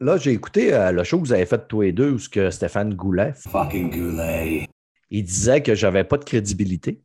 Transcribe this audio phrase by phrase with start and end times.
[0.00, 2.28] là, j'ai écouté euh, le show que vous avez fait tous les deux, où ce
[2.28, 4.68] que Stéphane Goulet, Fucking Goulet.
[5.10, 7.00] il disait que j'avais pas de crédibilité.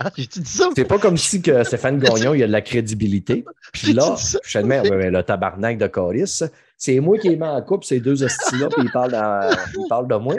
[0.00, 0.70] Ah, j'ai dit ça?
[0.74, 3.44] C'est pas comme si que Stéphane Gagnon, il a de la crédibilité.
[3.72, 6.40] Puis là, je le tabarnak de Caris,
[6.76, 9.88] c'est moi qui ai mis en couple ces deux hosties-là, puis ils parlent, dans- ils
[9.88, 10.34] parlent de moi.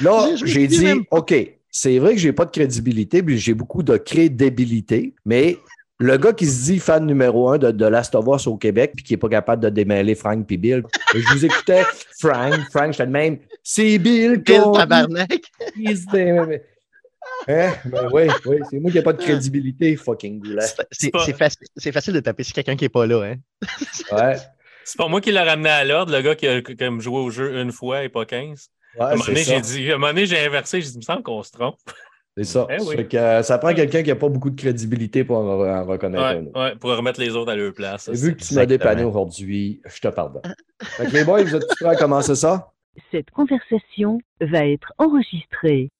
[0.00, 0.92] Là, j'ai dis dit.
[1.10, 1.34] OK,
[1.70, 5.58] c'est vrai que j'ai pas de crédibilité, puis j'ai beaucoup de crédibilité, mais
[5.98, 8.92] le gars qui se dit fan numéro un de, de Last of Us au Québec,
[8.94, 10.82] puis qui est pas capable de démêler Frank puis Bill,
[11.14, 11.84] je vous écoutais,
[12.20, 15.40] Frank, Frank, je te même, c'est Bill, Bill Tabarnak.
[17.48, 17.72] Hein?
[17.86, 20.62] Ben oui, oui, c'est moi qui n'ai pas de crédibilité, fucking goulet.
[20.62, 23.22] C'est- C'est pas- c'est facile, c'est facile de taper sur quelqu'un qui n'est pas là.
[23.22, 23.36] Hein?
[24.12, 24.36] Ouais,
[24.84, 27.30] C'est pas moi qui l'ai ramené à l'ordre, le gars qui a comme joué au
[27.30, 28.68] jeu une fois et pas 15.
[28.98, 29.54] à un ouais moment c'est donné, ça.
[29.54, 31.50] j'ai dit, à un moment donné, j'ai inversé, j'ai dit, il me semble qu'on se
[31.52, 31.76] trompe.
[32.36, 32.66] C'est ça.
[32.70, 32.96] Eh oui.
[32.96, 35.84] Fait que, euh, ça prend quelqu'un qui n'a pas beaucoup de crédibilité pour en, en
[35.86, 36.60] reconnaître un Ouais, autre.
[36.60, 38.08] ouais, pour remettre les autres à leur place.
[38.08, 40.42] Et vu que tu m'as dépanné aujourd'hui, je te pardonne.
[40.82, 42.72] Fait que les boys, vous êtes prêts à commencer ça?
[43.10, 45.90] Cette conversation va être enregistrée.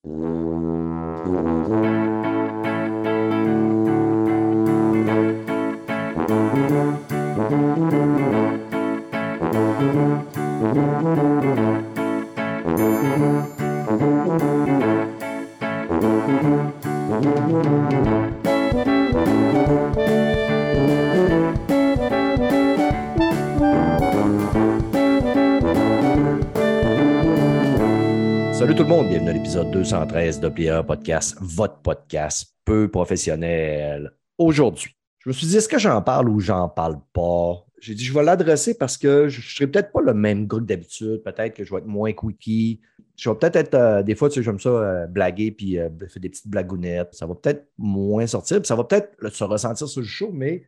[28.52, 34.10] Salut tout le monde, bienvenue à l'épisode 213 de Player Podcast, votre podcast peu professionnel.
[34.38, 37.65] Aujourd'hui, je me suis dit, est-ce que j'en parle ou j'en parle pas?
[37.86, 40.58] J'ai dit, je vais l'adresser parce que je ne serai peut-être pas le même gars
[40.58, 41.22] que d'habitude.
[41.22, 42.80] Peut-être que je vais être moins quickie.
[43.14, 45.88] Je vais peut-être être, euh, des fois, tu sais, j'aime ça euh, blaguer puis euh,
[46.08, 47.14] faire des petites blagounettes.
[47.14, 50.66] Ça va peut-être moins sortir, puis ça va peut-être se ressentir sur le show, mais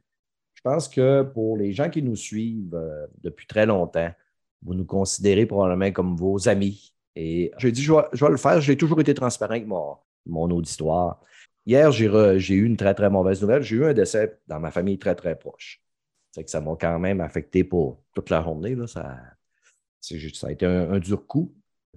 [0.54, 2.80] je pense que pour les gens qui nous suivent
[3.24, 4.12] depuis très longtemps,
[4.62, 6.94] vous nous considérez probablement comme vos amis.
[7.16, 8.60] Et j'ai dit, je vais, je vais le faire.
[8.60, 11.20] J'ai toujours été transparent avec mon, mon auditoire.
[11.66, 13.62] Hier, j'ai eu une très, très mauvaise nouvelle.
[13.62, 15.82] J'ai eu un décès dans ma famille très, très proche.
[16.30, 18.74] C'est que ça m'a quand même affecté pour toute la journée.
[18.74, 18.86] Là.
[18.86, 19.16] Ça,
[20.00, 21.54] ça a été un, dur coup.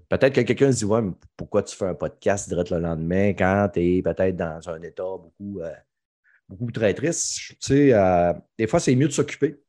[0.10, 3.30] Peut-être que quelqu'un se dit Ouais, mais pourquoi tu fais un podcast direct le lendemain
[3.30, 5.74] quand tu es peut-être dans un état beaucoup, euh,
[6.50, 7.38] beaucoup très triste?
[7.50, 9.62] Tu sais, euh, des fois, c'est mieux de s'occuper.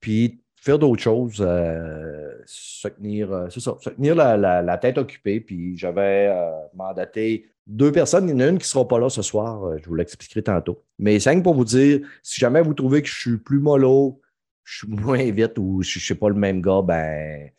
[0.00, 5.40] Puis faire d'autres choses, euh, se tenir, euh, ça, la, la- la tête occupée.
[5.40, 6.34] Puis j'avais
[6.74, 8.28] mandaté deux personnes.
[8.28, 9.94] Il y en a une qui ne sera pas là ce soir, euh, je vous
[9.94, 10.82] l'expliquerai tantôt.
[10.98, 14.20] Mais que pour vous dire, si jamais vous trouvez que je suis plus mollo,
[14.64, 17.50] je suis moins vite ou je ne suis pas le même gars, ben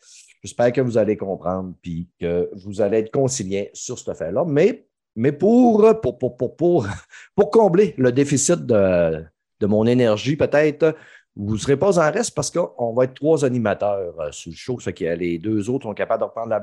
[0.42, 4.44] j'espère que vous allez comprendre puis que vous allez être conciliant sur cette affaire-là.
[4.46, 6.86] Mais, mais pour, pour, pour, pour, pour,
[7.34, 9.24] pour combler le déficit de,
[9.60, 10.94] de mon énergie, peut-être,
[11.36, 14.56] vous ne serez pas en reste parce qu'on va être trois animateurs euh, sur le
[14.56, 14.78] show.
[14.78, 16.60] Fait que les deux autres sont capables de reprendre la,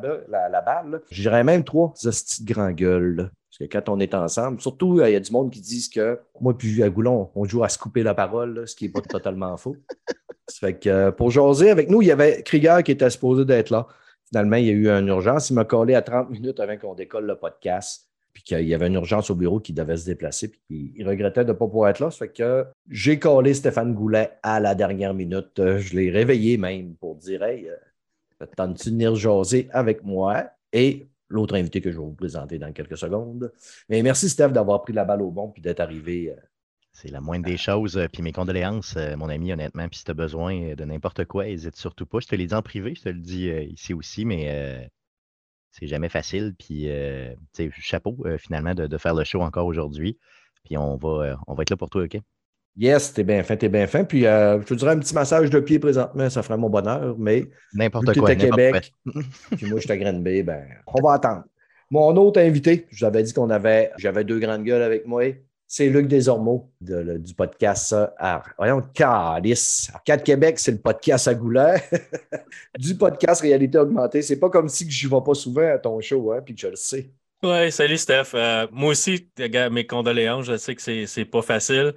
[0.62, 1.02] balle.
[1.09, 3.32] Je même trois hosties de grand gueule.
[3.50, 5.90] Parce que quand on est ensemble, surtout, euh, il y a du monde qui disent
[5.90, 8.92] que moi puis à Goulon, on joue à se couper la parole, ce qui n'est
[8.92, 9.76] pas totalement faux.
[10.48, 13.44] Ça fait que euh, pour jaser avec nous, il y avait Krieger qui était supposé
[13.44, 13.88] d'être là.
[14.30, 15.50] Finalement, il y a eu une urgence.
[15.50, 18.10] Il m'a collé à 30 minutes avant qu'on décolle le podcast.
[18.34, 20.47] Puis qu'il y avait une urgence au bureau qui devait se déplacer.
[20.50, 22.12] Puis il- il regrettait de ne pas pouvoir être là.
[22.12, 25.59] Ça fait que j'ai collé Stéphane Goulet à la dernière minute.
[25.59, 30.46] Euh, Je l'ai réveillé même pour dire Hey, euh, tente-tu de venir jaser avec moi?
[30.74, 33.52] Et l'autre invité que je vais vous présenter dans quelques secondes.
[33.90, 36.31] Mais merci, Steph, d'avoir pris la balle au bon puis d'être arrivé.
[36.31, 36.36] euh,
[36.94, 37.97] C'est la moindre des choses.
[38.12, 39.88] Puis mes condoléances, mon ami, honnêtement.
[39.88, 42.20] Puis si tu as besoin de n'importe quoi, n'hésite surtout pas.
[42.20, 44.90] Je te l'ai dit en privé, je te le dis ici aussi, mais
[45.72, 46.54] c'est jamais facile.
[46.58, 50.18] Puis, euh, tu sais, chapeau, euh, finalement, de, de faire le show encore aujourd'hui.
[50.66, 52.18] Puis on va, euh, on va être là pour toi, OK?
[52.78, 54.04] Yes, t'es bien fin, t'es bien fin.
[54.06, 57.16] Puis je te dirais un petit massage de pied présentement, ça ferait mon bonheur.
[57.18, 58.30] Mais N'importe quoi.
[58.30, 58.94] à Québec.
[59.12, 59.22] quoi.
[59.58, 61.44] Puis moi, je suis à Granby, ben, on va attendre.
[61.90, 65.24] Mon autre invité, je vous avais dit qu'on avait, j'avais deux grandes gueules avec moi.
[65.74, 69.90] C'est Luc Desormeaux du podcast euh, à, voyons, Calice.
[69.94, 71.82] Arcade Québec, c'est le podcast à Goulet.
[72.78, 74.22] du podcast Réalité Augmentée.
[74.22, 76.59] C'est pas comme si je ne vais pas souvent à ton show, hein, puis que
[76.59, 77.14] je le sais.
[77.41, 78.32] Ouais, salut Steph.
[78.34, 81.94] Euh, moi aussi, regarde, mes condoléances, je sais que c'est, pas facile.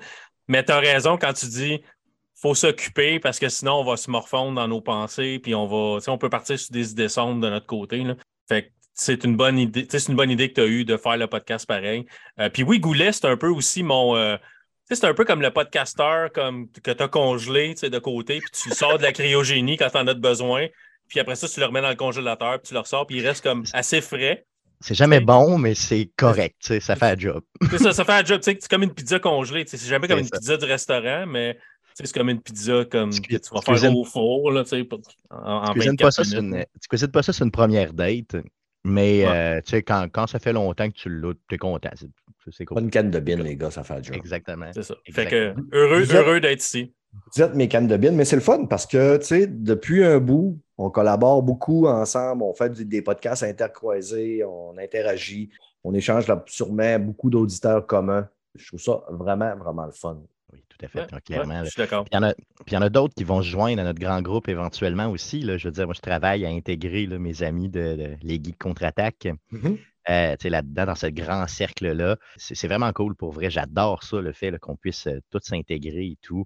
[0.46, 1.82] Mais tu as raison quand tu dis
[2.36, 5.98] faut s'occuper parce que sinon on va se morfondre dans nos pensées, puis on va.
[6.06, 8.04] On peut partir sur des idées de notre côté.
[8.48, 9.86] Fait que c'est une bonne idée.
[9.90, 12.06] C'est une bonne idée que tu as eue de faire le podcast pareil.
[12.40, 14.16] Euh, puis oui, Goulet, c'est un peu aussi mon.
[14.16, 14.36] euh,
[14.90, 18.70] c'est un peu comme le podcasteur comme, que tu as congelé de côté, puis tu
[18.70, 20.66] sors de la cryogénie quand tu en as besoin.
[21.08, 23.26] Puis après ça, tu le remets dans le congélateur, puis tu le ressors, puis il
[23.26, 24.46] reste comme assez frais.
[24.80, 26.78] C'est jamais bon, mais c'est correct.
[26.80, 27.42] Ça fait un job.
[27.70, 28.40] C'est ça, ça fait un job.
[28.40, 29.64] tu sais, C'est comme une pizza congelée.
[29.66, 30.36] C'est jamais comme une ça.
[30.38, 31.58] pizza du restaurant, mais
[31.94, 35.00] C'est comme une pizza comme Tu que cui- tu vas faire au four là, pour-
[35.30, 36.56] en, Tu cuisines 24 pas ça sur minutes.
[36.74, 38.36] une, tu cuisines pas ça sur une première date,
[38.84, 39.30] mais Ouais.
[39.58, 41.90] euh, tu sais, quand, quand ça fait longtemps que tu l'as, tu es content.
[41.94, 42.08] C'est,
[42.50, 42.84] c'est Pas cool.
[42.84, 44.16] une canne de bin, les gars, ça fait le job.
[44.16, 44.70] Exactement.
[44.74, 44.94] C'est ça.
[45.10, 46.92] Fait que heureux, êtes- heureux d'être ici.
[47.34, 50.04] Vous êtes mes cannes de bin, mais c'est le fun parce que, tu sais, depuis
[50.04, 55.48] un bout, on collabore beaucoup ensemble, on fait des podcasts intercroisés, on interagit,
[55.84, 58.28] on échange là, sûrement beaucoup d'auditeurs communs.
[58.56, 60.18] Je trouve ça vraiment, vraiment le fun.
[60.52, 60.98] Oui, tout à fait.
[61.00, 61.54] Ouais, hein, clairement.
[61.60, 62.04] ouais, je suis d'accord.
[62.10, 62.34] Il y en a,
[62.64, 65.10] puis il y en a d'autres qui vont se joindre à notre grand groupe éventuellement
[65.10, 65.40] aussi.
[65.40, 65.56] Là.
[65.56, 68.58] Je veux dire, moi, je travaille à intégrer là, mes amis de, de- les geeks
[68.58, 69.28] contre-attaque
[70.10, 72.16] euh, tu sais, là-dedans, dans ce grand cercle-là.
[72.36, 73.48] C'est vraiment cool pour vrai.
[73.50, 76.44] J'adore ça, le fait qu'on puisse euh, tous s'intégrer et tout.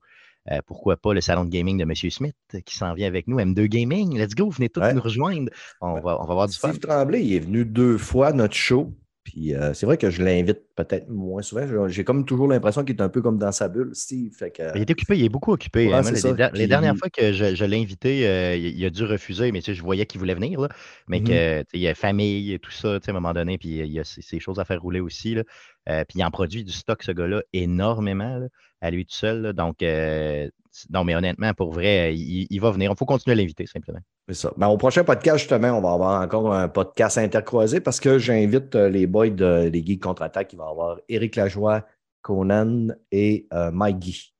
[0.51, 1.95] Euh, pourquoi pas le salon de gaming de M.
[2.11, 3.39] Smith euh, qui s'en vient avec nous.
[3.39, 4.95] M2 Gaming, let's go, venez tous Ouais.
[4.95, 5.51] nous rejoindre.
[5.81, 6.69] On va, on va avoir du fun.
[6.71, 8.93] Steve Tremblay, il est venu deux fois à notre show.
[9.25, 11.89] Puis euh, c'est vrai que je l'invite peut-être moins souvent.
[11.89, 14.33] J'ai- comme toujours l'impression qu'il est un peu comme dans sa bulle, Steve.
[14.33, 15.89] Fait que, Il est occupé, il est beaucoup occupé.
[15.89, 16.03] Ouais, hein.
[16.03, 19.61] Moi, les, dernières fois que je, je l'ai invité, euh, il, a dû refuser, mais
[19.61, 20.69] tu sais, je voyais qu'il voulait venir, là,
[21.09, 23.59] mais sais, il y a famille et tout ça, tu sais, à un moment donné,
[23.59, 25.35] puis il y a ses, ses choses à faire rouler aussi.
[25.35, 25.43] Là.
[25.89, 28.47] Euh, puis il en produit du stock, ce gars-là, énormément, là,
[28.81, 29.53] à lui tout seul.
[29.55, 30.49] Donc, euh,
[30.91, 32.91] non, mais honnêtement, pour vrai, il, il va venir.
[32.93, 34.01] Il faut continuer à l'inviter, simplement.
[34.29, 34.53] C'est ça.
[34.59, 38.75] Ben, au prochain podcast, justement, on va avoir encore un podcast intercroisé parce que j'invite
[38.75, 40.53] les boys de, des Geeks Contre-Attaque.
[40.53, 41.87] Il va y avoir Éric Lajoie,
[42.23, 44.33] Conan et euh, Mike Guy.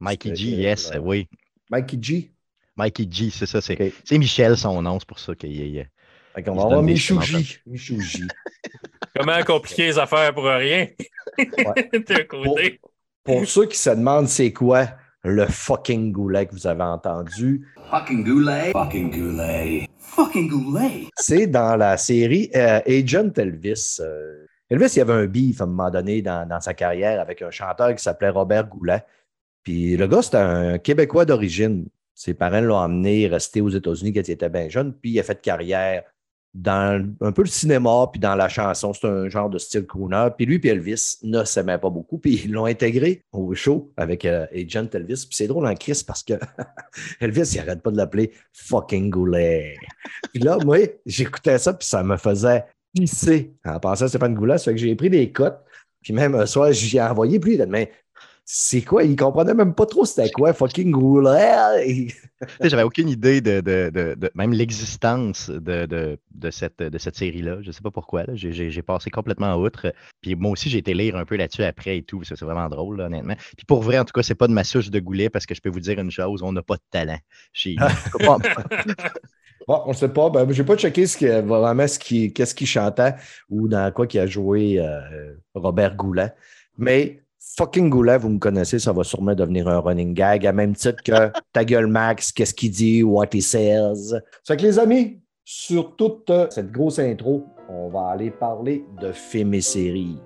[0.00, 1.28] Mikey G, euh, yes, euh, oui.
[1.70, 2.32] Mikey G.
[2.76, 3.60] Mikey G, c'est ça.
[3.60, 3.92] C'est OK.
[4.04, 5.84] c'est Michel, son nom, c'est pour ça qu'il y a.
[6.34, 7.20] Fait qu'on va avoir Michou.
[7.20, 7.58] J.
[7.66, 8.24] Michou J.
[9.16, 10.88] Comment compliquer les affaires pour rien?
[12.28, 12.80] Côté.
[13.22, 14.88] Pour ceux qui se demandent c'est quoi
[15.22, 18.72] le fucking goulet que vous avez entendu, Fucking goulet.
[18.72, 19.88] Fucking goulet.
[19.98, 21.06] Fucking goulet.
[21.16, 23.98] c'est dans la série euh, Agent Elvis.
[24.00, 27.42] Euh, Elvis, il y avait un beef à un moment donné dans, sa carrière avec
[27.42, 29.04] un chanteur qui s'appelait Robert Goulet.
[29.62, 31.86] Puis le gars, c'était un Québécois d'origine.
[32.14, 35.22] Ses parents l'ont emmené rester aux États-Unis quand il était bien jeune, puis il a
[35.22, 36.04] fait carrière
[36.54, 38.92] dans un peu le cinéma, puis dans la chanson.
[38.92, 40.28] C'est un genre de style crooner.
[40.36, 44.24] Puis lui, puis Elvis ne s'aimaient pas beaucoup, puis ils l'ont intégré au show avec
[44.24, 45.26] euh, Agent Elvis.
[45.28, 46.34] Puis c'est drôle en crise parce que
[47.20, 49.74] Elvis, il arrête pas de l'appeler fucking Goulet.
[50.32, 54.58] Puis là, moi, j'écoutais ça, puis ça me faisait pisser en pensant à Stéphane Goulet.
[54.58, 55.58] Ça fait que j'ai pris des cotes,
[56.02, 57.90] puis même un soir, j'y ai envoyé, dit, mais
[58.46, 59.04] c'est quoi?
[59.04, 61.88] Il comprenait même pas trop c'était quoi, fucking Goulet.
[61.88, 62.08] Et-
[62.60, 67.16] J'avais aucune idée de, de- de- de- même l'existence de, de- de cette, de cette
[67.16, 67.62] série-là.
[67.62, 68.24] Je ne sais pas pourquoi.
[68.34, 69.94] J'ai- passé complètement outre.
[70.20, 72.22] Puis moi aussi, j'ai été lire un peu là-dessus après et tout.
[72.22, 73.34] C'est vraiment drôle, là, honnêtement.
[73.56, 75.54] Puis pour vrai, en tout cas, c'est pas de ma souche de goulet parce que
[75.54, 77.18] je peux vous dire une chose, on n'a pas de talent.
[77.54, 77.76] Chez
[79.66, 80.28] Je Bon, on ne sait pas.
[80.30, 83.14] Ben, j'ai pas checké ce qui, vraiment ce qui, qu'est-ce qu'il chantait
[83.48, 86.32] ou dans quoi qu'il a joué euh, Robert Goulet.
[86.76, 87.20] Mais
[87.56, 91.02] fucking Goulet, vous me connaissez, ça va sûrement devenir un running gag, à même titre
[91.02, 94.14] que Ta gueule Max, qu'est-ce qu'il dit, what he says.
[94.46, 99.12] Fait que les amis, sur toute euh, cette grosse intro, on va aller parler de
[99.12, 100.18] films et séries.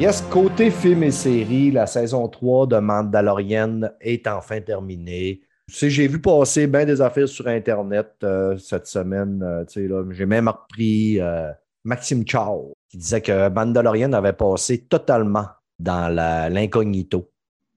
[0.00, 5.42] Yes, côté film et séries, la saison 3 de Mandalorian est enfin terminée.
[5.68, 9.42] J'ai vu passer bien des affaires sur Internet euh, cette semaine.
[9.42, 9.64] euh,
[10.10, 11.52] j'ai même repris euh,
[11.84, 15.46] Maxime Chow qui disait que Mandalorian avait passé totalement
[15.78, 16.08] dans
[16.50, 17.30] l'incognito.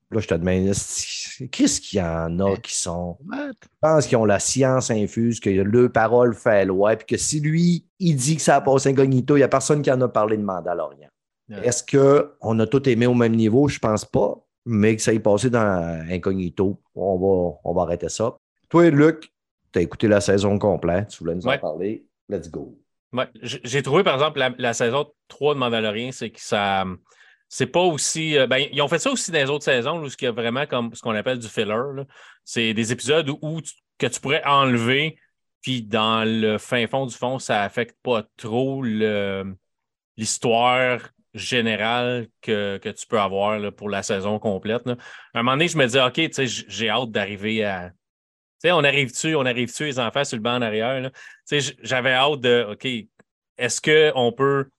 [0.09, 3.17] Là, je te demande, est-ce- qu'est-ce qu'il y en a qui sont?
[3.29, 3.51] What?
[3.63, 7.41] je pense qu'ils ont la science infuse, que le parole fait loi, puis que si
[7.41, 10.07] lui, il dit que ça a passé incognito, il n'y a personne qui en a
[10.07, 11.09] parlé de Mandalorian.
[11.61, 13.67] Est-ce qu'on a tout aimé au même niveau?
[13.67, 16.81] Je pense pas, mais que ça ait passé dans incognito.
[16.95, 18.35] On va, on va arrêter ça.
[18.69, 19.31] Toi, Luc,
[19.71, 22.05] tu as écouté la saison complète, tu voulais nous en parler.
[22.29, 22.77] Let's go.
[23.11, 26.85] Ouais, J'ai trouvé, par exemple, la, la saison 3 de Mandalorian, c'est que ça.
[27.49, 28.35] C'est pas aussi.
[28.35, 30.31] euh, ben, ils ont fait ça aussi dans les autres saisons, où il y a
[30.31, 31.75] vraiment comme ce qu'on appelle du filler.
[32.43, 35.17] C'est des épisodes où, où tu- que tu pourrais enlever,
[35.61, 38.81] puis dans le fin fond du fond, ça affecte pas trop
[40.17, 44.85] l'histoire générale que, que tu peux avoir là, pour la saison complète.
[44.85, 44.95] là.
[45.33, 46.19] À un moment donné, je me disais, OK,
[46.67, 47.89] j'ai hâte d'arriver à.
[47.89, 51.11] Tu sais, on arrive-tu, on arrive-tu, les enfants sur le banc en arrière?
[51.81, 52.87] j'avais hâte de, OK,
[53.57, 54.69] est-ce qu'on peut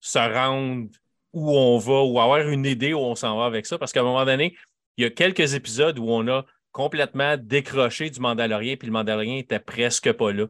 [0.00, 0.88] se rendre
[1.32, 3.78] où on va ou avoir une idée où on s'en va avec ça?
[3.78, 4.56] Parce qu'à un moment donné,
[4.96, 9.38] il y a quelques épisodes où on a complètement décroché du Mandalorien, puis le Mandalorien
[9.38, 10.46] était presque pas là.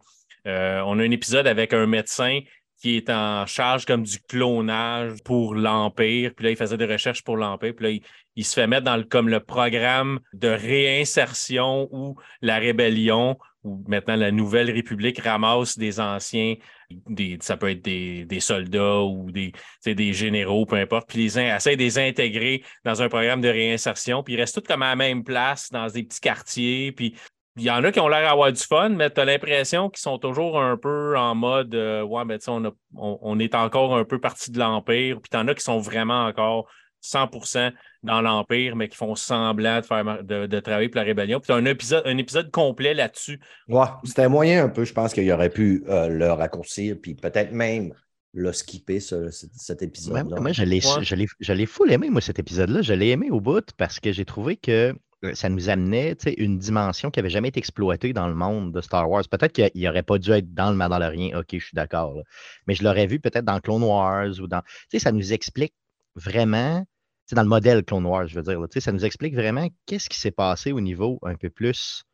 [0.46, 2.40] Euh, on a un épisode avec un médecin
[2.78, 6.32] qui est en charge comme du clonage pour l'Empire.
[6.34, 7.74] Puis là, il faisait des recherches pour l'Empire.
[7.74, 8.04] Puis là,
[8.36, 13.82] il, se fait mettre dans le, comme le programme de réinsertion ou la rébellion où
[13.88, 16.54] maintenant la Nouvelle République ramasse des anciens,
[16.90, 19.52] des, ça peut être des, soldats ou des,
[19.84, 24.22] des généraux, peu importe, puis les essaie de les intégrer dans un programme de réinsertion,
[24.22, 27.16] puis ils restent tous comme à la même place, dans des petits quartiers, puis
[27.56, 30.00] il y en a qui ont l'air d'avoir du fun, mais tu as l'impression qu'ils
[30.02, 34.04] sont toujours un peu en mode euh, Ouais, mais on, on, on, est encore un
[34.04, 35.20] peu parti de l'Empire.
[35.22, 36.66] Puis tu en as qui sont vraiment encore
[37.02, 37.72] 100%
[38.02, 41.40] dans l'Empire, mais qui font semblant de, faire, de, travailler pour la rébellion.
[41.40, 43.40] Puis tu as un épisode, un épisode complet là-dessus.
[43.68, 44.84] Ouais, c'était moyen un peu.
[44.84, 47.92] Je pense qu'il aurait pu euh, le raccourcir, puis peut-être même
[48.32, 50.40] le skipper, cet épisode-là.
[50.40, 52.82] Moi, je l'ai full aimé, moi, cet épisode-là.
[52.82, 54.92] Je l'ai aimé au bout parce que j'ai trouvé que euh,
[55.34, 59.10] ça nous amenait une dimension qui n'avait jamais été exploitée dans le monde de Star
[59.10, 59.24] Wars.
[59.30, 62.14] Peut-être qu'il n'aurait pas dû être dans le Mandalorian, ok, je suis d'accord.
[62.66, 64.62] Mais je l'aurais vu peut-être dans Clone Wars ou dans.
[64.96, 65.74] Ça nous explique
[66.14, 66.84] vraiment,
[67.32, 70.30] dans le modèle Clone Wars, je veux dire, ça nous explique vraiment qu'est-ce qui s'est
[70.30, 72.04] passé au niveau un peu plus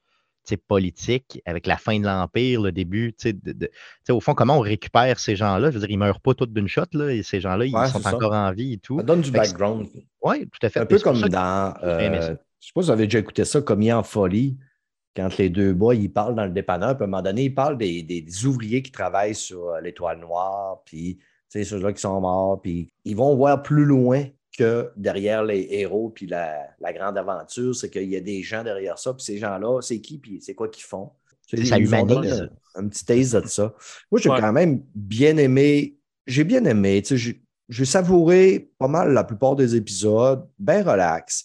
[0.66, 3.14] politique avec la fin de l'Empire, le début.
[3.24, 3.70] De,
[4.10, 5.70] au fond, comment on récupère ces gens-là?
[5.70, 7.88] Je veux dire, ils ne meurent pas tous d'une shot, là, et ces gens-là, ils
[7.88, 8.98] sont encore en vie et tout.
[8.98, 9.86] Ça donne du background.
[10.20, 10.80] Oui, tout à fait.
[10.80, 11.74] Un peu comme dans.
[12.62, 14.56] Je sais pas si vous avez déjà écouté ça, Commis en folie,
[15.16, 17.54] quand les deux boys, ils parlent dans le dépanneur, puis à un moment donné, ils
[17.54, 22.88] parlent des, ouvriers qui travaillent sur euh, l'étoile noire, puis ceux-là qui sont morts, puis
[23.04, 24.24] ils vont voir plus loin
[24.56, 28.96] que derrière les héros, puis la, grande aventure, c'est qu'il y a des gens derrière
[28.96, 31.10] ça, puis ces gens-là, c'est qui, puis c'est quoi qu'ils font.
[31.64, 32.48] Ça humanise.
[32.76, 33.74] Un, petit taste de ça.
[34.10, 37.02] Moi, j'ai quand même bien aimé, j'ai bien aimé,
[37.68, 41.44] j'ai savouré pas mal la plupart des épisodes, bien relax.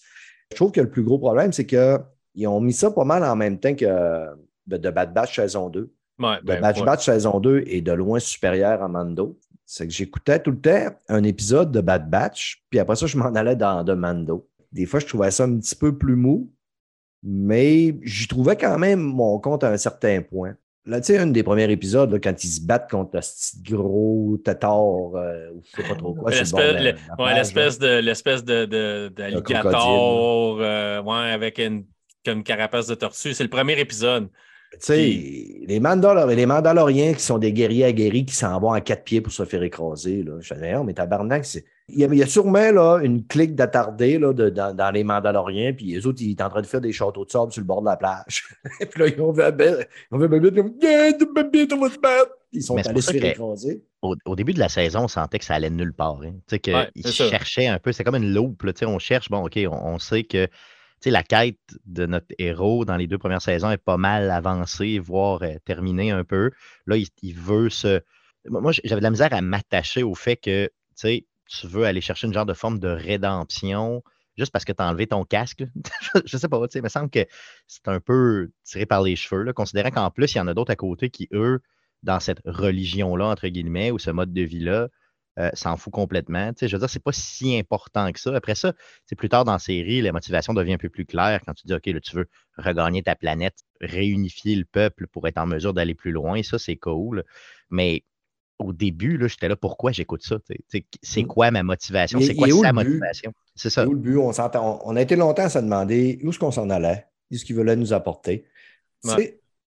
[0.51, 3.36] Je trouve que le plus gros problème, c'est qu'ils ont mis ça pas mal en
[3.36, 4.27] même temps que
[4.68, 5.92] de, Bad Batch saison 2.
[6.20, 9.38] Ouais, ben, Bad Batch saison 2 est de loin supérieur à Mando.
[9.66, 13.18] C'est que j'écoutais tout le temps un épisode de Bad Batch, puis après ça, je
[13.18, 14.48] m'en allais dans de Mando.
[14.72, 16.54] Des fois, je trouvais ça un petit peu plus mou,
[17.22, 20.56] mais j'y trouvais quand même mon compte à un certain point.
[20.88, 25.15] Là, tu sais, un des premiers épisodes, quand ils se battent contre ce gros tétard,
[25.15, 26.32] euh, ou je sais pas trop quoi.
[26.32, 31.84] L'espèce de, l'espèce de, d'alligator, euh, ouais, avec une,
[32.25, 33.34] une carapace de tortue.
[33.34, 34.29] C'est le premier épisode.
[34.72, 35.79] Tu sais, les, les
[36.46, 39.63] Mandaloriens qui sont des guerriers aguerris qui s'en vont à quatre pieds pour se faire
[39.63, 40.24] écraser.
[40.24, 40.39] Là.
[40.39, 41.65] Je dis, mais tabarnak, c'est.
[41.89, 46.22] Il y, a, sûrement là, une clique d'attardés dans, dans, les Mandaloriens, puis les autres,
[46.22, 47.96] ils sont en train de faire des châteaux de sable sur le bord de la
[47.96, 48.50] plage.
[48.91, 50.17] puis là, ils ont vu ils ont
[52.51, 53.84] Ils sont allés se faire écraser.
[54.01, 56.20] Au, début de la saison, on sentait que ça allait nulle part.
[56.24, 56.34] Hein.
[56.48, 58.63] Tu sais, qu'ils cherchaient un peu, c'est comme une loupe.
[58.63, 60.50] Là, tu sais, on cherche, bon, OK, on sait que
[61.00, 65.00] sais, la quête de notre héros dans les deux premières saisons est pas mal avancée,
[65.00, 66.51] voire euh, terminée un peu.
[66.86, 68.01] Là, il, veut se.
[68.50, 71.25] Moi, j'avais de la misère à m'attacher au fait que tu
[71.63, 74.04] veux aller chercher une genre de forme de rédemption
[74.38, 75.63] juste parce que tu as enlevé ton casque.
[76.25, 77.25] je sais pas, il me semble que
[77.68, 80.54] c'est un peu tiré par les cheveux, là, considérant qu'en plus, il y en a
[80.54, 81.60] d'autres à côté qui, eux,
[82.04, 84.89] dans cette religion-là, entre guillemets, ou ce mode de vie-là,
[85.39, 86.51] euh, s'en fout complètement.
[86.60, 88.36] je veux dire, c'est pas si important que ça.
[88.36, 88.74] Après ça,
[89.06, 91.68] c'est plus tard dans la série, la motivation devient un peu plus claire quand tu
[91.68, 92.27] dis, OK, là, tu veux
[92.58, 96.42] regagner ta planète, réunifier le peuple pour être en mesure d'aller plus loin.
[96.42, 97.24] Ça, c'est cool.
[97.70, 98.04] Mais
[98.60, 100.38] au début, là, j'étais là, pourquoi j'écoute ça?
[101.02, 101.28] C'est mmh.
[101.28, 102.20] quoi ma motivation?
[102.20, 103.32] C'est quoi sa motivation?
[103.56, 103.88] C'est ça.
[103.88, 104.18] Où le but?
[104.18, 107.46] On, on, a été longtemps à se demander où est-ce qu'on s'en allait, où ce
[107.46, 108.46] qu'il voulait nous apporter.
[109.06, 109.16] Euh,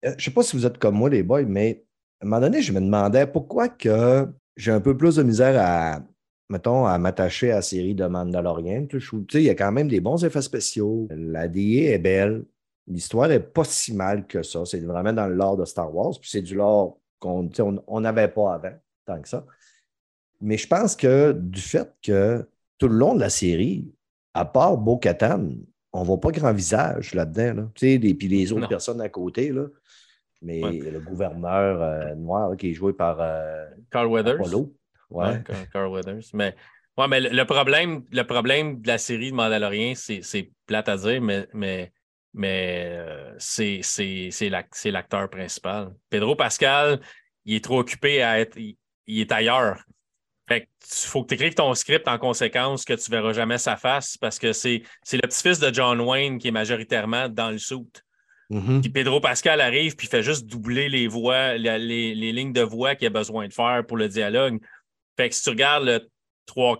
[0.03, 1.83] je ne sais pas si vous êtes comme moi, les boys, mais
[2.21, 5.55] à un moment donné, je me demandais pourquoi que j'ai un peu plus de misère
[5.59, 6.01] à,
[6.49, 8.87] mettons, à m'attacher à la série de Mandalorian.
[9.33, 11.07] Il y a quand même des bons effets spéciaux.
[11.11, 12.45] La DA est belle.
[12.87, 14.63] L'histoire n'est pas si mal que ça.
[14.65, 16.17] C'est vraiment dans le lore de Star Wars.
[16.19, 17.49] Puis c'est du lore qu'on
[17.87, 18.73] on n'avait pas avant,
[19.05, 19.45] tant que ça.
[20.41, 22.47] Mais je pense que du fait que
[22.77, 23.91] tout le long de la série,
[24.33, 25.49] à part Bo-Katan,
[25.93, 27.61] on ne voit pas grand visage là-dedans.
[27.61, 27.69] Là.
[27.73, 29.65] Tu sais, et puis les autres personnes à côté, là,
[30.41, 34.39] mais le gouverneur euh, noir qui est joué par euh, Carl Weathers.
[35.09, 35.41] Ouais.
[35.73, 36.29] Carl Weathers.
[36.33, 36.55] Mais,
[36.97, 41.21] ouais, mais le, problème, le problème de la série de Mandalorian, c'est plate à dire,
[41.21, 41.91] mais, mais,
[42.37, 45.93] mais euh, c'est l'acteur principal.
[46.09, 47.01] Pedro Pascal,
[47.45, 48.57] il est trop occupé à être.
[48.57, 48.77] Il,
[49.19, 49.83] est ailleurs.
[50.47, 53.75] Fait que faut que tu écrives ton script en conséquence que tu verras jamais sa
[53.75, 58.03] face parce que c'est le petit-fils de John Wayne qui est majoritairement dans le soute.
[58.51, 58.81] Mm-hmm.
[58.81, 62.95] Puis Pedro Pascal arrive puis fait juste doubler les voix, les, les, lignes de voix
[62.95, 64.61] qu'il a besoin de faire pour le dialogue.
[65.17, 66.07] Fait que si tu regardes le
[66.47, 66.79] trois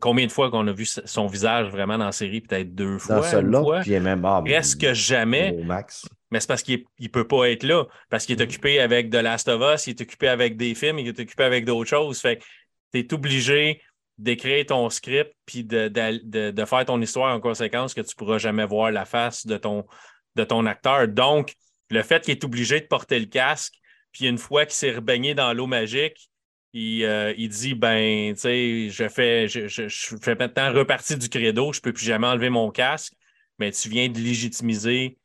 [0.00, 3.20] combien de fois qu'on a vu son visage vraiment dans la série, peut-être deux fois.
[3.42, 5.52] Dans puis il est même ah, presque jamais.
[5.64, 6.08] Max.
[6.30, 7.84] Mais c'est parce qu'il ne peut pas être là.
[8.10, 8.48] Parce qu'il est mm-hmm.
[8.48, 11.44] occupé avec The Last of Us, il est occupé avec des films, il est occupé
[11.44, 12.20] avec d'autres choses.
[12.20, 12.44] Fait que
[12.92, 13.80] tu es obligé
[14.18, 18.16] d'écrire ton script puis de, de, de, faire ton histoire en conséquence que tu ne
[18.16, 19.86] pourras jamais voir la face de ton,
[20.34, 21.06] de ton acteur.
[21.06, 21.54] Donc,
[21.90, 23.74] le fait qu'il est obligé de porter le casque,
[24.12, 26.30] puis une fois qu'il s'est rebaigné dans l'eau magique,
[26.72, 31.16] il, euh, il, dit ben, tu sais, je fais, je, je, je, fais maintenant repartie
[31.16, 33.14] du credo, je ne peux plus jamais enlever mon casque,
[33.58, 35.18] mais tu viens de légitimiser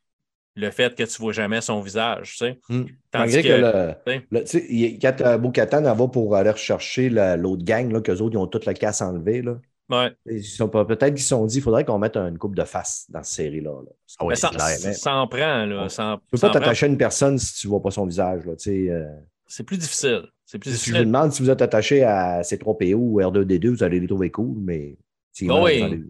[0.56, 2.32] le fait que tu ne vois jamais son visage.
[2.32, 2.58] Tu sais.
[2.68, 2.84] Mm.
[3.12, 7.92] Malgré que, que le, le, il, quand euh, Bo-Katan va pour aller rechercher l'autre gang,
[7.92, 9.42] là, qu'eux autres, ils ont tout le casse enlevé.
[9.42, 9.56] Là.
[9.90, 10.10] Ouais.
[10.24, 13.36] Peut-être qu'ils se sont dit qu'il faudrait qu'on mette une coupe de face dans cette
[13.36, 13.82] série-là.
[13.84, 13.90] Là.
[14.18, 15.66] Ah ouais, ça, ça, en prend.
[15.66, 15.88] Là.
[15.88, 18.06] Ça, tu ne peux pas t'attacher à une personne si tu ne vois pas son
[18.06, 18.46] visage.
[18.46, 19.06] Là, euh...
[19.54, 20.24] C'est plus difficile.
[20.44, 20.94] C'est plus difficile.
[20.94, 24.08] Si je vous demande si vous êtes attaché à C3PO ou R2D2, vous allez les
[24.08, 24.98] trouver cool, mais.
[25.48, 26.02] Oh oui, allez...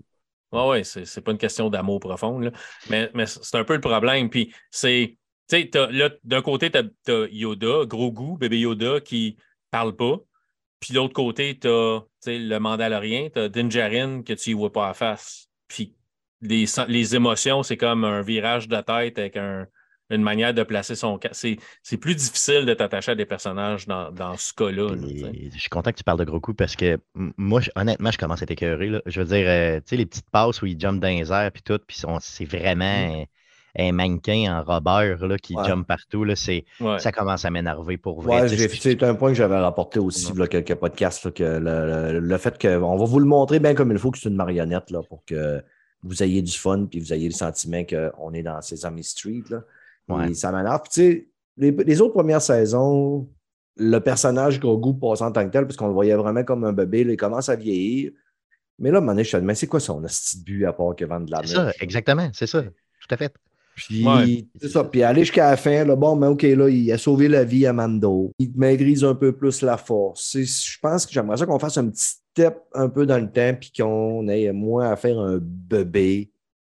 [0.53, 2.39] oh oui c'est pas une question d'amour profond.
[2.39, 2.53] Là.
[2.89, 4.31] Mais, mais c'est un peu le problème.
[4.31, 5.19] Puis c'est.
[5.47, 5.71] Tu sais,
[6.25, 9.37] d'un côté, tu as, as, Yoda, gros goût, bébé Yoda, qui
[9.71, 10.17] parle pas.
[10.81, 14.73] Puis de l'autre côté, tu as le Mandalorien, tu as Dinjarin que tu ne vois
[14.73, 15.51] pas à face.
[15.69, 15.95] Puis
[16.41, 19.67] les, les émotions, c'est comme un virage de tête avec un,
[20.11, 24.11] une manière de placer son C'est, c'est plus difficile de t'attacher à des personnages dans,
[24.11, 24.89] dans ce cas-là.
[24.99, 28.43] je suis content que tu parles de gros coups parce que moi, honnêtement, je commence
[28.43, 28.89] à être écœuré.
[28.89, 29.01] Là.
[29.07, 31.51] Je veux dire, euh, tu sais, les petites passes où ils jumpent dans les airs
[31.53, 33.23] puis tout, puis c'est vraiment.
[33.23, 33.25] Mm.
[33.77, 35.65] Un, mannequin en robeur là, qui ouais.
[35.65, 36.99] jump partout, là, ouais.
[37.01, 38.43] ça commence à m'énerver pour vrai.
[38.43, 42.21] Ouais, c'est un point que j'avais rapporté aussi, là, quelques podcasts, là, que le, le,
[42.21, 44.93] le fait qu'on va vous le montrer bien comme il faut que c'est une marionnette
[44.93, 45.61] là, pour que
[46.05, 49.43] vous ayez du fun puis vous ayez le sentiment qu'on est dans Sesame Street.
[49.51, 49.65] Là.
[50.09, 50.35] Ouais.
[50.35, 50.83] ça m'énerve.
[50.91, 53.29] Tu sais, les, les, autres premières saisons,
[53.77, 56.73] le personnage Grogu passe en tant que tel, parce qu'on le voyait vraiment comme un
[56.73, 58.13] bébé, là, il commence à vieillir.
[58.79, 60.73] Mais là, à un moment donné, je me mais c'est quoi son petit but à
[60.73, 62.63] part que vendre de la C'est ça, exactement, c'est ça.
[62.63, 63.33] Tout à fait.
[63.77, 64.47] Puis, ouais.
[64.61, 64.85] c'est ça.
[64.85, 67.67] Puis aller jusqu'à la fin, là, bon, mais OK, là, il a sauvé la vie
[67.67, 68.33] à Mando.
[68.39, 70.37] Il maîtrise un peu plus la force.
[70.37, 73.55] Je pense que j'aimerais ça qu'on fasse un petit step un peu dans le temps,
[73.59, 76.31] puis qu'on ait moins à faire un bébé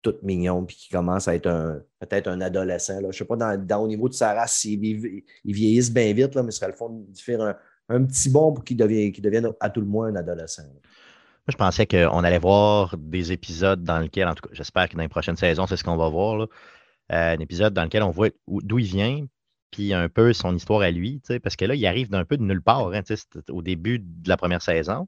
[0.03, 2.95] tout mignon, puis qui commence à être un peut-être un adolescent.
[2.95, 3.01] Là.
[3.03, 6.43] Je ne sais pas dans, au niveau de sa race ils vieillissent bien vite, là,
[6.43, 7.57] mais ce serait le fond de faire un,
[7.89, 10.63] un petit bon pour qu'il devienne, devienne à tout le moins un adolescent.
[10.63, 14.97] Moi, je pensais qu'on allait voir des épisodes dans lesquels, en tout cas, j'espère que
[14.97, 16.41] dans les prochaines saisons, c'est ce qu'on va voir.
[16.41, 16.47] Euh,
[17.09, 19.25] un épisode dans lequel on voit d'où il vient,
[19.71, 22.43] puis un peu son histoire à lui, parce que là, il arrive d'un peu de
[22.43, 23.03] nulle part hein,
[23.51, 25.07] au début de la première saison.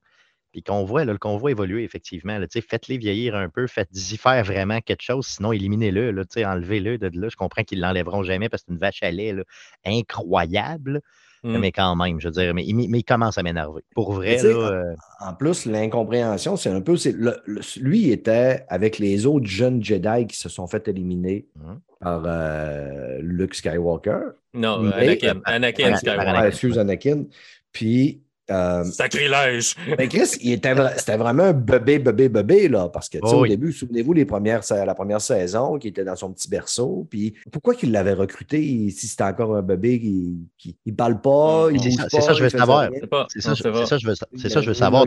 [0.58, 2.36] Puis qu'on voit, là, le convoi évoluer, effectivement.
[2.36, 7.10] Là, faites-les vieillir un peu, faites-y faire vraiment quelque chose, sinon éliminez-le, là, enlevez-le de
[7.14, 7.28] là.
[7.28, 9.44] Je comprends qu'ils ne l'enlèveront jamais parce que c'est une vache à lait là,
[9.86, 11.00] incroyable.
[11.44, 11.58] Mmh.
[11.58, 13.82] Mais quand même, je veux dire, mais, mais, mais il commence à m'énerver.
[13.94, 14.94] Pour vrai, là, euh...
[15.20, 16.96] En plus, l'incompréhension, c'est un peu.
[17.04, 21.46] Le, le, lui il était avec les autres jeunes Jedi qui se sont fait éliminer
[21.54, 21.72] mmh.
[22.00, 24.30] par euh, Luke Skywalker.
[24.54, 26.48] Non, mais, Anakin, euh, Anakin Skywalker.
[26.48, 27.26] excuse, Anakin.
[27.70, 29.74] Puis euh, Sacrilège!
[29.98, 33.50] Mais Chris, c'était vraiment un bébé, bébé, bébé, là, parce que, oh, au oui.
[33.50, 37.74] début, souvenez-vous, les premières, la première saison, qui était dans son petit berceau, puis pourquoi
[37.74, 42.06] qu'il l'avait recruté si c'était encore un bébé qui, qui il parle pas, il ça?
[42.08, 42.88] C'est ça, je veux savoir.
[43.28, 43.84] C'est ça, je veux,
[44.36, 45.04] c'est ça, je veux savoir.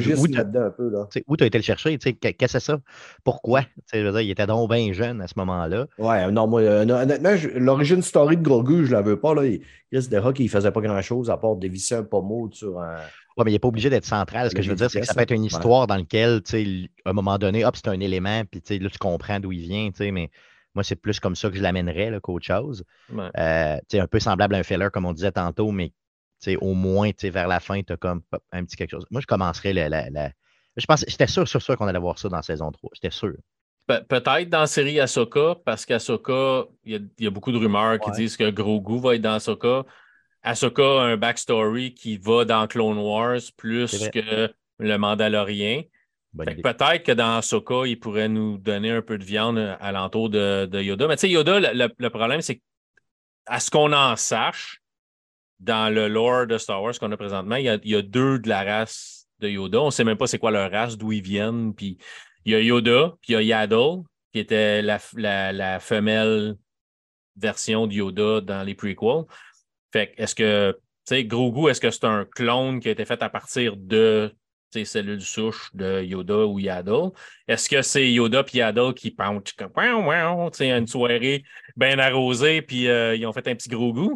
[1.28, 1.98] Où tu as été le chercher?
[1.98, 2.80] Qu'est-ce que c'est ça?
[3.24, 3.62] Pourquoi?
[3.94, 5.88] Je veux dire, il était donc bien jeune à ce moment-là.
[5.98, 9.44] Ouais, non, moi, honnêtement, l'origine story de Grogu, je la veux pas, là.
[9.92, 12.96] Chris Rock, il faisait pas grand-chose à part dévisser un pommeau sur un
[13.38, 14.50] oui, mais il n'est pas obligé d'être central.
[14.50, 16.42] Ce que je veux dire, c'est que ça peut être une histoire dans laquelle,
[17.06, 19.90] à un moment donné, hop, c'est un élément, puis là, tu comprends d'où il vient,
[20.12, 20.30] mais
[20.74, 22.84] moi, c'est plus comme ça que je l'amènerais qu'autre chose.
[23.12, 23.30] Ouais.
[23.38, 25.94] Euh, un peu semblable à un filler, comme on disait tantôt, mais
[26.60, 29.06] au moins, vers la fin, tu as comme hop, un petit quelque chose.
[29.12, 29.90] Moi, je commencerais la.
[29.90, 30.32] la, la...
[30.78, 32.92] Je pense, j'étais sûr, sûr, sûr qu'on allait voir ça dans saison 3.
[32.94, 33.34] J'étais sûr.
[33.88, 38.00] Pe Peut-être dans la série Ahsoka, parce qu'Ahsoka, il y, y, a beaucoup de rumeurs
[38.00, 38.16] qui ouais.
[38.16, 39.86] disent que Grogu va être dans Ahsoka.
[40.44, 45.84] Ahsoka a un backstory qui va dans Clone Wars plus que le Mandalorien.
[46.38, 50.82] Peut-être que dans Ahsoka, il pourrait nous donner un peu de viande alentour de, de
[50.82, 51.08] Yoda.
[51.08, 52.62] Mais tu sais, Yoda, le, le problème, c'est
[53.46, 54.82] à ce qu'on en sache,
[55.62, 58.02] dans le lore de Star Wars qu'on a présentement, il y a, il y a,
[58.02, 59.80] deux de la race de Yoda.
[59.80, 61.74] On ne sait même pas c'est quoi leur race, d'où ils viennent.
[61.74, 61.98] Puis
[62.46, 64.02] il y a Yoda, puis il y a Yaddle,
[64.34, 66.56] qui était la, la, la femelle
[67.38, 69.26] version de Yoda dans les prequels.
[69.92, 73.22] Fait est-ce que, tu sais, Grogu, est-ce que c'est un clone qui a été fait
[73.22, 74.34] à partir de
[74.72, 77.12] cellules souches de Yoda ou Yaddle?
[77.48, 81.44] Est-ce que c'est Yoda et Yaddle qui pensent comme une soirée
[81.76, 84.16] bien arrosée puis euh, ils ont fait un petit Grogu?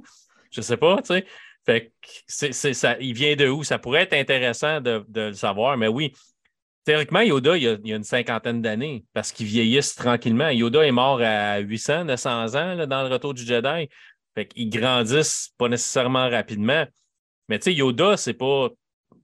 [0.52, 1.26] Je sais pas, tu sais.
[1.66, 1.92] Fait
[2.30, 3.64] que ça, il vient de où?
[3.64, 6.14] Ça pourrait être intéressant de, le savoir, mais oui,
[6.86, 10.50] Théoriquement, Yoda, il y a, une cinquantaine d'années parce qu'il vieillisse tranquillement.
[10.50, 13.90] Yoda est mort à 800, 900 ans dans le retour du Jedi.
[14.36, 16.86] Fait qu'ils grandissent pas nécessairement rapidement.
[17.50, 18.70] Mais tu sais, Yoda, c'est pas.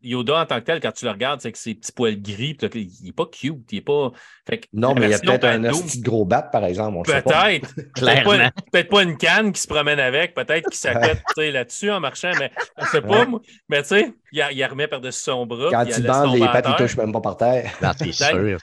[0.03, 2.57] Yoda en tant que tel, quand tu le regardes, c'est que ses petits poils gris,
[2.73, 3.71] il n'est pas cute.
[3.71, 4.11] Il est pas.
[4.47, 7.05] Fait que Non, mais il y a peut-être un petit gros bat, par exemple.
[7.05, 7.75] Peut-être.
[7.75, 8.31] Peut-être Clairement.
[8.37, 12.31] pas, peut-être pas une canne qui se promène avec, peut-être qu'il sais, là-dessus en marchant,
[12.39, 13.27] mais on sait pas.
[13.69, 15.69] Mais tu sais, il, la- il remet par-dessus son bras.
[15.69, 16.75] Quand il bande, les pattes, il terre.
[16.77, 17.71] touche même pas par terre.
[17.81, 18.57] Non, c'est sûr.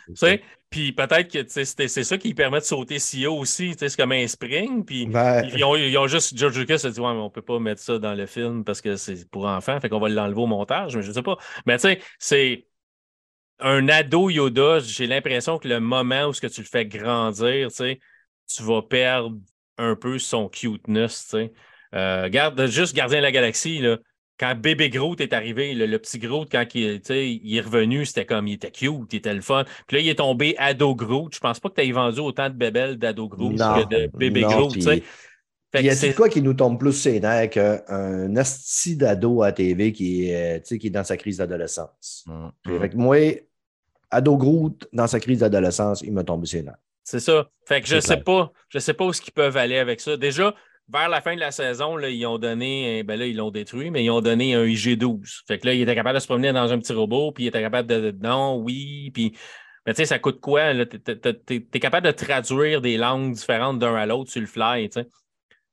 [0.71, 3.71] Puis peut-être que tu sais, c'était- c'est ça qui permet de sauter si haut aussi.
[3.73, 4.85] tu sais, C'est comme un spring.
[4.85, 5.49] Puis Ouais.
[5.55, 6.37] ils, ont, ils ont juste.
[6.37, 8.81] George Lucas a dit Ouais, mais on peut pas mettre ça dans le film parce
[8.83, 9.81] que c'est pour enfants.
[9.81, 10.95] Fait qu'on va l'enlever au montage.
[10.97, 11.39] Mais je sais pas.
[11.67, 12.67] Mais tu sais, c'est.
[13.61, 17.69] Un ado Yoda, j'ai l'impression que le moment où ce que tu le fais grandir,
[17.71, 18.01] tu sais,
[18.47, 19.37] tu vas perdre
[19.79, 21.25] un peu son cuteness.
[21.25, 21.53] tu sais.
[21.95, 23.97] Euh, garde, juste Gardien de la Galaxie, là,
[24.39, 28.27] quand bébé Groot est arrivé, le, le petit Groot, quand il, il est revenu, c'était
[28.27, 29.65] comme, il était cute, il était le fun.
[29.87, 31.35] Puis là, il est tombé ado Groot.
[31.35, 34.11] Je pense pas que tu aies vendu autant de bébelles d'ado Groot Non, que de
[34.17, 34.77] bébé non, Groot.
[35.75, 39.53] Il y a c'est- dit quoi qui nous tombe plus nerfs qu'un asti d'ado à
[39.53, 42.25] TV qui est, euh, qui est dans sa crise d'adolescence?
[42.27, 42.79] Mm.
[42.81, 43.17] Fait que moi,
[44.11, 46.79] ado Groot, dans sa crise d'adolescence, il m'a tombé sur les nerfs.
[47.05, 47.51] C'est ça.
[47.67, 48.53] Fait que je C'est sais pas.
[48.69, 50.17] Je sais pas où ils peuvent aller avec ça.
[50.17, 50.55] Déjà,
[50.93, 53.91] vers la fin de la saison, ils ont donné, un- ben là, ils l'ont détruit,
[53.91, 55.43] mais ils ont donné un IG-12.
[55.47, 57.47] Fait que là, il était capable de se promener dans un petit robot, puis il
[57.49, 59.37] était capable de, non, oui, puis.
[59.87, 60.75] Mais tu sais, ça coûte quoi?
[60.87, 65.01] T'es t'es capable de traduire des langues différentes d'un à l'autre sur le fly, tu
[65.01, 65.09] sais.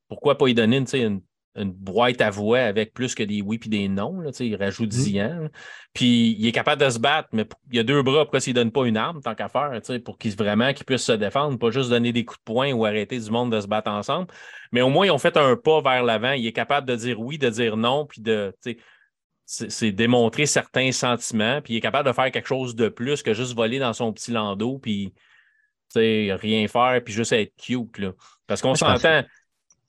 [0.08, 1.21] Pourquoi pas y donner tu une,
[1.56, 4.20] une boîte à voix avec plus que des oui puis des non?
[4.20, 4.91] Là, il rajoute.
[4.91, 5.41] Zian.
[5.44, 5.50] là.
[5.94, 8.54] Puis il est capable de se battre, mais il y a deux bras, pourquoi s'il
[8.54, 11.58] ne donne pas une arme, tant qu'à faire, pour qu'il vraiment qu'il puisse se défendre,
[11.58, 14.28] pas juste donner des coups de poing ou arrêter du monde de se battre ensemble.
[14.72, 16.34] Mais au moins, ils ont fait un pas vers l'avant.
[16.34, 18.54] Il est capable de dire oui, de dire non, puis de.
[19.48, 23.36] C'est démontrer certains sentiments, puis il est capable de faire quelque chose de plus que
[23.36, 25.13] juste voler dans son petit landau, puis
[25.96, 28.00] rien faire, puis juste être cute.
[28.00, 28.12] Là.
[28.48, 29.24] Parce qu'on s'entend.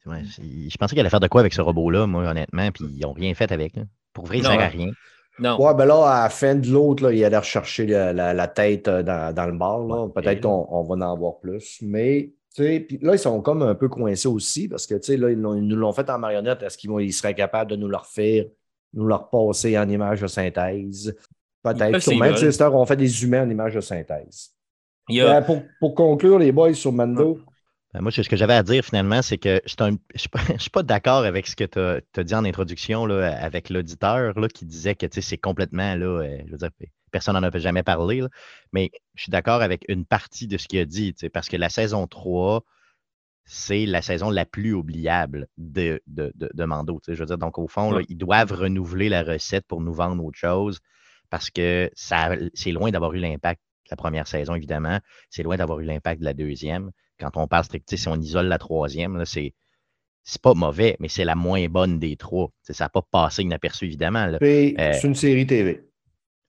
[0.07, 3.01] Ouais, je pensais qu'il allait faire de quoi avec ce robot-là, moi, honnêtement, puis ils
[3.01, 3.77] n'ont rien fait avec.
[3.77, 3.83] là.
[4.13, 4.91] Pour vrai, il ne sert à rien.
[5.39, 5.61] Non.
[5.61, 8.89] Ouais, ben là, à la fin de l'autre, il allait rechercher la, la- la tête
[8.89, 9.81] euh, dans, dans le bar.
[9.81, 10.05] là.
[10.05, 10.13] Ouais.
[10.15, 11.79] Peut-être qu'on on va en voir plus.
[11.83, 15.03] Mais tu sais, puis là, ils sont comme un peu coincés aussi parce que tu
[15.03, 16.63] sais, là, ils, nous l'ont fait en marionnette.
[16.63, 18.47] Est-ce qu'ils vont- ils seraient capables de nous le refaire,
[18.95, 21.15] nous le repasser en image de synthèse?
[21.63, 21.93] Peut-être.
[22.01, 22.25] Sûrement,
[22.81, 24.53] on fait des humains en image de synthèse.
[25.21, 27.41] A- Ben, pour, pour conclure, les boys, sur Mando,
[28.01, 29.97] moi, ce que j'avais à dire finalement, c'est que je ne
[30.59, 34.65] suis pas, d'accord avec ce que tu as, dit en introduction là, avec l'auditeur qui
[34.65, 36.71] disait que c'est complètement, là, euh, je veux dire,
[37.11, 38.29] personne n'en a jamais parlé, là,
[38.73, 41.69] mais je suis d'accord avec une partie de ce qu'il a dit, parce que la
[41.69, 42.63] saison 3,
[43.45, 47.01] c'est la saison la plus oubliable de, de, de, de Mando.
[47.07, 50.25] Je veux dire, donc au fond, là, ils doivent renouveler la recette pour nous vendre
[50.25, 50.81] autre chose
[51.31, 54.99] parce que c'est loin d'avoir eu l'impact de la première saison, évidemment.
[55.31, 56.91] C'est loin d'avoir eu l'impact de la deuxième.
[57.19, 59.55] Quand on parle strict, tu sais, si on isole la troisième, là, c'est.
[60.29, 62.51] C'est pas mauvais, mais c'est la moins bonne des trois.
[62.63, 64.27] Ça n'a pas passé inaperçu, évidemment.
[64.43, 65.85] Euh, c'est une série TV.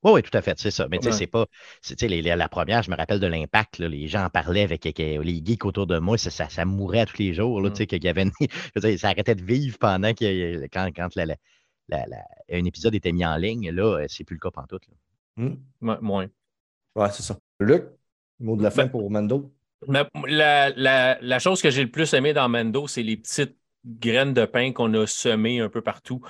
[0.04, 0.88] Oui, oui, tout à fait, c'est ça.
[0.90, 1.16] Mais tu sais, Ouais.
[1.16, 1.46] c'est pas.
[1.82, 3.78] c'est- tu sais, les- les- la première, je me rappelle de l'impact.
[3.78, 6.18] là, Les gens en parlaient avec, avec, les geeks autour de moi.
[6.18, 7.62] Ça, ça, ça mourait à tous les jours.
[7.62, 7.74] Là, Mm.
[7.74, 10.14] tu sais, qu'il y avait une- je veux dire, ça arrêtait de vivre pendant a-
[10.72, 11.36] quand, quand la- la-
[11.90, 13.70] la- la- un épisode était mis en ligne.
[13.70, 14.84] Là, euh, c'est plus le cas pantoute.
[15.36, 15.54] Hmm?
[15.82, 16.28] Ouais, moins.
[16.96, 17.38] Ouais, c'est ça.
[17.60, 17.84] Luc,
[18.40, 19.54] mot de la fin Ben- pour Mando.
[19.88, 24.46] Ma- La, chose que j'ai le plus aimé dans Mando, c'est les petites graines de
[24.46, 26.22] pain qu'on a semées un peu partout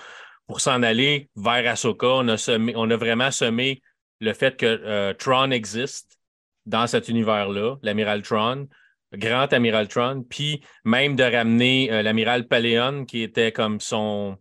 [0.48, 2.08] pour s'en aller vers Ahsoka.
[2.08, 3.82] On a, semé, on a vraiment semé
[4.20, 6.20] le fait que euh, Tron existe
[6.66, 8.68] dans cet univers-là, l'amiral Tron,
[9.14, 14.38] grand amiral Tron, puis même de ramener euh, l'amiral Paléon, qui était comme son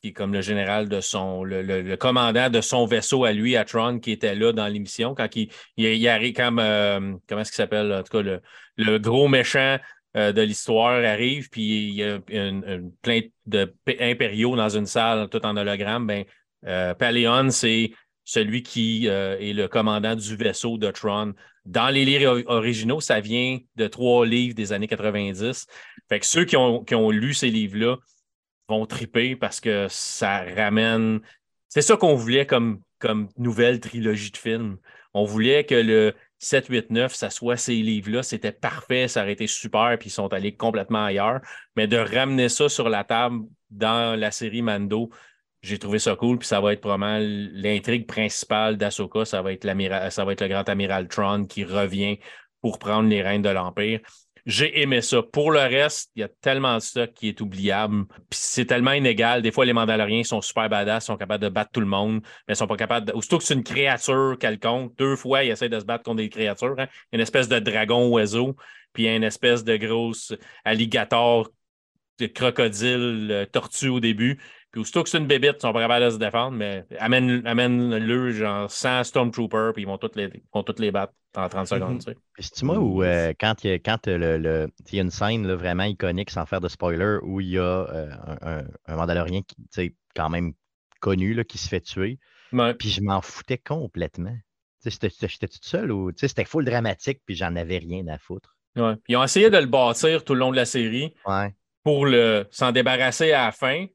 [0.00, 3.56] qui est comme le général de son, le, le- commandant de son vaisseau à lui,
[3.56, 7.50] à Tron, qui était là dans l'émission, quand il, il, arrive comme, euh, comment est-ce
[7.50, 8.40] qu'il s'appelle, en tout cas, le,
[8.76, 9.78] le gros méchant
[10.16, 15.28] euh, de l'histoire arrive, puis il y a une, plein de impériaux dans une salle,
[15.28, 16.06] tout en hologramme.
[16.06, 16.24] Ben,
[16.66, 17.92] euh, c'est
[18.24, 21.34] celui qui euh, est le commandant du vaisseau de Tron.
[21.64, 25.66] Dans les livres originaux, ça vient de trois livres des années 90.
[26.08, 27.96] Fait que ceux qui ont, qui ont lu ces livres-là
[28.70, 31.20] vont triper parce que ça ramène.
[31.68, 32.80] C'est ça qu'on voulait comme,
[33.36, 34.78] nouvelle trilogie de films.
[35.12, 38.22] On voulait que le 7, 8, 9, ça soit ces livres-là.
[38.22, 41.40] C'était parfait, ça aurait été super, puis ils sont allés complètement ailleurs.
[41.76, 45.10] Mais de ramener ça sur la table dans la série Mando,
[45.62, 49.24] j'ai trouvé ça cool, puis ça va être probablement l'intrigue principale d'Asoka.
[49.24, 49.66] Ça va être
[50.10, 52.18] ça va être le grand amiral Tron qui revient
[52.60, 54.00] pour prendre les rênes de l'Empire.
[54.46, 55.22] J'ai aimé ça.
[55.22, 58.04] Pour le reste, il y a tellement de stock qui est oubliable.
[58.30, 59.42] C'est tellement inégal.
[59.42, 62.54] Des fois, les Mandaloriens sont super badass, sont capables de battre tout le monde, mais
[62.54, 63.12] ils sont pas capables de.
[63.12, 66.28] Aussitôt que c'est une créature quelconque, deux fois, ils essaient de se battre contre des
[66.28, 66.74] créatures.
[66.78, 66.88] hein.
[67.12, 68.56] Une espèce de dragon oiseau,
[68.92, 71.48] puis une espèce de grosse alligator,
[72.18, 74.40] de crocodile, euh, tortue au début.
[74.72, 77.44] Puis aussitôt que c'est une bébite, ils sont pas capables de se défendre, mais amène,
[77.46, 81.66] amène-le, genre 100 Stormtroopers, puis ils vont toutes les, vont toutes les battre en 30
[81.66, 81.98] secondes.
[81.98, 82.14] tu sais.
[82.34, 85.02] Puis C'est-tu moi où euh, quand il y a, quand le, le- il y a
[85.02, 88.10] une scène là, vraiment iconique, sans faire de spoiler, où il y a euh,
[88.42, 90.52] un, un, Mandalorien qui, tu sais, quand même
[91.00, 92.18] connu, là, qui se fait tuer,
[92.52, 92.74] Ouais.
[92.74, 94.36] puis je m'en foutais complètement.
[94.84, 98.06] Tu sais, j'étais- toute seule ou tu sais, c'était full dramatique, puis j'en avais rien
[98.08, 98.56] à foutre.
[98.76, 98.94] Ouais.
[98.96, 101.54] Puis Ils ont essayé de le bâtir tout le long de la série Ouais.
[101.82, 103.86] pour le s'en débarrasser à la fin.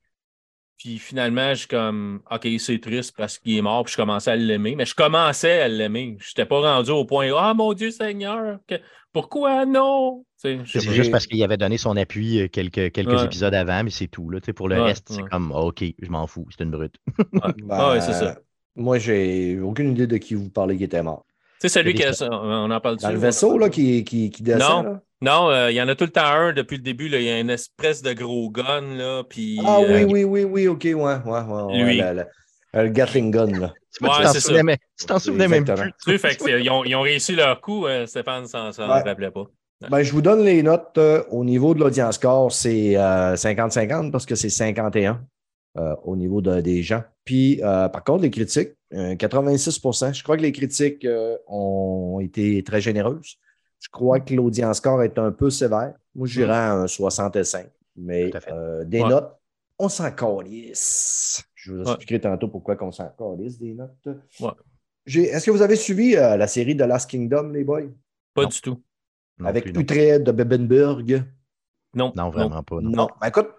[0.78, 4.32] Puis finalement, je suis comme, OK, c'est triste parce qu'il est mort, puis je commençais
[4.32, 4.76] à l'aimer.
[4.76, 6.18] Mais je commençais à l'aimer.
[6.20, 8.76] Je n'étais pas rendu au point, Ah, mon Dieu Seigneur, que-
[9.14, 10.26] pourquoi non?
[10.36, 13.26] C'est juste parce qu'il avait donné son appui euh, quelques, quelques Ouais.
[13.26, 14.30] épisodes avant, mais c'est tout.
[14.30, 14.42] Là.
[14.42, 16.72] Tu sais, Pour le Ouais, reste, c'est comme Ah, OK, je m'en fous, c'est une
[16.72, 16.96] brute.
[17.34, 17.40] Ouais.
[17.70, 18.34] Ah ouais, c'est ça.
[18.76, 21.26] Ben, Moi, j'ai aucune idée de qui vous parlez qui était mort.
[21.60, 24.86] Sais, celui qui on en parle Dans le vaisseau là, qui, qui, qui descend.
[24.86, 24.92] Non.
[24.92, 25.02] là?
[25.22, 27.06] Non, euh, il y en a tout le temps un depuis le début.
[27.12, 29.24] Il y a une espèce de gros gun, là.
[29.28, 31.64] Puis, Ah euh, oui, oui, oui, oui, ok, ouais, ouais, ouais.
[31.64, 31.98] ouais, Lui.
[31.98, 32.28] la- la-
[32.84, 33.74] le Gatling gun, là.
[34.02, 34.64] Ouais, tu t'en souvenais, ça.
[34.64, 35.90] même- tu t'en souvenais même Exactement.
[35.90, 35.94] plus.
[36.04, 37.88] tu sais, fait que c'est- ils, ont, ils ont réussi leur coup.
[37.88, 39.02] euh, Stéphane s'en s'en Ouais.
[39.02, 39.46] rappelait pas.
[39.90, 40.98] Ben, je vous donne les notes.
[40.98, 45.22] euh, au niveau de l'audience score, c'est euh, 50-50 parce que c'est 51
[45.78, 47.04] euh, au niveau de- des gens.
[47.24, 52.20] Puis, euh, par contre, les critiques, euh, 86% Je crois que les critiques euh, ont
[52.22, 53.36] été très généreuses.
[53.86, 55.94] Je crois que l'audience score est un peu sévère.
[56.16, 57.68] Moi, je dirais à un 65.
[57.96, 59.10] Mais euh, des Ouais.
[59.10, 59.32] notes,
[59.78, 61.44] on s'en calisse.
[61.54, 61.90] Je vous Ouais.
[61.92, 64.08] expliquerai tantôt pourquoi on s'en calisse des notes.
[64.40, 64.52] Ouais.
[65.08, 67.84] Est-ce que vous avez suivi euh, la série The Last Kingdom, les boys?
[68.34, 68.48] Pas Non.
[68.50, 68.82] du tout.
[69.38, 69.82] Non Avec plus, non.
[69.82, 71.24] Utrecht de Bebenburg.
[71.94, 72.12] Non.
[72.16, 72.82] Non, vraiment pas.
[72.82, 72.90] Non.
[72.90, 73.50] Non, ben écoute,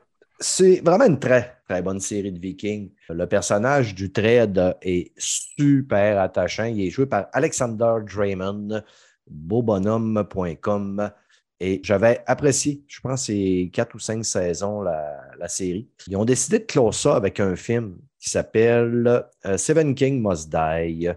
[0.41, 2.91] c'est vraiment une très, très bonne série de Vikings.
[3.09, 6.65] Le personnage du trade est super attachant.
[6.65, 8.83] Il est joué par Alexander Draymond,
[9.29, 11.11] beaubonhomme.com.
[11.59, 15.89] Et j'avais apprécié, je pense, c'est quatre ou cinq saisons, la, la série.
[16.07, 20.51] Ils ont décidé de clore ça avec un film qui s'appelle euh, Seven King Must
[20.51, 21.09] Die.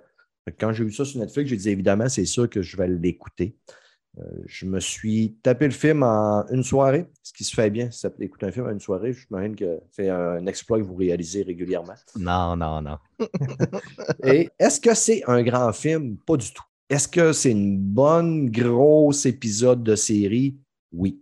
[0.57, 3.55] Quand j'ai vu ça sur Netflix, j'ai dit évidemment, c'est sûr que je vais l'écouter.
[4.17, 7.91] Euh, je me suis tapé le film en une soirée, ce qui se fait bien.
[7.91, 10.83] Si ça écouter un film en une soirée, je m'imagine que c'est un exploit que
[10.83, 11.93] vous réalisez régulièrement.
[12.15, 12.97] Non, non, non.
[14.23, 16.17] Et est-ce que c'est un grand film?
[16.25, 16.63] Pas du tout.
[16.89, 20.57] Est-ce que c'est une bonne grosse épisode de série?
[20.91, 21.21] Oui.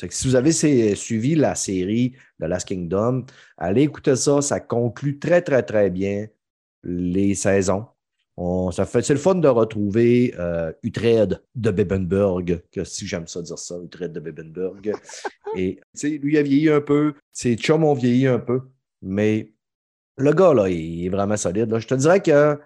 [0.00, 0.52] Que si vous avez
[0.94, 3.24] suivi la série de Last Kingdom,
[3.56, 4.40] allez écouter ça.
[4.42, 6.26] Ça conclut très, très, très bien
[6.84, 7.86] les saisons.
[8.36, 13.26] On- ça fait, c'est le fun de retrouver euh, Utrecht de Bebenburg, que si j'aime
[13.26, 14.92] ça dire ça, Utrecht de Bebenburg.
[15.56, 18.60] Et tu sais, lui a vieilli un peu, ses chums ont vieilli un peu,
[19.02, 19.52] mais
[20.16, 21.70] le gars, là, il est vraiment solide.
[21.72, 21.80] là.
[21.80, 22.60] Je te dirais que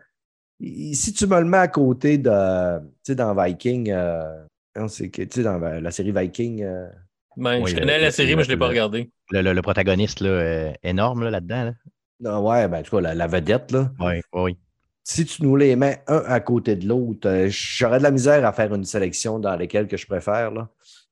[0.63, 4.45] si tu me le mets à côté de, tu sais, dans Viking, euh,
[4.77, 6.89] non, c'est que, tu sais, dans la série Viking, euh,
[7.37, 9.11] Ben, Oui, je le- connais la le- série, mais je ne l'ai pas regardée.
[9.31, 11.65] Le, le- le protagoniste là, euh, énorme là, là-dedans.
[11.65, 11.73] Là.
[12.21, 14.57] non, ouais, ben, en tout cas, la, la vedette, là, Oui, oui.
[15.03, 18.53] si tu nous les mets un à côté de l'autre, j'aurais de la misère à
[18.53, 20.69] faire une sélection dans lesquelles que je préfère, là.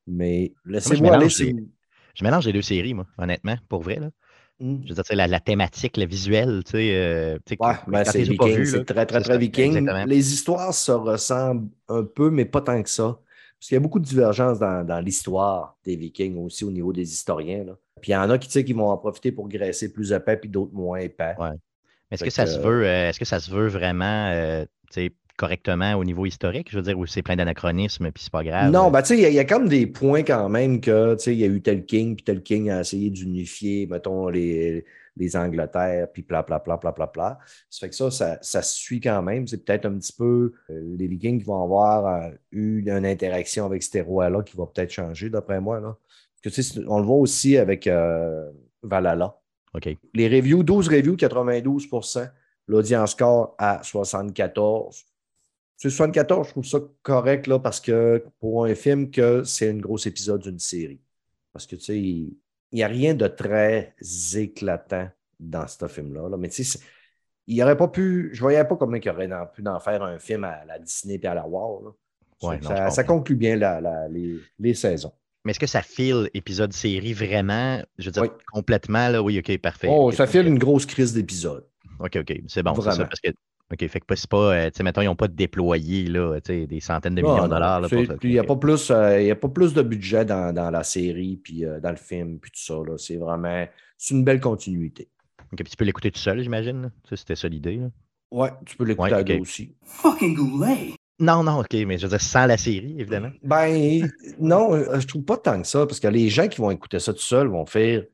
[0.07, 1.29] Mais laissez-moi aller.
[1.29, 3.97] Je mélange les deux séries, moi, honnêtement, pour vrai.
[3.97, 4.11] Là.
[4.61, 4.77] Hmm.
[4.85, 6.95] Je veux dire, la, la thématique, le visuel, tu sais.
[6.95, 9.77] euh, tu sais, Ouais, ben, c'est viking, c'est très, très, très viking.
[9.77, 10.05] exactement.
[10.05, 13.19] Les histoires se ressemblent un peu, mais pas tant que ça.
[13.59, 16.93] Parce qu'il y a beaucoup de divergences dans, dans l'histoire des vikings aussi au niveau
[16.93, 17.65] des historiens.
[17.65, 17.73] là.
[18.01, 20.49] Puis il y en a qui, qui vont en profiter pour graisser plus épais, puis
[20.49, 21.35] d'autres moins épais.
[21.39, 21.51] Ouais.
[22.11, 25.03] Mais est-ce que ça se veut, euh, est-ce que ça se veut vraiment euh, tu
[25.07, 25.11] sais,
[25.41, 26.71] correctement au niveau historique?
[26.71, 28.71] Je veux dire, où c'est plein d'anachronismes, puis c'est pas grave.
[28.71, 30.81] Non, ben tu sais, il y a- il y, a comme des points quand même
[30.83, 33.87] que, tu sais, il y a eu tel king, puis tel king a essayé d'unifier,
[33.87, 34.85] mettons, les,
[35.17, 37.39] les Angleterres, puis pla, pla, pla, pla, pla, pla.
[37.71, 39.47] Ça fait que ça, ça, ça se suit quand même.
[39.47, 43.65] C'est peut-être un petit peu euh, les Vikings qui vont avoir euh, eu une interaction
[43.65, 45.97] avec ces rois-là qui va peut-être changer, d'après moi, là.
[46.43, 48.51] Parce que, on le voit aussi avec euh,
[48.83, 49.37] Valhalla.
[49.75, 49.89] OK.
[50.15, 52.29] Les reviews, 12 reviews, 92%
[52.71, 55.05] L'audience score à 74 C'est
[55.89, 59.97] 74, je trouve ça correct là, parce que pour un film, que c'est un gros
[59.99, 61.01] épisode d'une série.
[61.53, 62.37] Parce que tu sais, il
[62.73, 63.95] n'y a rien de très
[64.35, 66.29] éclatant dans ce film-là.
[66.29, 66.37] là.
[66.37, 66.79] Mais tu sais,
[67.47, 68.29] il n'y aurait pas pu.
[68.33, 71.19] Je ne voyais pas comment il aurait pu en faire un film à la Disney
[71.23, 71.81] et à la War.
[72.43, 75.13] Ouais, Ça- non, ça, conclut bien la- la- les, les saisons.
[75.45, 77.83] Mais est-ce que ça file épisode série vraiment?
[77.99, 78.29] Je veux dire, Oui.
[78.53, 79.89] complètement, là, oui, OK, parfait.
[79.91, 81.67] Oh, ça file une grosse crise d'épisode.
[81.99, 83.31] OK, OK, c'est bon, ça, parce que,
[83.73, 86.41] OK, fait que pas- c'est pas, euh, tu sais, mettons, ils n'ont pas déployé, là,
[86.41, 88.15] tu sais, des centaines de millions de dollars, là, c'est- pour ça.
[88.17, 90.53] puis Il n'y a, pas plus, euh, il y a pas plus de budget dans,
[90.53, 92.75] dans la série, puis euh, dans le film, puis tout ça.
[92.75, 92.97] là.
[92.99, 95.09] C'est vraiment c'est une belle continuité.
[95.53, 97.89] OK, puis tu peux l'écouter tout seul, j'imagine, c'était ça l'idée, là.
[98.33, 99.27] Ouais, tu peux l'écouter Ouais, à ok.
[99.27, 99.75] deux aussi.
[99.85, 100.93] Fucking goulet.
[101.19, 103.31] Non, non, OK, mais je veux dire, sans la série, évidemment.
[103.43, 106.99] Ben, non, je trouve pas tant que ça, parce que les gens qui vont écouter
[106.99, 108.05] ça tout seuls vont faire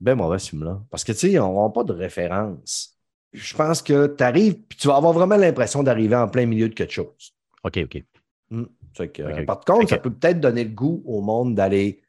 [0.00, 0.82] Ben mauvais film-là.
[0.90, 2.97] Parce que, tu sais, ils n'auront pas de référence.
[3.32, 6.68] Je pense que tu arrives, puis tu vas avoir vraiment l'impression d'arriver en plein milieu
[6.68, 7.34] de quelque chose.
[7.64, 8.04] OK, OK.
[8.50, 8.64] Hmm.
[8.96, 9.44] Que.
[9.44, 12.02] Par contre, ça peut peut-être donner le goût au monde d'aller.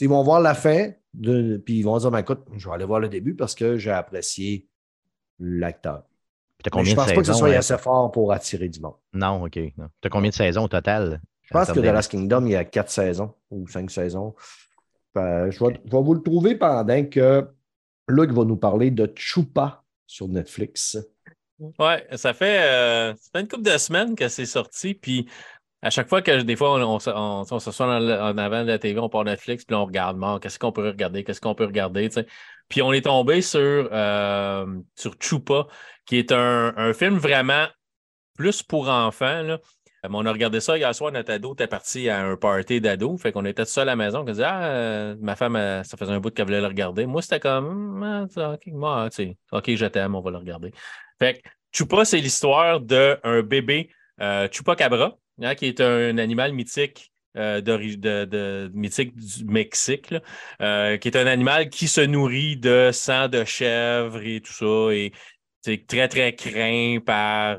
[0.00, 2.84] Ils vont voir la fin, de- puis ils vont dire ben, écoute, je vais aller
[2.84, 4.68] voir le début parce que j'ai apprécié
[5.40, 6.04] l'acteur.
[6.64, 8.94] Je pense de pas que ce soit euh, assez fort pour attirer du monde.
[9.12, 9.58] Non, OK.
[9.76, 9.88] non.
[10.00, 11.20] T'as combien de saisons au total?
[11.42, 14.34] Je pense que The Last Kingdom, il y a quatre saisons ou cinq saisons.
[15.14, 17.48] Je, vais, je vais vous le trouver pendant que
[18.08, 20.96] Luc va nous parler de Chupa sur Netflix.
[21.78, 24.94] Ouais, ça fait, euh, ça fait une couple de semaines que c'est sorti.
[24.94, 25.26] Puis
[25.82, 28.68] à chaque fois que des fois on, on, se- on, dans le- en avant de
[28.68, 31.54] la TV, on part Netflix, puis on regarde, bon, qu'est-ce qu'on peut regarder, qu'est-ce qu'on
[31.54, 32.26] peut regarder, tu sais.
[32.68, 34.66] Puis on est tombé sur, euh,
[34.96, 35.66] sur Chupa,
[36.04, 37.66] qui est un, un film vraiment
[38.36, 39.42] plus pour enfants.
[39.42, 39.58] Là.
[40.08, 43.16] Mais on a regardé ça hier soir, notre ado était parti à un party d'ado.
[43.16, 44.20] Fait qu'on était seul à la maison.
[44.20, 47.06] On dit Ah, euh, ma femme, euh, ça faisait un bout qu'elle voulait le regarder.
[47.06, 47.66] Moi, c'était comme
[48.02, 50.72] Hum, ah, OK, moi, tu sais, OK, je t'aime, on va le regarder.
[51.18, 53.90] Fait que Chupa, c'est l'histoire d'un bébé
[54.20, 57.12] euh, Chupacabra, hein, qui est un animal mythique.
[57.36, 60.14] euh, mythique du Mexique, qui
[60.58, 65.12] est un animal qui se nourrit de sang de chèvre et tout ça, et
[65.66, 67.58] c'est très, très craint par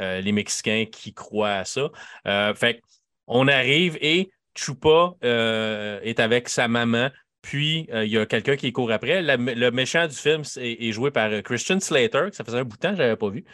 [0.00, 1.90] euh, les Mexicains qui croient à ça.
[2.26, 2.80] Euh, fait
[3.26, 7.10] on arrive et Chupa euh, est avec sa maman.
[7.42, 9.22] Puis, il y a quelqu'un qui court après.
[9.22, 12.74] La- le méchant du film est, joué par Christian Slater, que ça faisait un bout
[12.76, 13.44] de temps que je n'avais pas vu.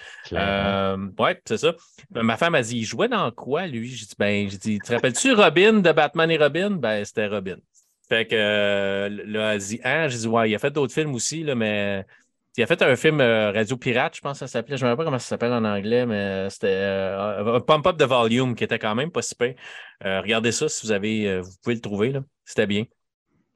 [1.18, 1.74] Ouais, c'est ça.
[2.10, 3.90] Ben, Ma femme a dit, il jouait dans quoi, lui?
[3.90, 6.70] J'ai dit, ben, j'ai dit, te rappelles-tu Robin de Batman et Robin?
[6.70, 7.56] Ben, c'était Robin.
[8.08, 11.42] Fait que là, elle dit, ah, j'ai dit, ouais, il a fait d'autres films aussi,
[11.42, 12.06] là, mais
[12.56, 14.76] il a fait un film euh, Radio Pirate, je pense que ça s'appelait.
[14.76, 17.86] Je ne me rappelle pas comment ça s'appelle en anglais, mais c'était euh, un Pump
[17.86, 19.54] Up de Volume qui était quand même pas si pire.
[20.04, 22.20] Euh, regardez ça si vous avez, euh, vous pouvez le trouver, là.
[22.44, 22.84] C'était bien.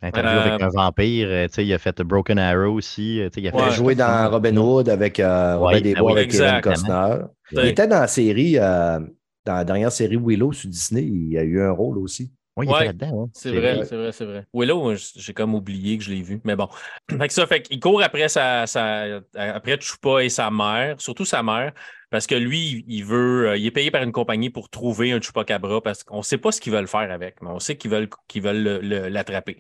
[0.02, 1.28] Interview euh, avec un vampire.
[1.30, 3.18] euh, tu sais, il a fait Broken Arrow aussi.
[3.24, 3.70] tu sais, il a Ouais.
[3.70, 6.61] joué dans Robin Hood avec euh, Robin Ouais, des ben Bois oui, avec Kevin.
[6.61, 7.16] Costner.
[7.52, 9.00] Il était dans la série, euh,
[9.44, 12.30] dans la dernière série Willow sur Disney, il a eu un rôle aussi.
[12.57, 12.77] Oui, il Ouais.
[12.77, 13.25] était là-dedans.
[13.25, 13.31] hein.
[13.35, 14.47] C'est vrai, c'est vrai, c'est vrai.
[14.55, 16.69] Willow, j'ai comme oublié que je l'ai vu, mais bon.
[17.11, 21.27] Fait que ça, fait qu'il court après sa, sa- après Chupa et sa mère, surtout
[21.27, 21.73] sa mère,
[22.11, 25.21] parce que lui, il veut, euh, il est payé par une compagnie pour trouver un
[25.21, 27.90] Chupacabra parce qu'on ne sait pas ce qu'ils veulent faire avec, mais on sait qu'ils
[27.90, 29.59] veulent, qu'ils veulent le- le- l'attraper.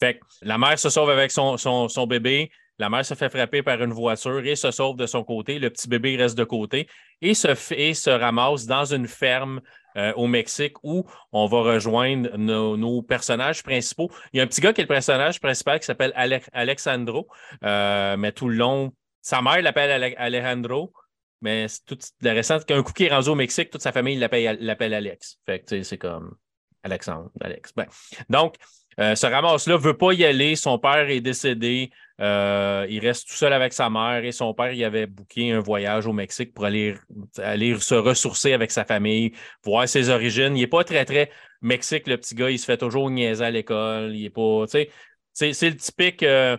[0.00, 3.28] Fait que la mère se sauve avec son, son, son bébé, la mère se fait
[3.30, 6.44] frapper par une voiture et se sauve de son côté, le petit bébé reste de
[6.44, 6.88] côté
[7.20, 9.60] et se, fait- et se ramasse dans une ferme
[9.98, 14.10] euh, au Mexique où on va rejoindre nos, personnages principaux.
[14.32, 17.26] Il y a un petit gars qui est le personnage principal qui s'appelle Ale- Alexandro,
[17.64, 20.92] euh, mais tout le long, sa mère l'appelle Ale- Alejandro,
[21.40, 24.94] mais c'est tout récent, qu'un coup qui est rendu au Mexique, toute sa famille l'appelle
[24.94, 25.38] Alex.
[25.46, 26.36] Fait c'est comme
[26.82, 27.72] Alexandre, Alex.
[27.76, 27.86] Ben,
[28.28, 28.54] donc,
[29.00, 30.56] euh, ce ramasse-là ne veut pas y aller.
[30.56, 31.90] Son père est décédé.
[32.20, 35.60] Euh, il reste tout seul avec sa mère et son père, il avait booké un
[35.60, 36.94] voyage au Mexique pour aller,
[37.38, 39.32] aller se ressourcer avec sa famille,
[39.64, 40.56] voir ses origines.
[40.56, 41.30] Il n'est pas très, très
[41.62, 42.50] Mexique, le petit gars.
[42.50, 44.16] Il se fait toujours niaiser à l'école.
[44.16, 44.90] Il est pas, c'est,
[45.40, 46.56] le typique euh,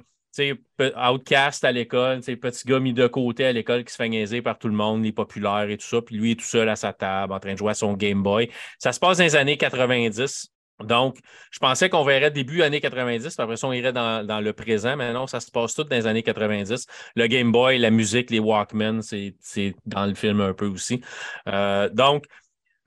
[1.11, 4.57] outcast à l'école, petit gars mis de côté à l'école qui se fait niaiser par
[4.57, 6.01] tout le monde, il est populaire et tout ça.
[6.01, 8.23] Puis lui, est tout seul à sa table en train de jouer à son Game
[8.23, 8.49] Boy.
[8.77, 10.51] Ça se passe dans les années 90.
[10.83, 11.17] Donc,
[11.51, 14.95] je pensais qu'on verrait début années 90, puis après ça, on irait dans, le présent,
[14.95, 16.85] mais non, ça se passe tout dans les années 90.
[17.15, 21.01] Le Game Boy, la musique, les Walkman, c'est dans le film un peu aussi.
[21.47, 22.25] Euh, donc,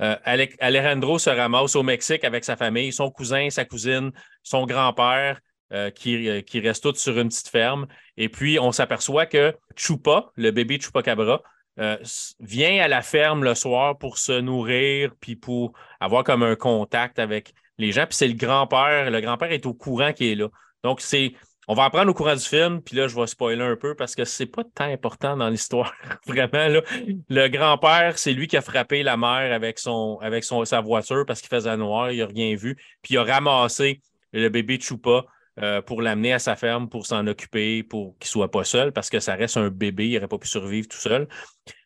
[0.00, 4.10] euh, Ale- Alejandro se ramasse au Mexique avec sa famille, son cousin, sa cousine,
[4.42, 5.40] son grand-père,
[5.72, 7.86] euh, qui, euh, qui restent tous sur une petite ferme.
[8.18, 11.40] Et puis, on s'aperçoit que Chupa, le bébé Chupacabra,
[11.78, 11.96] euh,
[12.40, 17.18] vient à la ferme le soir pour se nourrir, puis pour avoir comme un contact
[17.18, 18.06] avec les gens.
[18.06, 19.10] Puis c'est le grand-père.
[19.10, 20.48] Le grand-père est au courant qui est là.
[20.82, 21.34] Donc, c'est.
[21.68, 24.16] On va apprendre au courant du film, puis là, je vais spoiler un peu parce
[24.16, 25.94] que c'est pas tant important dans l'histoire.
[26.26, 26.82] Vraiment, là.
[27.28, 31.24] Le grand-père, c'est lui qui a frappé la mère avec, son, avec son, sa voiture
[31.24, 32.74] parce qu'il faisait noir, il n'a rien vu.
[33.00, 34.00] Puis il a ramassé
[34.32, 35.24] le bébé Chupa
[35.60, 38.90] euh, pour l'amener à sa ferme, pour s'en occuper, pour qu'il ne soit pas seul,
[38.90, 41.28] parce que ça reste un bébé, il n'aurait pas pu survivre tout seul.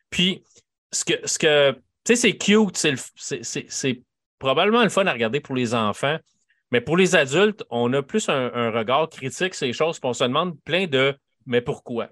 [0.09, 0.43] Puis,
[0.91, 4.03] ce que, ce que tu sais, c'est cute, c'est
[4.39, 6.19] probablement le fun à regarder pour les enfants,
[6.71, 10.25] mais pour les adultes, on a plus un, regard critique les choses, puis on se
[10.25, 12.09] demande plein de mais pourquoi?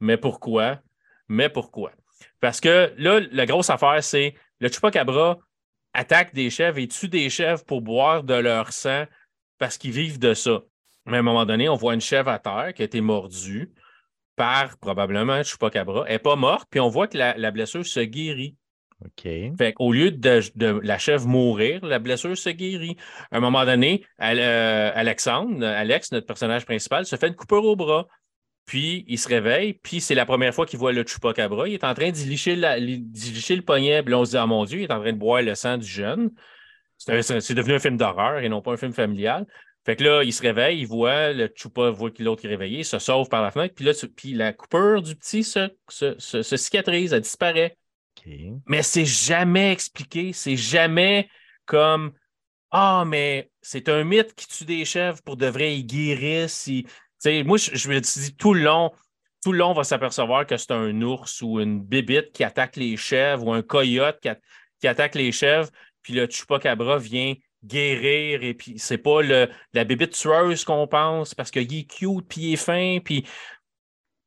[0.00, 0.80] Mais pourquoi?
[1.28, 1.92] Mais pourquoi?
[2.40, 5.38] Parce que là, la grosse affaire, c'est le Chupacabra
[5.92, 9.04] attaque des chèvres et tue des chèvres pour boire de leur sang
[9.58, 10.62] parce qu'ils vivent de ça.
[11.06, 13.72] Mais à un moment donné, on voit une chèvre à terre qui a été mordue
[14.34, 16.04] par probablement un Chupacabra.
[16.06, 18.56] Elle n'est pas morte, puis on voit que la blessure se guérit.
[19.58, 22.96] Fait qu'au lieu de, la chèvre mourir, la blessure se guérit.
[23.30, 27.76] À un moment donné, euh, Alexandre, Alex, notre personnage principal, se fait une coupure au
[27.76, 28.06] bras.
[28.64, 31.68] Puis il se réveille, puis c'est la première fois qu'il voit le chupacabra.
[31.68, 34.02] Il est en train d'y licher, le poignet.
[34.02, 35.54] Puis là, on se dit, ah mon Dieu, il est en train de boire le
[35.54, 36.30] sang du jeune.
[36.96, 39.46] C'est devenu un film d'horreur et non pas un film familial.
[39.84, 42.80] Fait que là, il se réveille, il voit le chupa, voit que l'autre est réveillé,
[42.80, 43.74] il se sauve par la fenêtre.
[43.76, 47.76] Puis là, puis la coupure du petit se cicatrise, elle disparaît.
[48.66, 50.32] Mais c'est jamais expliqué.
[50.32, 51.28] C'est jamais
[51.64, 52.12] comme
[52.70, 56.68] Ah, mais c'est un mythe qui tue des chèvres pour de vrai, ils guérissent.
[57.44, 58.92] moi, je, me dit tout le long,
[59.42, 62.76] tout le long, on va s'apercevoir que c'est un ours ou une bébite qui attaque
[62.76, 64.20] les chèvres ou un coyote
[64.80, 65.70] qui, attaque les chèvres.
[66.02, 71.50] Puis le chupacabra vient guérir et puis c'est pas la bébite tueuse qu'on pense parce
[71.50, 72.98] qu'il est cute puis il est fin.
[73.04, 73.26] Puis...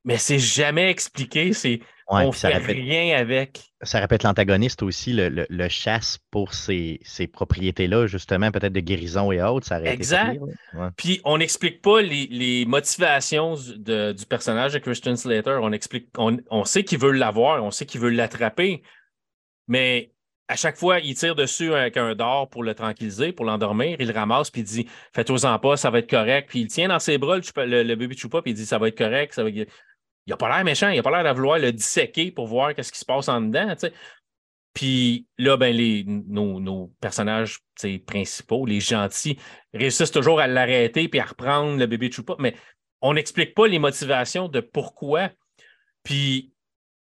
[0.06, 1.54] Mais c'est jamais expliqué.
[1.54, 3.62] C'est, Ouais, on fait répète, rien avec.
[3.84, 8.80] ça répète l'antagoniste aussi, le, le- le chasse pour ces, ces propriétés-là, justement, peut-être de
[8.80, 9.68] guérison et autres.
[9.68, 10.32] Ça Exact.
[10.32, 10.42] pire,
[10.74, 10.86] là.
[10.86, 10.90] Ouais.
[10.98, 15.60] Puis on n'explique pas les, les motivations du- de- du personnage de Christian Slater.
[15.62, 18.82] On explique, on, on sait qu'il veut l'avoir, on sait qu'il veut l'attraper,
[19.68, 20.12] mais
[20.48, 23.98] à chaque fois, il tire dessus avec un dard pour le tranquilliser, pour l'endormir.
[24.00, 26.50] Il le ramasse, puis il dit Faites-en pas, ça va être correct.
[26.50, 28.80] Puis il tient dans ses bras le, le- le bébé Chupa, puis il dit Ça
[28.80, 29.36] va être correct.
[29.36, 29.50] Ça va...
[30.30, 32.76] Il n'a pas l'air méchant, il n'a pas l'air de vouloir le disséquer pour voir
[32.76, 33.74] qu'est-ce qui se passe en dedans.
[34.76, 37.58] Puis là, ben, les, nos, nos personnages
[38.06, 39.40] principaux, les gentils,
[39.74, 42.54] réussissent toujours à l'arrêter puis à reprendre le bébé Chupa, mais
[43.02, 45.32] on n'explique pas les motivations de pourquoi.
[46.04, 46.54] Puis,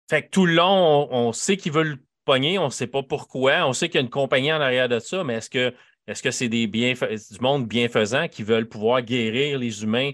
[0.07, 3.01] fait que tout le long, on, sait qu'ils veulent le pogner, on ne sait pas
[3.01, 5.49] pourquoi, on sait qu'il y a une compagnie en arrière de ça, mais est-ce
[6.22, 6.68] que c'est du
[7.41, 10.11] monde bienfaisant qui veulent pouvoir guérir les humains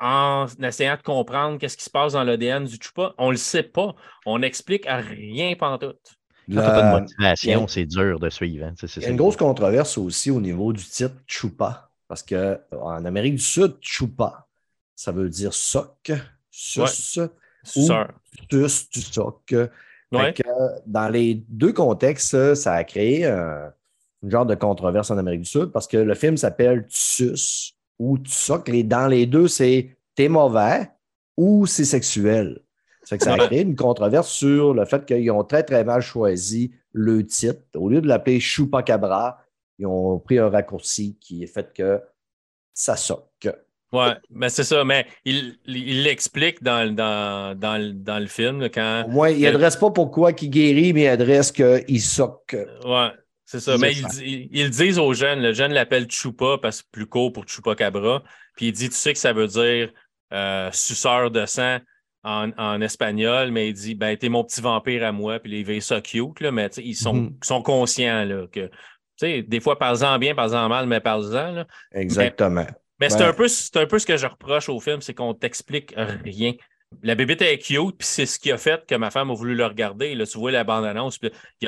[0.00, 3.14] en essayant de comprendre qu'est-ce qui se passe dans l'ADN du Chupa?
[3.18, 3.94] On ne le sait pas.
[4.26, 6.14] On n'explique à rien pantoute.
[6.50, 8.66] Quand t'as pas de La- motivation, c'est dur de suivre.
[8.66, 8.74] hein.
[8.96, 11.90] Il y a une grosse controverse aussi au niveau du titre Chupa.
[12.06, 14.46] Parce que en Amérique du Sud, Chupa,
[14.96, 16.10] ça veut dire soc,
[16.50, 16.86] sus, Ou-
[17.86, 18.08] Sœur.
[18.50, 19.54] sus, du soc.
[20.10, 20.32] Ouais.
[20.32, 20.42] que,
[20.86, 23.70] dans les deux contextes, ça a créé un,
[24.22, 28.18] une genre de controverse en Amérique du Sud parce que le film s'appelle Tsus ou
[28.18, 28.68] Tsoc.
[28.68, 30.90] Les, dans les deux, c'est t'es mauvais
[31.36, 32.60] ou c'est sexuel.
[33.02, 35.84] Ça, fait que ça a créé une controverse sur le fait qu'ils ont très, très
[35.84, 37.60] mal choisi le titre.
[37.76, 39.38] Au lieu de l'appeler Chupacabra,
[39.78, 42.00] ils ont pris un raccourci qui est fait que
[42.74, 43.48] ça soque.
[43.92, 44.84] Ouais, mais c'est ça.
[44.84, 49.04] Mais il l'explique dans, dans, dans, le- dans le film quand.
[49.06, 52.56] Au moins, il n'adresse pas pourquoi il guérit, mais il adresse qu'il soque.
[52.84, 53.08] Ouais,
[53.50, 53.78] c'est ça.
[53.78, 55.40] Mais ils, ils- ils le disent aux jeunes.
[55.40, 58.22] Le jeune l'appelle Chupa parce que c'est plus court pour Chupacabra.
[58.56, 59.90] Puis il dit Tu sais que ça veut dire
[60.32, 61.78] euh, suceur de sang
[62.24, 65.38] en, en espagnol, mais il dit Ben, t'es mon petit vampire à moi.
[65.38, 68.46] Puis les veut ça cute, là, mais tu sais, ils sont, ils sont conscients là,
[68.52, 68.66] que.
[68.66, 71.52] Tu sais, des fois, parle-en bien, parle-en mal, mais parle-en.
[71.52, 71.66] là.
[71.92, 72.66] Exactement.
[73.00, 73.24] Mais c'est Ouais.
[73.24, 75.94] un, peu, c'est un peu ce que je reproche au film, c'est qu'on t'explique
[76.24, 76.52] rien.
[77.02, 79.54] La bébête est cute, puis c'est ce qui a fait que ma femme a voulu
[79.54, 80.14] le regarder.
[80.14, 81.18] Là, tu vois la bande-annonce,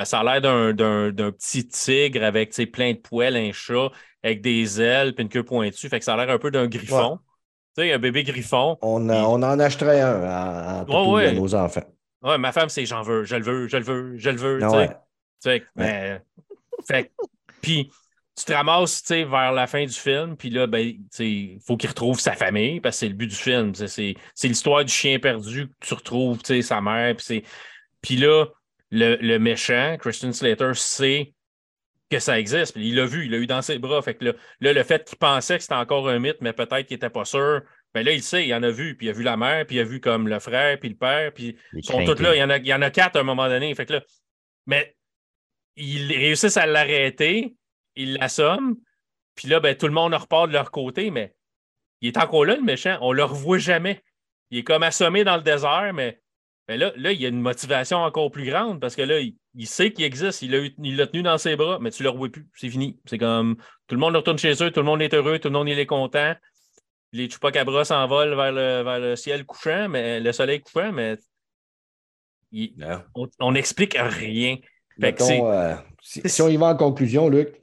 [0.05, 3.91] ça a l'air d'un, d'un, d'un petit tigre avec plein de poils, un chat,
[4.23, 5.89] avec des ailes, puis une queue pointue.
[5.89, 7.19] Fait que ça a l'air un peu d'un griffon.
[7.77, 8.77] Tu sais, un bébé griffon.
[8.83, 11.85] On, a- on en achèterait un à, à Ouais, nos enfants.
[12.23, 14.59] Ouais, ma femme, c'est j'en veux, je le veux, je le veux, je le veux.
[14.59, 15.51] tu sais.
[15.51, 15.65] ouais.
[15.77, 16.21] Mais-
[16.87, 17.11] fait que-
[17.61, 17.91] puis
[18.37, 21.29] tu te ramasses, tu sais, vers la fin du film, puis là, ben, tu sais,
[21.29, 23.75] il faut qu'il retrouve sa famille, parce que c'est le but du film.
[23.75, 27.15] C'est c'est l'histoire du chien perdu que tu retrouves, tu sais, sa mère,
[28.03, 28.47] puis là,
[28.91, 31.35] le, le méchant, Christian Slater, sait
[32.11, 34.03] que ça existe, puis il l'a vu, il l'a eu dans ses bras.
[34.03, 36.87] Fait que là, là, le fait qu'il pensait que c'était encore un mythe, mais peut-être
[36.87, 37.63] qu'il n'était pas sûr,
[37.95, 39.77] ben là, il sait, il en a vu, puis il a vu la mère, puis
[39.77, 42.35] il a vu comme le frère, puis le père, puis ils sont tous là.
[42.35, 43.73] Il y, en a, il y en a quatre à un moment donné.
[43.75, 44.03] Fait que là,
[44.67, 44.97] mais
[45.77, 47.55] ils réussissent à l'arrêter,
[47.97, 48.77] ils l'assomment,
[49.35, 51.35] puis là, ben, tout le monde repart de leur côté, mais
[52.01, 52.99] il est encore là, le méchant.
[53.01, 54.03] On ne le revoit jamais.
[54.51, 56.21] Il est comme assommé dans le désert, mais
[56.67, 59.37] ben là, là, il y a une motivation encore plus grande parce que là, il,
[59.55, 60.43] il sait qu'il existe.
[60.43, 62.49] Il l'a il tenu dans ses bras, mais tu ne le revois plus.
[62.55, 62.99] C'est fini.
[63.07, 65.55] C'est comme tout le monde retourne chez eux, tout le monde est heureux, tout le
[65.55, 66.35] monde il est content.
[67.13, 71.17] Les chupacabras s'envolent vers le, vers le ciel couchant, mais le soleil couchant, mais
[72.53, 72.75] il-
[73.41, 74.57] on- n'explique rien.
[74.99, 77.60] Mettons, euh, si, si on y va en conclusion, Luc.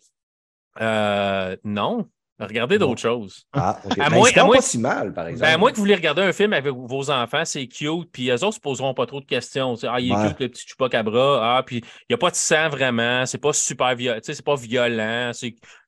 [0.82, 2.08] Euh, non.
[2.40, 3.48] Regardez d'autres choses.
[3.52, 3.98] Ah, OK.
[4.00, 5.48] À Ben, moins- pas si mal, par exemple.
[5.50, 8.30] Ben, à moins que vous voulez regarder un film avec vos enfants, c'est cute, puis
[8.30, 9.74] eux autres ne se poseront pas trop de questions.
[9.88, 10.28] Ah, il est Ouais.
[10.30, 11.58] cute, le petit chupacabra.
[11.58, 13.26] Ah, puis il n'y a pas de sang vraiment.
[13.26, 14.20] C'est pas super violent.
[14.22, 15.32] C'est pas violent.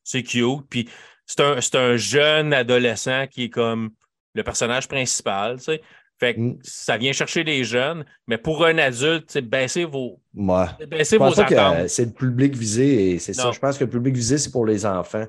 [0.04, 0.68] C'est cute.
[0.72, 0.90] Puis
[1.28, 3.92] c'est un, c'est un jeune adolescent qui est comme
[4.34, 5.58] le personnage principal.
[5.58, 5.82] tu sais.
[6.20, 6.60] Fait que Mm.
[6.64, 10.66] ça vient chercher les jeunes, mais pour un adulte, baissez vos, Ouais.
[10.90, 11.78] baissez Je pense vos attentes.
[11.80, 13.52] euh, c'est le public visé et c'est ça.
[13.52, 15.26] Je pense que le public visé, c'est pour les enfants.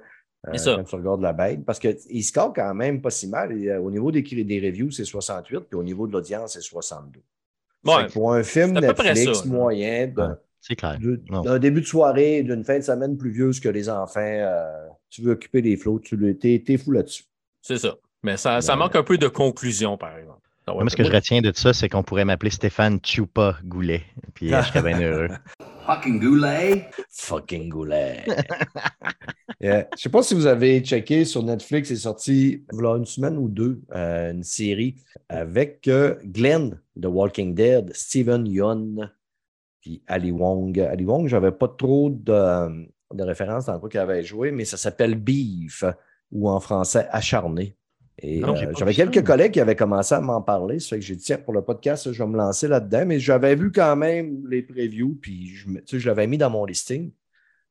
[0.47, 0.77] euh, C'est ça.
[0.77, 1.65] quand tu regardes la bête.
[1.67, 3.53] Parce qu'il score quand même pas si mal.
[3.61, 6.63] Et, euh, au niveau des, des reviews, c'est 68, puis au niveau de l'audience, c'est
[6.63, 7.21] 62.
[7.85, 8.07] Ouais.
[8.13, 10.99] Pour un film Netflix ça, moyen, d'un- C'est clair.
[10.99, 11.43] de- Non.
[11.43, 15.33] d'un début de soirée, d'une fin de semaine pluvieuse que les enfants, euh, tu veux
[15.33, 17.25] occuper les flots, tu le- t'es fou là-dessus.
[17.63, 17.97] C'est ça.
[18.23, 20.41] Mais ça, ça manque un peu de conclusion, par exemple.
[20.71, 23.57] Ça va Moi, ce que je retiens de ça, c'est qu'on pourrait m'appeler Stéphane Chupa
[23.65, 24.05] Goulet.
[24.35, 25.29] Puis euh, je serais bien heureux.
[25.87, 26.89] Fucking goulet?
[27.11, 28.25] Fucking goulet.
[29.63, 29.89] Yeah.
[29.95, 33.47] Je sais pas si vous avez checké sur Netflix, c'est sorti a une semaine ou
[33.47, 34.97] deux, euh, une série
[35.29, 39.13] avec euh, Glenn de Walking Dead, Steven Yeun,
[39.83, 40.81] puis Ali Wong.
[40.81, 44.79] Ali Wong, j'avais pas trop de, de références dans quoi qu'il avait joué, mais ça
[44.79, 45.85] s'appelle Beef,
[46.33, 47.77] ou en français Acharné.
[48.23, 50.79] Et euh, j'avais quelques collègues qui avaient commencé à m'en parler.
[50.79, 53.05] Ça fait que j'ai dit, tiens, pour le podcast, je vais me lancer là-dedans.
[53.07, 56.51] Mais j'avais vu quand même les previews, puis je, tu sais, je l'avais mis dans
[56.51, 57.13] mon listing.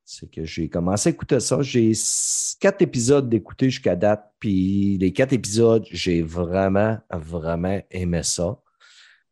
[0.06, 1.62] C'est que j'ai commencé à écouter ça.
[1.62, 1.92] J'ai
[2.60, 4.32] quatre épisodes d'écouter jusqu'à date.
[4.40, 8.60] Puis les quatre épisodes, j'ai vraiment, vraiment aimé ça.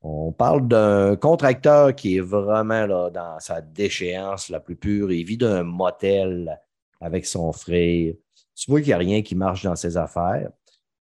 [0.01, 5.11] On parle d'un contracteur qui est vraiment là, dans sa déchéance la plus pure.
[5.11, 6.61] Il vit d'un motel
[7.01, 8.13] avec son frère.
[8.55, 10.51] Tu vois qu'il n'y a rien qui marche dans ses affaires.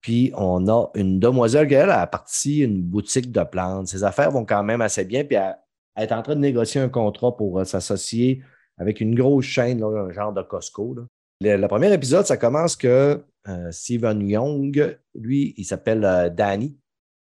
[0.01, 3.87] Puis on a une demoiselle qui, a parti une boutique de plantes.
[3.87, 5.23] Ses affaires vont quand même assez bien.
[5.23, 5.55] Puis elle,
[5.95, 8.41] est en train de négocier un contrat pour euh, s'associer
[8.77, 10.95] avec une grosse chaîne, un genre de Costco.
[11.39, 16.77] Le, premier épisode, ça commence que euh, Steven Young, lui, il s'appelle euh, Danny.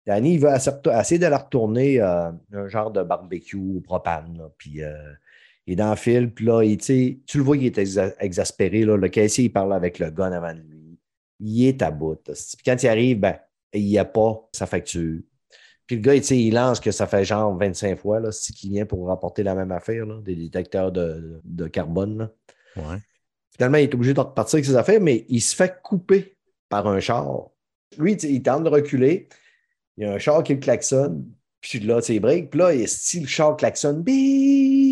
[0.07, 4.36] Danny, il veut accepter- essayer de la retourner un genre de barbecue au propane.
[4.36, 4.49] là.
[4.57, 4.82] Puis
[5.67, 8.84] il est dans le fil, puis là, il, tu le vois, il est exa- exaspéré.
[8.84, 10.80] Le caissier, il parle avec le gun avant de lui.
[11.41, 12.21] Il est à bout.
[12.23, 13.37] Puis quand il arrive, ben,
[13.73, 15.19] il n'y a pas sa facture.
[15.87, 18.85] Puis le gars, il lance que ça fait genre 25 fois, là, si qu'il vient
[18.85, 22.17] pour rapporter la même affaire, là, des détecteurs de, de carbone.
[22.17, 22.31] là.
[22.77, 22.97] Ouais.
[23.53, 26.37] Finalement, il est obligé de repartir avec ses affaires, mais il se fait couper
[26.69, 27.49] par un char.
[27.97, 29.27] Lui, il tente de reculer.
[29.97, 31.29] Il y a un char qui le klaxonne.
[31.59, 32.49] Puis là, tu sais, il break.
[32.49, 34.01] Puis là, il style le char klaxonne.
[34.01, 34.90] Bip!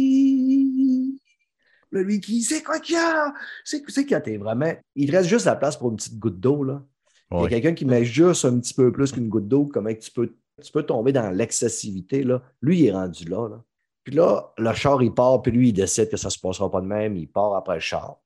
[1.92, 3.34] Là, lui, qui c'est quoi qu'il y a?
[3.64, 4.72] C'est quand t'es vraiment.
[4.96, 6.84] Il te reste juste la place pour une petite goutte d'eau, là.
[7.32, 9.94] Il y a quelqu'un qui met juste un petit peu plus qu'une goutte d'eau, comment
[9.94, 10.34] tu peux,
[10.64, 12.24] tu peux tomber dans l'excessivité.
[12.24, 12.42] Là.
[12.62, 13.64] Lui, il est rendu là, là.
[14.04, 16.72] Puis là, le char, il part, puis lui, il décide que ça ne se passera
[16.72, 17.16] pas de même.
[17.16, 18.18] Il part après le char.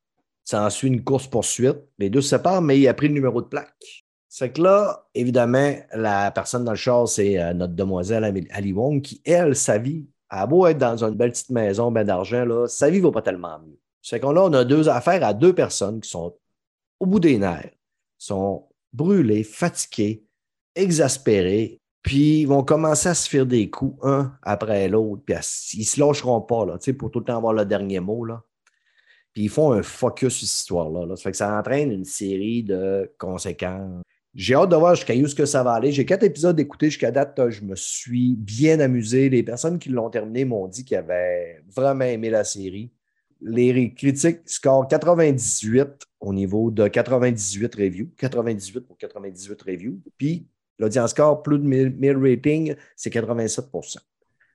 [0.46, 1.80] Ça ensuit une course-poursuite.
[2.00, 4.06] Les deux se séparent, mais il a pris le numéro de plaque.
[4.30, 9.02] C'est que là, évidemment, la personne dans le char, c'est euh, notre demoiselle Ali Wong,
[9.02, 10.08] qui, elle, sa vie,
[10.42, 13.12] a beau être dans une belle petite maison, ben d'argent, là, sa vie ne va
[13.12, 13.80] pas tellement mieux.
[14.02, 16.36] C'est qu'on là, on a deux affaires à deux personnes qui sont
[17.00, 17.72] au bout des nerfs,
[18.18, 20.26] sont brûlés, fatigués,
[20.76, 25.42] exaspérés, puis ils vont commencer à se faire des coups un après l'autre, puis à-
[25.74, 28.26] ils ne se lâcheront pas, là, pour tout le temps avoir le dernier mot.
[28.26, 28.42] Là.
[29.34, 31.06] Puis ils font un focus sur cette histoire-là.
[31.06, 31.16] là.
[31.16, 34.04] Ça fait que ça entraîne une série de conséquences.
[34.36, 35.92] J'ai hâte de voir jusqu'à où ce que ça va aller.
[35.92, 37.40] J'ai quatre épisodes d'écouter jusqu'à date.
[37.50, 39.30] Je me suis bien amusé.
[39.30, 42.92] Les personnes qui l'ont terminé m'ont dit qu'ils avaient vraiment aimé la série.
[43.42, 45.88] Les critiques scorent 98
[46.20, 48.08] au niveau de 98 reviews.
[48.18, 50.00] 98 pour 98 reviews.
[50.18, 50.48] Puis
[50.80, 54.00] l'audience score, plus de 1000 1000 ratings, c'est 87 Ça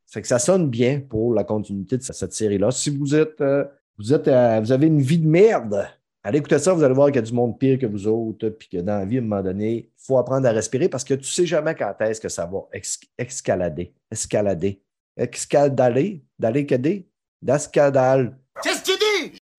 [0.07, 2.73] fait que ça sonne bien pour la continuité de cette série-là.
[2.73, 3.65] Si vous êtes, euh,
[3.97, 5.87] vous êtes, euh, vous avez une vie de merde,
[6.29, 8.49] allez écouter ça, vous allez voir qu'il y a du monde pire que vous autres,
[8.51, 11.05] puis que dans la vie, à un moment donné, il faut apprendre à respirer parce
[11.05, 13.93] que tu ne sais jamais quand est-ce que ça va ex- escalader.
[14.11, 14.81] Escalader.
[15.17, 16.23] Escalader.
[16.39, 17.09] D'aller que des.
[17.43, 18.37] D'escadal.